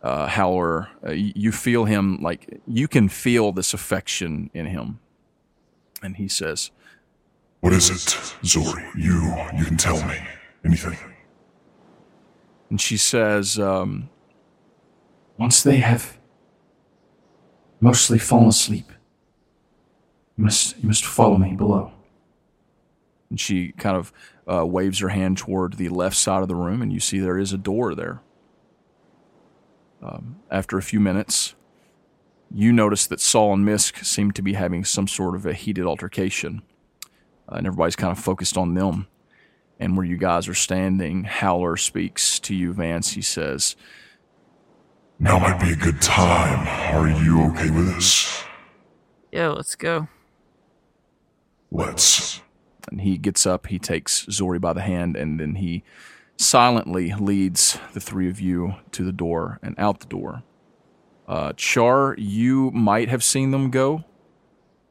Uh, 0.02 0.26
Howler, 0.26 0.88
uh, 1.06 1.12
you 1.12 1.50
feel 1.50 1.86
him 1.86 2.18
like 2.20 2.60
you 2.66 2.86
can 2.88 3.08
feel 3.08 3.52
this 3.52 3.72
affection 3.72 4.50
in 4.52 4.66
him, 4.66 5.00
and 6.02 6.16
he 6.16 6.28
says, 6.28 6.70
What 7.60 7.72
is 7.72 7.88
it, 7.90 8.34
Zori? 8.44 8.84
You, 8.94 9.34
you 9.56 9.64
can 9.64 9.78
tell 9.78 10.02
me 10.06 10.18
anything. 10.64 10.98
and 12.70 12.80
she 12.80 12.96
says, 12.96 13.58
um, 13.58 14.08
once 15.38 15.62
they 15.62 15.76
have 15.76 16.18
mostly 17.80 18.18
fallen 18.18 18.48
asleep, 18.48 18.90
you 20.36 20.44
must, 20.44 20.76
you 20.78 20.88
must 20.88 21.04
follow 21.04 21.36
me 21.38 21.54
below. 21.54 21.92
and 23.30 23.38
she 23.38 23.72
kind 23.72 23.96
of 23.96 24.12
uh, 24.50 24.64
waves 24.66 24.98
her 25.00 25.08
hand 25.08 25.38
toward 25.38 25.74
the 25.74 25.88
left 25.88 26.16
side 26.16 26.42
of 26.42 26.48
the 26.48 26.54
room, 26.54 26.82
and 26.82 26.92
you 26.92 27.00
see 27.00 27.18
there 27.18 27.38
is 27.38 27.52
a 27.52 27.58
door 27.58 27.94
there. 27.94 28.20
Um, 30.02 30.36
after 30.50 30.76
a 30.76 30.82
few 30.82 31.00
minutes, 31.00 31.54
you 32.50 32.72
notice 32.72 33.06
that 33.06 33.20
Saul 33.20 33.54
and 33.54 33.66
Misk 33.66 34.04
seem 34.04 34.30
to 34.32 34.42
be 34.42 34.52
having 34.52 34.84
some 34.84 35.08
sort 35.08 35.34
of 35.34 35.46
a 35.46 35.54
heated 35.54 35.86
altercation, 35.86 36.62
uh, 37.48 37.56
and 37.56 37.66
everybody's 37.66 37.96
kind 37.96 38.12
of 38.12 38.22
focused 38.22 38.56
on 38.56 38.74
them. 38.74 39.06
And 39.80 39.96
where 39.96 40.06
you 40.06 40.16
guys 40.16 40.48
are 40.48 40.54
standing, 40.54 41.24
Howler 41.24 41.76
speaks 41.76 42.38
to 42.40 42.54
you, 42.54 42.72
Vance. 42.72 43.12
He 43.12 43.22
says, 43.22 43.76
Now 45.18 45.38
might 45.38 45.60
be 45.60 45.72
a 45.72 45.76
good 45.76 46.00
time. 46.00 46.66
Are 46.94 47.08
you 47.08 47.50
okay 47.50 47.70
with 47.70 47.94
this? 47.94 48.44
Yeah, 49.32 49.48
let's 49.48 49.74
go. 49.74 50.08
Let's. 51.72 52.40
And 52.88 53.00
he 53.00 53.18
gets 53.18 53.46
up, 53.46 53.66
he 53.66 53.78
takes 53.78 54.26
Zori 54.30 54.60
by 54.60 54.72
the 54.72 54.82
hand, 54.82 55.16
and 55.16 55.40
then 55.40 55.56
he 55.56 55.82
silently 56.36 57.12
leads 57.14 57.78
the 57.92 58.00
three 58.00 58.28
of 58.28 58.40
you 58.40 58.74
to 58.92 59.04
the 59.04 59.12
door 59.12 59.58
and 59.62 59.74
out 59.78 60.00
the 60.00 60.06
door. 60.06 60.42
Uh, 61.26 61.52
Char, 61.56 62.14
you 62.18 62.70
might 62.72 63.08
have 63.08 63.24
seen 63.24 63.50
them 63.50 63.70
go, 63.70 64.04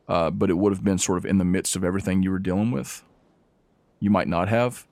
uh, 0.07 0.29
but 0.31 0.49
it 0.49 0.57
would 0.57 0.73
have 0.73 0.84
been 0.84 0.97
sort 0.97 1.17
of 1.17 1.25
in 1.25 1.38
the 1.38 1.45
midst 1.45 1.75
of 1.75 1.84
everything 1.84 2.23
you 2.23 2.31
were 2.31 2.39
dealing 2.39 2.71
with. 2.71 3.03
You 4.04 4.10
might 4.10 4.28
not 4.28 4.49
have. 4.49 4.86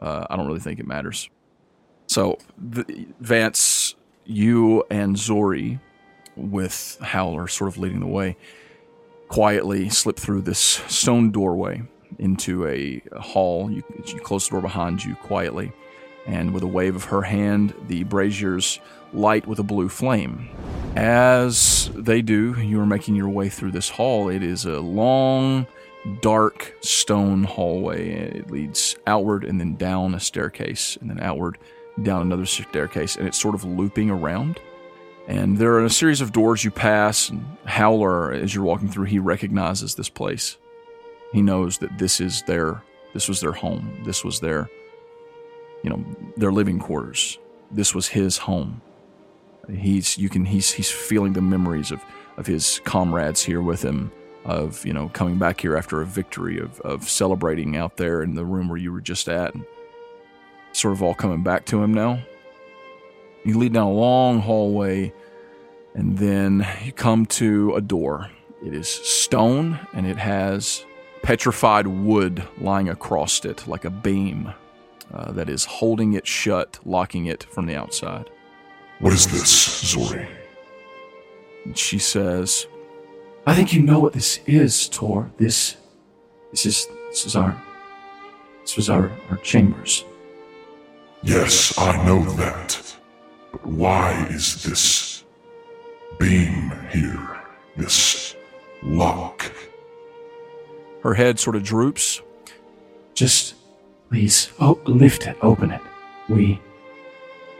Uh, 0.00 0.26
I 0.30 0.34
don't 0.34 0.46
really 0.46 0.60
think 0.60 0.80
it 0.80 0.86
matters. 0.86 1.28
So, 2.06 2.38
the, 2.56 3.06
Vance, 3.20 3.94
you 4.24 4.82
and 4.90 5.18
Zori, 5.18 5.78
with 6.36 6.96
Howler 7.02 7.48
sort 7.48 7.68
of 7.68 7.76
leading 7.76 8.00
the 8.00 8.06
way, 8.06 8.38
quietly 9.28 9.90
slip 9.90 10.16
through 10.18 10.40
this 10.40 10.58
stone 10.58 11.32
doorway 11.32 11.82
into 12.18 12.66
a, 12.66 13.02
hall. 13.20 13.70
You, 13.70 13.82
you 14.06 14.20
close 14.20 14.46
the 14.46 14.52
door 14.52 14.62
behind 14.62 15.04
you 15.04 15.16
quietly, 15.16 15.70
and 16.26 16.54
with 16.54 16.62
a 16.62 16.66
wave 16.66 16.96
of 16.96 17.04
her 17.04 17.22
hand, 17.22 17.74
the 17.88 18.04
braziers 18.04 18.80
light 19.12 19.46
with 19.46 19.58
a 19.58 19.64
blue 19.64 19.90
flame. 19.90 20.48
As 20.96 21.90
they 21.94 22.22
do, 22.22 22.58
you 22.58 22.80
are 22.80 22.86
making 22.86 23.16
your 23.16 23.28
way 23.28 23.50
through 23.50 23.72
this 23.72 23.90
hall. 23.90 24.30
It 24.30 24.42
is 24.42 24.64
a 24.64 24.80
long, 24.80 25.66
dark 26.20 26.74
stone 26.80 27.44
hallway. 27.44 28.10
It 28.10 28.50
leads 28.50 28.96
outward 29.06 29.44
and 29.44 29.60
then 29.60 29.76
down 29.76 30.14
a 30.14 30.20
staircase, 30.20 30.96
and 31.00 31.10
then 31.10 31.20
outward 31.20 31.58
down 32.02 32.22
another 32.22 32.46
staircase, 32.46 33.16
and 33.16 33.26
it's 33.26 33.40
sort 33.40 33.54
of 33.54 33.64
looping 33.64 34.10
around. 34.10 34.60
And 35.28 35.58
there 35.58 35.72
are 35.74 35.84
a 35.84 35.90
series 35.90 36.20
of 36.20 36.32
doors 36.32 36.64
you 36.64 36.70
pass, 36.70 37.30
and 37.30 37.44
Howler, 37.64 38.32
as 38.32 38.54
you're 38.54 38.64
walking 38.64 38.88
through, 38.88 39.06
he 39.06 39.18
recognizes 39.18 39.94
this 39.94 40.08
place. 40.08 40.56
He 41.32 41.42
knows 41.42 41.78
that 41.78 41.98
this 41.98 42.20
is 42.20 42.42
their 42.42 42.82
this 43.12 43.28
was 43.28 43.40
their 43.40 43.52
home. 43.52 44.02
This 44.04 44.22
was 44.22 44.40
their 44.40 44.68
you 45.82 45.90
know, 45.90 46.04
their 46.36 46.52
living 46.52 46.78
quarters. 46.78 47.38
This 47.70 47.94
was 47.94 48.08
his 48.08 48.38
home. 48.38 48.80
He's 49.70 50.18
you 50.18 50.28
can 50.28 50.44
he's 50.44 50.72
he's 50.72 50.90
feeling 50.90 51.32
the 51.32 51.42
memories 51.42 51.90
of 51.90 52.04
of 52.36 52.46
his 52.46 52.80
comrades 52.84 53.42
here 53.42 53.62
with 53.62 53.82
him, 53.82 54.12
of 54.46 54.86
you 54.86 54.92
know 54.92 55.08
coming 55.10 55.38
back 55.38 55.60
here 55.60 55.76
after 55.76 56.00
a 56.00 56.06
victory, 56.06 56.58
of 56.58 56.80
of 56.80 57.08
celebrating 57.08 57.76
out 57.76 57.96
there 57.96 58.22
in 58.22 58.34
the 58.34 58.44
room 58.44 58.68
where 58.68 58.78
you 58.78 58.92
were 58.92 59.00
just 59.00 59.28
at, 59.28 59.54
and 59.54 59.64
sort 60.72 60.94
of 60.94 61.02
all 61.02 61.14
coming 61.14 61.42
back 61.42 61.66
to 61.66 61.82
him 61.82 61.92
now. 61.92 62.20
You 63.44 63.58
lead 63.58 63.74
down 63.74 63.88
a 63.88 63.92
long 63.92 64.40
hallway, 64.40 65.12
and 65.94 66.16
then 66.16 66.66
you 66.84 66.92
come 66.92 67.26
to 67.26 67.74
a 67.74 67.80
door. 67.80 68.30
It 68.64 68.72
is 68.72 68.88
stone, 68.88 69.78
and 69.92 70.06
it 70.06 70.16
has 70.16 70.84
petrified 71.22 71.86
wood 71.88 72.42
lying 72.58 72.88
across 72.88 73.44
it 73.44 73.66
like 73.66 73.84
a 73.84 73.90
beam 73.90 74.52
uh, 75.12 75.32
that 75.32 75.48
is 75.48 75.64
holding 75.64 76.12
it 76.12 76.26
shut, 76.26 76.78
locking 76.84 77.26
it 77.26 77.44
from 77.44 77.66
the 77.66 77.74
outside. 77.74 78.30
What 79.00 79.12
is 79.12 79.26
this, 79.26 79.84
Zori? 79.84 80.28
And 81.64 81.76
she 81.76 81.98
says, 81.98 82.66
I 83.46 83.54
think 83.54 83.72
you 83.72 83.82
know 83.82 84.00
what 84.00 84.12
this 84.12 84.40
is, 84.46 84.88
Tor. 84.88 85.30
This, 85.38 85.76
this 86.50 86.66
is, 86.66 86.88
this 87.08 87.26
is 87.26 87.36
our, 87.36 87.60
this 88.62 88.76
was 88.76 88.90
our, 88.90 89.10
our 89.30 89.36
chambers. 89.38 90.04
Yes, 91.22 91.76
I 91.78 92.04
know 92.04 92.24
that. 92.32 92.96
But 93.52 93.64
why 93.64 94.26
is 94.30 94.62
this 94.62 95.24
beam 96.18 96.72
here? 96.90 97.40
This 97.76 98.34
lock? 98.82 99.52
her 101.06 101.14
head 101.14 101.38
sort 101.38 101.54
of 101.54 101.62
droops. 101.62 102.20
Just 103.14 103.54
please, 104.10 104.50
oh, 104.58 104.80
lift 104.86 105.26
it, 105.28 105.36
open 105.40 105.70
it. 105.70 105.80
We, 106.28 106.60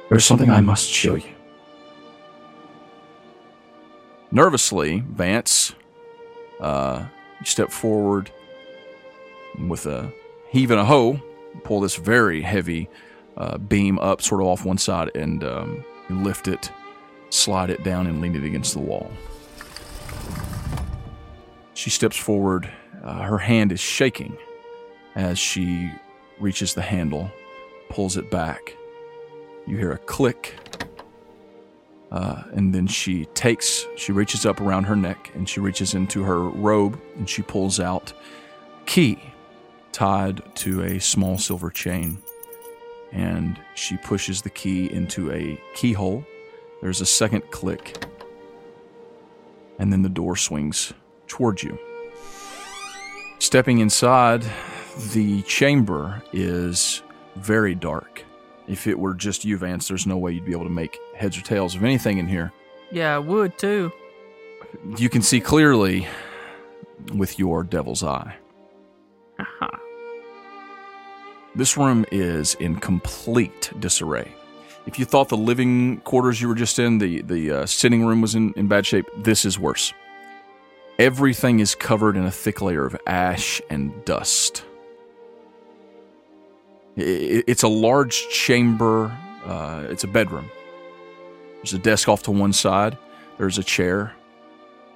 there's 0.09 0.24
something 0.24 0.51
I 0.51 0.61
must 0.61 0.89
show 0.89 1.14
you. 1.14 1.36
Nervously, 4.37 5.03
Vance, 5.09 5.74
uh, 6.61 7.07
step 7.43 7.70
forward 7.70 8.30
with 9.66 9.87
a 9.87 10.12
heave 10.51 10.70
and 10.70 10.78
a 10.78 10.84
hoe, 10.84 11.22
pull 11.64 11.80
this 11.80 11.97
very 11.97 12.43
heavy 12.43 12.91
uh, 13.39 13.57
beam 13.57 13.99
up, 13.99 14.20
sort 14.20 14.43
of 14.43 14.49
off 14.49 14.62
one 14.62 14.76
side, 14.76 15.11
and 15.14 15.43
um, 15.43 15.82
lift 16.11 16.49
it, 16.49 16.70
slide 17.30 17.70
it 17.70 17.82
down, 17.82 18.07
and 18.07 18.20
lean 18.20 18.37
it 18.37 18.45
against 18.45 18.74
the 18.74 18.78
wall. 18.78 19.11
She 21.72 21.89
steps 21.89 22.18
forward. 22.18 22.70
Uh, 23.03 23.22
her 23.22 23.39
hand 23.39 23.72
is 23.72 23.80
shaking 23.80 24.37
as 25.14 25.39
she 25.39 25.91
reaches 26.39 26.74
the 26.74 26.82
handle, 26.82 27.30
pulls 27.89 28.18
it 28.18 28.30
back. 28.30 28.76
You 29.66 29.78
hear 29.78 29.93
a 29.93 29.99
click, 29.99 30.57
uh, 32.11 32.42
and 32.52 32.74
then 32.74 32.86
she 32.86 33.24
takes, 33.26 33.86
she 33.96 34.12
reaches 34.12 34.46
up 34.46 34.61
around 34.61 34.84
her 34.84 34.96
neck 34.96 35.32
and 35.34 35.48
she 35.48 35.61
reaches 35.61 35.94
into 35.94 36.22
her 36.22 36.40
robe 36.40 37.00
and 37.16 37.28
she 37.28 37.42
pulls 37.42 37.80
out 37.80 38.12
key 38.86 39.20
tied 39.96 40.42
to 40.54 40.82
a 40.82 41.00
small 41.00 41.38
silver 41.38 41.70
chain. 41.70 42.18
And 43.12 43.59
she 43.74 43.96
pushes 43.96 44.42
the 44.42 44.50
key 44.50 44.92
into 44.92 45.32
a 45.32 45.59
keyhole. 45.74 46.22
There's 46.82 47.00
a 47.00 47.07
second 47.07 47.50
click, 47.50 48.04
and 49.78 49.90
then 49.90 50.02
the 50.02 50.11
door 50.11 50.36
swings 50.36 50.92
towards 51.26 51.62
you. 51.62 51.78
Stepping 53.38 53.78
inside, 53.78 54.44
the 55.14 55.40
chamber 55.42 56.22
is 56.34 57.02
very 57.36 57.74
dark. 57.74 58.25
If 58.68 58.86
it 58.86 58.98
were 58.98 59.14
just 59.14 59.44
you, 59.44 59.56
Vance, 59.58 59.88
there's 59.88 60.06
no 60.06 60.16
way 60.16 60.32
you'd 60.32 60.44
be 60.44 60.52
able 60.52 60.64
to 60.64 60.70
make 60.70 60.98
heads 61.14 61.38
or 61.38 61.42
tails 61.42 61.74
of 61.74 61.84
anything 61.84 62.18
in 62.18 62.26
here. 62.26 62.52
Yeah, 62.90 63.14
I 63.14 63.18
would 63.18 63.58
too. 63.58 63.92
You 64.96 65.08
can 65.08 65.22
see 65.22 65.40
clearly 65.40 66.06
with 67.14 67.38
your 67.38 67.62
devil's 67.62 68.02
eye. 68.02 68.36
Aha. 69.38 69.78
This 71.54 71.76
room 71.76 72.04
is 72.12 72.54
in 72.56 72.76
complete 72.76 73.70
disarray. 73.80 74.30
If 74.86 74.98
you 74.98 75.04
thought 75.04 75.28
the 75.28 75.36
living 75.36 75.98
quarters 75.98 76.40
you 76.40 76.48
were 76.48 76.54
just 76.54 76.78
in, 76.78 76.98
the, 76.98 77.22
the 77.22 77.50
uh, 77.50 77.66
sitting 77.66 78.04
room 78.04 78.20
was 78.20 78.34
in, 78.34 78.52
in 78.54 78.68
bad 78.68 78.86
shape, 78.86 79.06
this 79.16 79.44
is 79.44 79.58
worse. 79.58 79.92
Everything 80.98 81.60
is 81.60 81.74
covered 81.74 82.16
in 82.16 82.24
a 82.24 82.30
thick 82.30 82.62
layer 82.62 82.84
of 82.84 82.96
ash 83.06 83.60
and 83.68 84.04
dust. 84.04 84.64
It's 86.97 87.62
a 87.62 87.68
large 87.68 88.28
chamber, 88.30 89.16
uh, 89.44 89.84
it's 89.90 90.05
a 90.05 90.09
bedroom. 90.09 90.51
There's 91.57 91.74
a 91.74 91.78
desk 91.78 92.09
off 92.09 92.22
to 92.24 92.30
one 92.30 92.53
side, 92.53 92.97
there's 93.36 93.59
a 93.59 93.62
chair, 93.62 94.14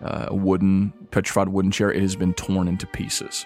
uh, 0.03 0.27
a 0.29 0.35
wooden, 0.35 0.95
petrified 1.11 1.49
wooden 1.49 1.71
chair. 1.71 1.93
It 1.93 2.01
has 2.01 2.17
been 2.17 2.33
torn 2.33 2.69
into 2.69 2.87
pieces. 2.87 3.45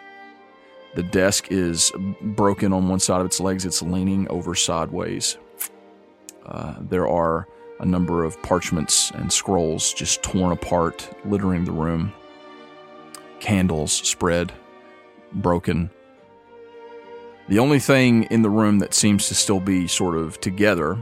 The 0.94 1.02
desk 1.02 1.48
is 1.50 1.90
broken 2.20 2.72
on 2.72 2.88
one 2.88 3.00
side 3.00 3.20
of 3.20 3.26
its 3.26 3.40
legs, 3.40 3.64
it's 3.64 3.82
leaning 3.82 4.28
over 4.30 4.54
sideways. 4.54 5.36
Uh, 6.46 6.74
there 6.80 7.08
are 7.08 7.48
a 7.80 7.84
number 7.84 8.22
of 8.22 8.40
parchments 8.42 9.10
and 9.12 9.32
scrolls 9.32 9.92
just 9.92 10.22
torn 10.22 10.52
apart, 10.52 11.10
littering 11.24 11.64
the 11.64 11.72
room. 11.72 12.12
Candles 13.40 13.92
spread, 13.92 14.52
broken. 15.32 15.90
The 17.48 17.58
only 17.58 17.78
thing 17.78 18.24
in 18.24 18.40
the 18.40 18.48
room 18.48 18.78
that 18.78 18.94
seems 18.94 19.28
to 19.28 19.34
still 19.34 19.60
be 19.60 19.86
sort 19.86 20.16
of 20.16 20.40
together, 20.40 20.96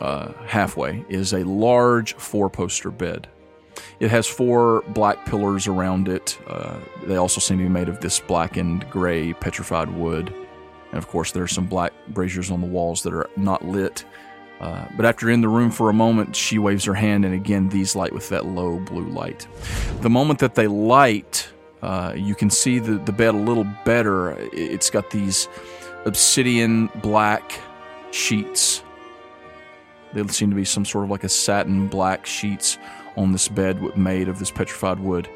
uh, 0.00 0.32
halfway, 0.46 1.04
is 1.08 1.32
a 1.32 1.44
large 1.44 2.14
four 2.14 2.48
poster 2.48 2.92
bed. 2.92 3.28
It 3.98 4.10
has 4.10 4.26
four 4.26 4.82
black 4.88 5.26
pillars 5.26 5.66
around 5.66 6.08
it. 6.08 6.38
Uh, 6.46 6.76
they 7.06 7.16
also 7.16 7.40
seem 7.40 7.58
to 7.58 7.64
be 7.64 7.68
made 7.68 7.88
of 7.88 8.00
this 8.00 8.20
blackened 8.20 8.88
gray 8.88 9.32
petrified 9.32 9.90
wood. 9.90 10.32
And 10.90 10.98
of 10.98 11.08
course, 11.08 11.32
there 11.32 11.42
are 11.42 11.48
some 11.48 11.66
black 11.66 11.92
braziers 12.08 12.50
on 12.50 12.60
the 12.60 12.66
walls 12.66 13.02
that 13.02 13.12
are 13.12 13.28
not 13.36 13.64
lit. 13.64 14.04
Uh, 14.60 14.86
but 14.96 15.06
after 15.06 15.28
in 15.28 15.40
the 15.40 15.48
room 15.48 15.70
for 15.70 15.88
a 15.88 15.94
moment, 15.94 16.36
she 16.36 16.58
waves 16.58 16.84
her 16.84 16.94
hand, 16.94 17.24
and 17.24 17.34
again, 17.34 17.68
these 17.70 17.96
light 17.96 18.12
with 18.12 18.28
that 18.28 18.44
low 18.44 18.78
blue 18.78 19.08
light. 19.08 19.48
The 20.02 20.10
moment 20.10 20.38
that 20.40 20.54
they 20.54 20.66
light, 20.66 21.48
uh, 21.82 22.12
you 22.14 22.34
can 22.34 22.50
see 22.50 22.78
the, 22.78 22.98
the 22.98 23.12
bed 23.12 23.34
a 23.34 23.38
little 23.38 23.66
better. 23.84 24.36
It's 24.52 24.90
got 24.90 25.10
these 25.10 25.48
obsidian 26.04 26.86
black 26.96 27.60
sheets. 28.10 28.82
They 30.12 30.26
seem 30.28 30.50
to 30.50 30.56
be 30.56 30.64
some 30.64 30.84
sort 30.84 31.04
of 31.04 31.10
like 31.10 31.24
a 31.24 31.28
satin 31.28 31.88
black 31.88 32.26
sheets 32.26 32.78
on 33.16 33.32
this 33.32 33.48
bed 33.48 33.96
made 33.96 34.28
of 34.28 34.38
this 34.38 34.50
petrified 34.50 34.98
wood. 34.98 35.28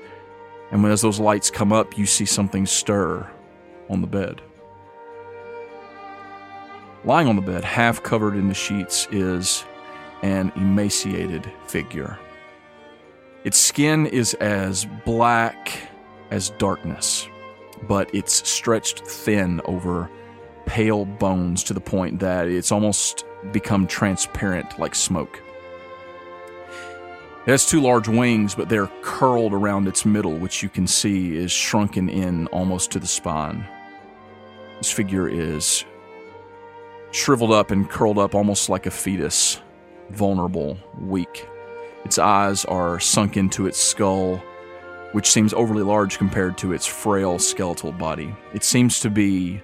And 0.71 0.83
when 0.83 0.91
as 0.91 1.03
those 1.03 1.21
lights 1.21 1.51
come 1.51 1.73
up, 1.73 1.97
you 1.97 2.07
see 2.07 2.25
something 2.25 2.67
stir 2.67 3.31
on 3.89 4.01
the 4.01 4.07
bed. 4.07 4.41
Lying 7.05 7.29
on 7.29 7.37
the 7.37 7.43
bed, 7.43 7.65
half 7.65 8.03
covered 8.03 8.35
in 8.35 8.49
the 8.49 8.55
sheets, 8.55 9.07
is 9.13 9.65
an 10.23 10.51
emaciated 10.57 11.51
figure. 11.67 12.19
Its 13.45 13.59
skin 13.59 14.07
is 14.07 14.33
as 14.35 14.87
black 15.05 15.71
as 16.31 16.51
darkness, 16.51 17.29
but 17.87 18.13
it's 18.15 18.49
stretched 18.49 19.01
thin 19.01 19.61
over 19.67 20.11
pale 20.67 21.05
bones 21.05 21.63
to 21.65 21.75
the 21.75 21.81
point 21.81 22.21
that 22.21 22.49
it's 22.49 22.73
almost 22.73 23.25
become 23.53 23.87
transparent 23.87 24.79
like 24.79 24.95
smoke. 24.95 25.41
It 27.47 27.51
has 27.51 27.67
two 27.67 27.81
large 27.81 28.09
wings, 28.09 28.55
but 28.55 28.71
they're 28.71 28.91
curled 29.03 29.53
around 29.53 29.87
its 29.87 30.07
middle, 30.07 30.39
which 30.39 30.63
you 30.63 30.71
can 30.71 30.87
see 30.87 31.37
is 31.37 31.53
shrunken 31.53 32.09
in 32.09 32.47
almost 32.47 32.91
to 32.93 32.99
the 32.99 33.07
spine. 33.07 33.67
This 34.79 34.91
figure 34.91 35.29
is 35.29 35.85
shriveled 37.11 37.53
up 37.53 37.71
and 37.71 37.89
curled 37.89 38.19
up 38.19 38.35
almost 38.35 38.71
like 38.71 38.87
a 38.87 38.91
fetus, 38.91 39.61
vulnerable, 40.11 40.79
weak. 41.01 41.47
Its 42.05 42.19
eyes 42.19 42.65
are 42.65 42.99
sunk 42.99 43.37
into 43.37 43.67
its 43.67 43.79
skull, 43.79 44.43
which 45.13 45.31
seems 45.31 45.53
overly 45.53 45.83
large 45.83 46.19
compared 46.19 46.57
to 46.59 46.73
its 46.73 46.87
frail 46.87 47.39
skeletal 47.39 47.93
body. 47.93 48.35
It 48.53 48.65
seems 48.65 49.01
to 49.01 49.11
be 49.11 49.63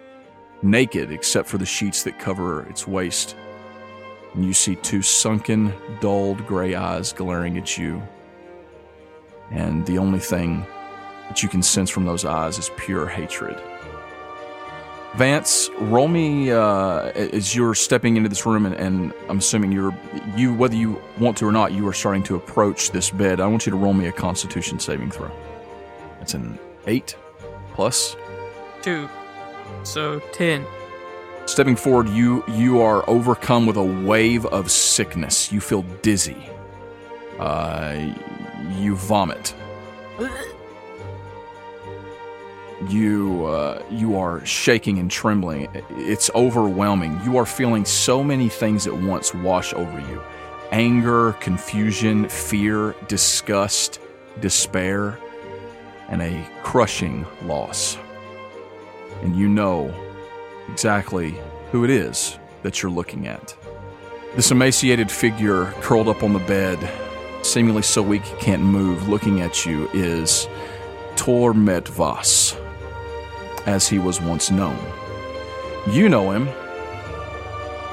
naked 0.62 1.10
except 1.10 1.48
for 1.48 1.58
the 1.58 1.66
sheets 1.66 2.02
that 2.02 2.18
cover 2.18 2.62
its 2.68 2.86
waist 2.86 3.36
and 4.34 4.44
you 4.44 4.52
see 4.52 4.76
two 4.76 5.02
sunken, 5.02 5.72
dulled 6.00 6.46
gray 6.46 6.74
eyes 6.74 7.12
glaring 7.12 7.58
at 7.58 7.76
you. 7.76 8.02
And 9.50 9.84
the 9.86 9.98
only 9.98 10.20
thing 10.20 10.64
that 11.28 11.42
you 11.42 11.48
can 11.48 11.62
sense 11.62 11.90
from 11.90 12.04
those 12.04 12.24
eyes 12.24 12.58
is 12.58 12.70
pure 12.76 13.06
hatred. 13.06 13.60
Vance, 15.16 15.68
roll 15.80 16.06
me 16.06 16.52
uh, 16.52 17.06
as 17.08 17.52
you're 17.52 17.74
stepping 17.74 18.16
into 18.16 18.28
this 18.28 18.46
room, 18.46 18.64
and, 18.64 18.76
and, 18.76 19.12
I'm 19.28 19.38
assuming 19.38 19.72
you're 19.72 19.92
you, 20.36 20.54
whether 20.54 20.76
you 20.76 21.02
want 21.18 21.36
to 21.38 21.48
or 21.48 21.50
not, 21.50 21.72
you 21.72 21.86
are 21.88 21.92
starting 21.92 22.22
to 22.24 22.36
approach 22.36 22.92
this 22.92 23.10
bed. 23.10 23.40
I 23.40 23.48
want 23.48 23.66
you 23.66 23.70
to 23.70 23.76
roll 23.76 23.92
me 23.92 24.06
a 24.06 24.12
Constitution 24.12 24.78
saving 24.78 25.10
throw. 25.10 25.32
That's 26.20 26.34
an 26.34 26.60
eight 26.86 27.16
plus 27.72 28.14
two, 28.82 29.08
so 29.82 30.20
ten. 30.32 30.66
Stepping 31.46 31.76
forward, 31.76 32.08
you 32.08 32.44
you 32.48 32.80
are 32.80 33.08
overcome 33.08 33.66
with 33.66 33.76
a 33.76 33.82
wave 33.82 34.46
of 34.46 34.70
sickness. 34.70 35.50
You 35.50 35.60
feel 35.60 35.82
dizzy. 36.02 36.48
Uh, 37.38 38.14
you 38.76 38.94
vomit. 38.94 39.54
You 42.88 43.46
uh, 43.46 43.82
you 43.90 44.18
are 44.18 44.44
shaking 44.46 44.98
and 44.98 45.10
trembling. 45.10 45.68
It's 45.90 46.30
overwhelming. 46.34 47.20
You 47.24 47.36
are 47.36 47.46
feeling 47.46 47.84
so 47.84 48.22
many 48.22 48.48
things 48.48 48.86
at 48.86 48.94
once 48.94 49.34
wash 49.34 49.74
over 49.74 49.98
you: 49.98 50.22
anger, 50.70 51.32
confusion, 51.40 52.28
fear, 52.28 52.94
disgust, 53.08 54.00
despair, 54.40 55.18
and 56.08 56.22
a 56.22 56.46
crushing 56.62 57.26
loss. 57.44 57.98
And 59.22 59.36
you 59.36 59.48
know 59.48 59.94
exactly 60.70 61.34
who 61.70 61.84
it 61.84 61.90
is 61.90 62.38
that 62.62 62.82
you're 62.82 62.90
looking 62.90 63.26
at. 63.26 63.54
This 64.36 64.50
emaciated 64.50 65.10
figure 65.10 65.66
curled 65.80 66.08
up 66.08 66.22
on 66.22 66.32
the 66.32 66.38
bed, 66.40 66.78
seemingly 67.42 67.82
so 67.82 68.02
weak 68.02 68.22
he 68.22 68.36
can't 68.36 68.62
move, 68.62 69.08
looking 69.08 69.40
at 69.40 69.66
you, 69.66 69.88
is 69.92 70.48
Tormet 71.16 71.88
Voss, 71.88 72.56
as 73.66 73.88
he 73.88 73.98
was 73.98 74.20
once 74.20 74.50
known. 74.50 74.78
You 75.90 76.08
know 76.08 76.30
him 76.30 76.48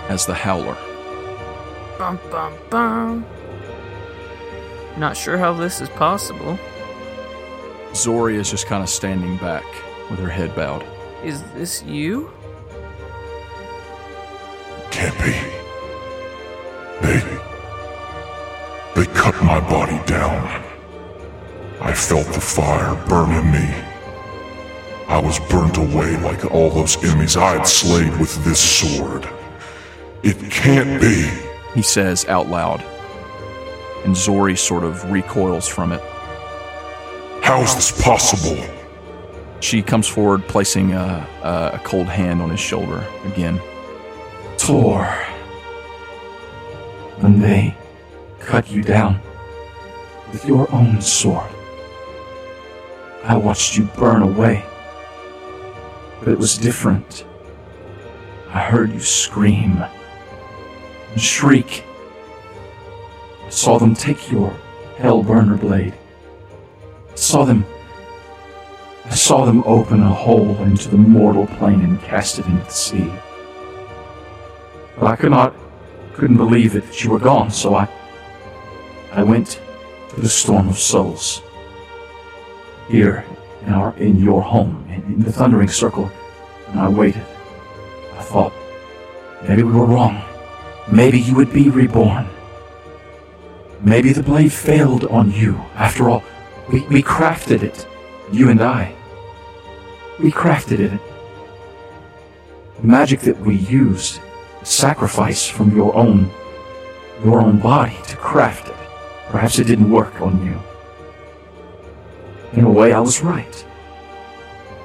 as 0.09 0.25
the 0.25 0.33
Howler. 0.33 0.77
Bum, 1.97 2.19
bum, 2.29 2.53
bum. 2.69 3.25
Not 4.97 5.17
sure 5.17 5.37
how 5.37 5.53
this 5.53 5.81
is 5.81 5.89
possible. 5.89 6.59
Zori 7.95 8.35
is 8.35 8.51
just 8.51 8.67
kind 8.67 8.83
of 8.83 8.89
standing 8.89 9.37
back 9.37 9.65
with 10.09 10.19
her 10.19 10.29
head 10.29 10.55
bowed. 10.55 10.85
Is 11.23 11.41
this 11.53 11.83
you? 11.83 12.31
Can't 14.91 15.17
be. 15.17 15.31
They. 17.01 17.19
They 18.95 19.05
cut 19.13 19.35
my 19.43 19.59
body 19.59 19.99
down. 20.05 20.63
I 21.81 21.93
felt 21.93 22.27
the 22.27 22.41
fire 22.41 22.95
burn 23.07 23.31
in 23.31 23.51
me. 23.51 23.83
I 25.07 25.19
was 25.19 25.39
burnt 25.49 25.77
away 25.77 26.17
like 26.17 26.51
all 26.51 26.69
those 26.69 27.01
enemies 27.03 27.37
I 27.37 27.57
had 27.57 27.67
slayed 27.67 28.17
with 28.19 28.43
this 28.43 28.59
sword. 28.59 29.27
It 30.23 30.51
can't 30.51 30.99
be, 30.99 31.29
he 31.73 31.81
says 31.81 32.25
out 32.25 32.47
loud. 32.47 32.83
And 34.03 34.15
Zori 34.15 34.55
sort 34.55 34.83
of 34.83 35.09
recoils 35.11 35.67
from 35.67 35.91
it. 35.93 36.01
How 37.41 37.61
is 37.61 37.73
this 37.75 38.01
possible? 38.01 38.61
She 39.59 39.81
comes 39.81 40.07
forward, 40.07 40.47
placing 40.47 40.93
a, 40.93 41.27
a 41.43 41.81
cold 41.83 42.07
hand 42.07 42.41
on 42.41 42.49
his 42.49 42.59
shoulder 42.59 43.05
again. 43.25 43.59
Tor. 44.57 45.05
When 47.19 47.39
they 47.39 47.75
cut 48.39 48.69
you 48.69 48.83
down 48.83 49.19
with 50.31 50.45
your 50.45 50.71
own 50.71 51.01
sword, 51.01 51.49
I 53.23 53.35
watched 53.35 53.77
you 53.77 53.85
burn 53.97 54.21
away. 54.21 54.63
But 56.19 56.29
it 56.29 56.37
was 56.37 56.57
different. 56.57 57.25
I 58.49 58.59
heard 58.59 58.93
you 58.93 58.99
scream 58.99 59.83
and 61.11 61.21
shriek. 61.21 61.83
I 63.45 63.49
saw 63.49 63.79
them 63.79 63.95
take 63.95 64.31
your 64.31 64.55
hellburner 64.97 65.59
blade. 65.59 65.93
I 67.11 67.15
saw 67.15 67.43
them. 67.43 67.65
I 69.09 69.15
saw 69.15 69.45
them 69.45 69.63
open 69.65 70.01
a 70.01 70.13
hole 70.13 70.61
into 70.63 70.89
the 70.89 70.97
mortal 70.97 71.47
plane 71.47 71.81
and 71.81 72.01
cast 72.01 72.39
it 72.39 72.45
into 72.45 72.63
the 72.63 72.69
sea. 72.69 73.11
But 74.99 75.07
I 75.07 75.15
could 75.15 75.31
not, 75.31 75.55
couldn't 76.13 76.37
believe 76.37 76.75
it 76.75 76.85
that 76.85 77.03
you 77.03 77.11
were 77.11 77.19
gone, 77.19 77.49
so 77.49 77.75
I, 77.75 77.87
I 79.11 79.23
went 79.23 79.61
to 80.09 80.21
the 80.21 80.29
storm 80.29 80.67
of 80.67 80.77
souls. 80.77 81.41
Here, 82.89 83.25
in 83.65 83.73
our, 83.73 83.95
in 83.97 84.17
your 84.17 84.41
home, 84.41 84.85
in, 84.89 85.01
in 85.13 85.19
the 85.21 85.31
thundering 85.31 85.69
circle, 85.69 86.11
and 86.69 86.79
I 86.79 86.89
waited. 86.89 87.25
I 88.17 88.21
thought, 88.23 88.53
maybe 89.47 89.63
we 89.63 89.71
were 89.71 89.85
wrong. 89.85 90.21
Maybe 90.91 91.19
you 91.19 91.35
would 91.35 91.53
be 91.53 91.69
reborn. 91.69 92.27
Maybe 93.81 94.11
the 94.11 94.23
blade 94.23 94.51
failed 94.51 95.05
on 95.05 95.31
you. 95.31 95.55
After 95.75 96.09
all, 96.09 96.23
we, 96.71 96.81
we 96.87 97.03
crafted 97.03 97.61
it, 97.61 97.87
you 98.31 98.49
and 98.49 98.61
I. 98.61 98.96
We 100.19 100.31
crafted 100.31 100.79
it. 100.79 100.99
The 102.81 102.87
magic 102.87 103.21
that 103.21 103.39
we 103.39 103.55
used 103.55 104.19
sacrifice 104.63 105.47
from 105.47 105.75
your 105.75 105.95
own 105.95 106.29
your 107.23 107.41
own 107.41 107.57
body 107.59 107.97
to 108.07 108.15
craft 108.15 108.67
it. 108.67 108.75
Perhaps 109.29 109.59
it 109.59 109.65
didn't 109.65 109.89
work 109.89 110.21
on 110.21 110.45
you. 110.45 110.59
In 112.53 112.63
a 112.63 112.69
way, 112.69 112.93
I 112.93 112.99
was 112.99 113.21
right. 113.21 113.65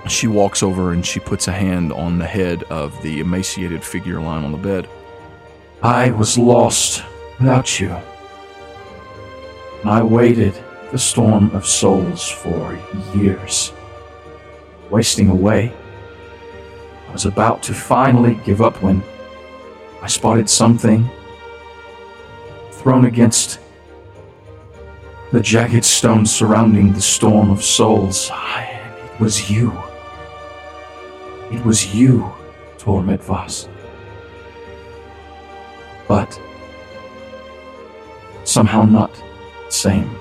She 0.08 0.26
walks 0.26 0.62
over 0.62 0.92
and 0.92 1.04
she 1.06 1.20
puts 1.20 1.46
a 1.46 1.52
hand 1.52 1.92
on 1.92 2.18
the 2.18 2.26
head 2.26 2.64
of 2.64 3.00
the 3.02 3.20
emaciated 3.20 3.84
figure 3.84 4.20
lying 4.20 4.44
on 4.44 4.52
the 4.52 4.58
bed. 4.58 4.88
I 5.82 6.10
was 6.10 6.36
lost 6.36 7.04
without 7.38 7.78
you. 7.78 7.94
I 9.84 10.02
waited 10.02 10.54
the 10.90 10.98
storm 10.98 11.54
of 11.54 11.66
souls 11.66 12.28
for 12.28 12.78
years, 13.14 13.72
wasting 14.92 15.30
away. 15.30 15.72
I 17.08 17.12
was 17.12 17.24
about 17.24 17.62
to 17.64 17.72
finally 17.72 18.34
give 18.44 18.60
up 18.60 18.82
when 18.82 19.02
I 20.02 20.06
spotted 20.06 20.50
something 20.50 21.08
thrown 22.72 23.06
against 23.06 23.58
the 25.32 25.40
jagged 25.40 25.84
stones 25.84 26.30
surrounding 26.30 26.92
the 26.92 27.00
storm 27.00 27.50
of 27.50 27.64
souls. 27.64 28.30
it 28.32 29.20
was 29.20 29.50
you. 29.50 29.72
It 31.50 31.64
was 31.64 31.94
you, 31.94 32.30
Tormet. 32.76 33.68
But 36.06 36.38
somehow 38.44 38.82
not 38.82 39.14
the 39.14 39.72
same. 39.72 40.14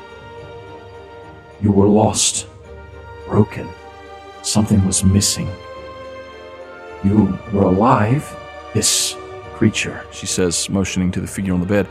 You 1.61 1.73
were 1.73 1.87
lost, 1.87 2.47
broken. 3.27 3.67
Something 4.43 4.85
was 4.85 5.03
missing. 5.03 5.49
You 7.03 7.37
were 7.53 7.63
alive. 7.63 8.37
This 8.73 9.15
creature, 9.53 10.05
she 10.11 10.25
says, 10.25 10.69
motioning 10.69 11.11
to 11.11 11.21
the 11.21 11.27
figure 11.27 11.53
on 11.53 11.59
the 11.59 11.65
bed, 11.65 11.87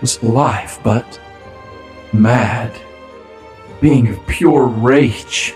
was 0.00 0.20
alive, 0.22 0.78
but 0.82 1.20
mad, 2.12 2.72
being 3.80 4.08
of 4.08 4.26
pure 4.26 4.66
rage. 4.66 5.54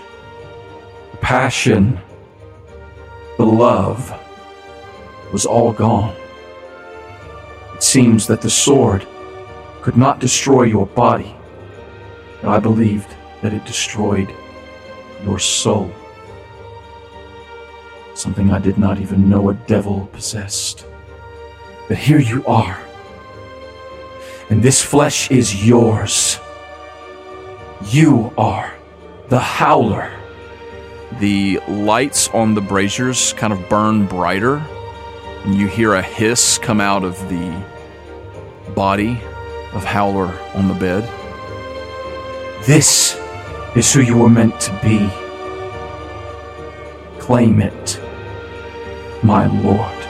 Passion, 1.19 1.99
the 3.37 3.45
love 3.45 4.13
was 5.31 5.45
all 5.45 5.71
gone. 5.73 6.15
It 7.75 7.83
seems 7.83 8.27
that 8.27 8.41
the 8.41 8.49
sword 8.49 9.07
could 9.81 9.97
not 9.97 10.19
destroy 10.19 10.63
your 10.63 10.85
body, 10.85 11.35
but 12.41 12.49
I 12.49 12.59
believed 12.59 13.15
that 13.41 13.53
it 13.53 13.65
destroyed 13.65 14.33
your 15.23 15.39
soul. 15.39 15.91
Something 18.21 18.51
I 18.51 18.59
did 18.59 18.77
not 18.77 18.99
even 18.99 19.29
know 19.29 19.49
a 19.49 19.53
devil 19.53 20.07
possessed. 20.13 20.85
But 21.87 21.97
here 21.97 22.19
you 22.19 22.45
are, 22.45 22.79
and 24.49 24.61
this 24.61 24.81
flesh 24.83 25.31
is 25.31 25.65
yours. 25.65 26.39
You 27.89 28.31
are 28.37 28.73
the 29.29 29.39
Howler. 29.39 30.11
The 31.19 31.59
lights 31.67 32.29
on 32.29 32.53
the 32.53 32.61
braziers 32.61 33.33
kind 33.33 33.51
of 33.51 33.67
burn 33.67 34.05
brighter, 34.05 34.57
and 35.43 35.55
you 35.55 35.67
hear 35.67 35.95
a 35.95 36.01
hiss 36.01 36.57
come 36.57 36.79
out 36.79 37.03
of 37.03 37.17
the 37.27 37.63
body 38.75 39.19
of 39.73 39.83
Howler 39.83 40.31
on 40.53 40.67
the 40.67 40.73
bed. 40.73 41.03
This 42.65 43.17
is 43.75 43.91
who 43.91 44.01
you 44.01 44.17
were 44.17 44.29
meant 44.29 44.59
to 44.61 44.71
be. 44.81 45.09
Claim 47.19 47.61
it, 47.61 48.00
my 49.23 49.45
lord. 49.61 50.00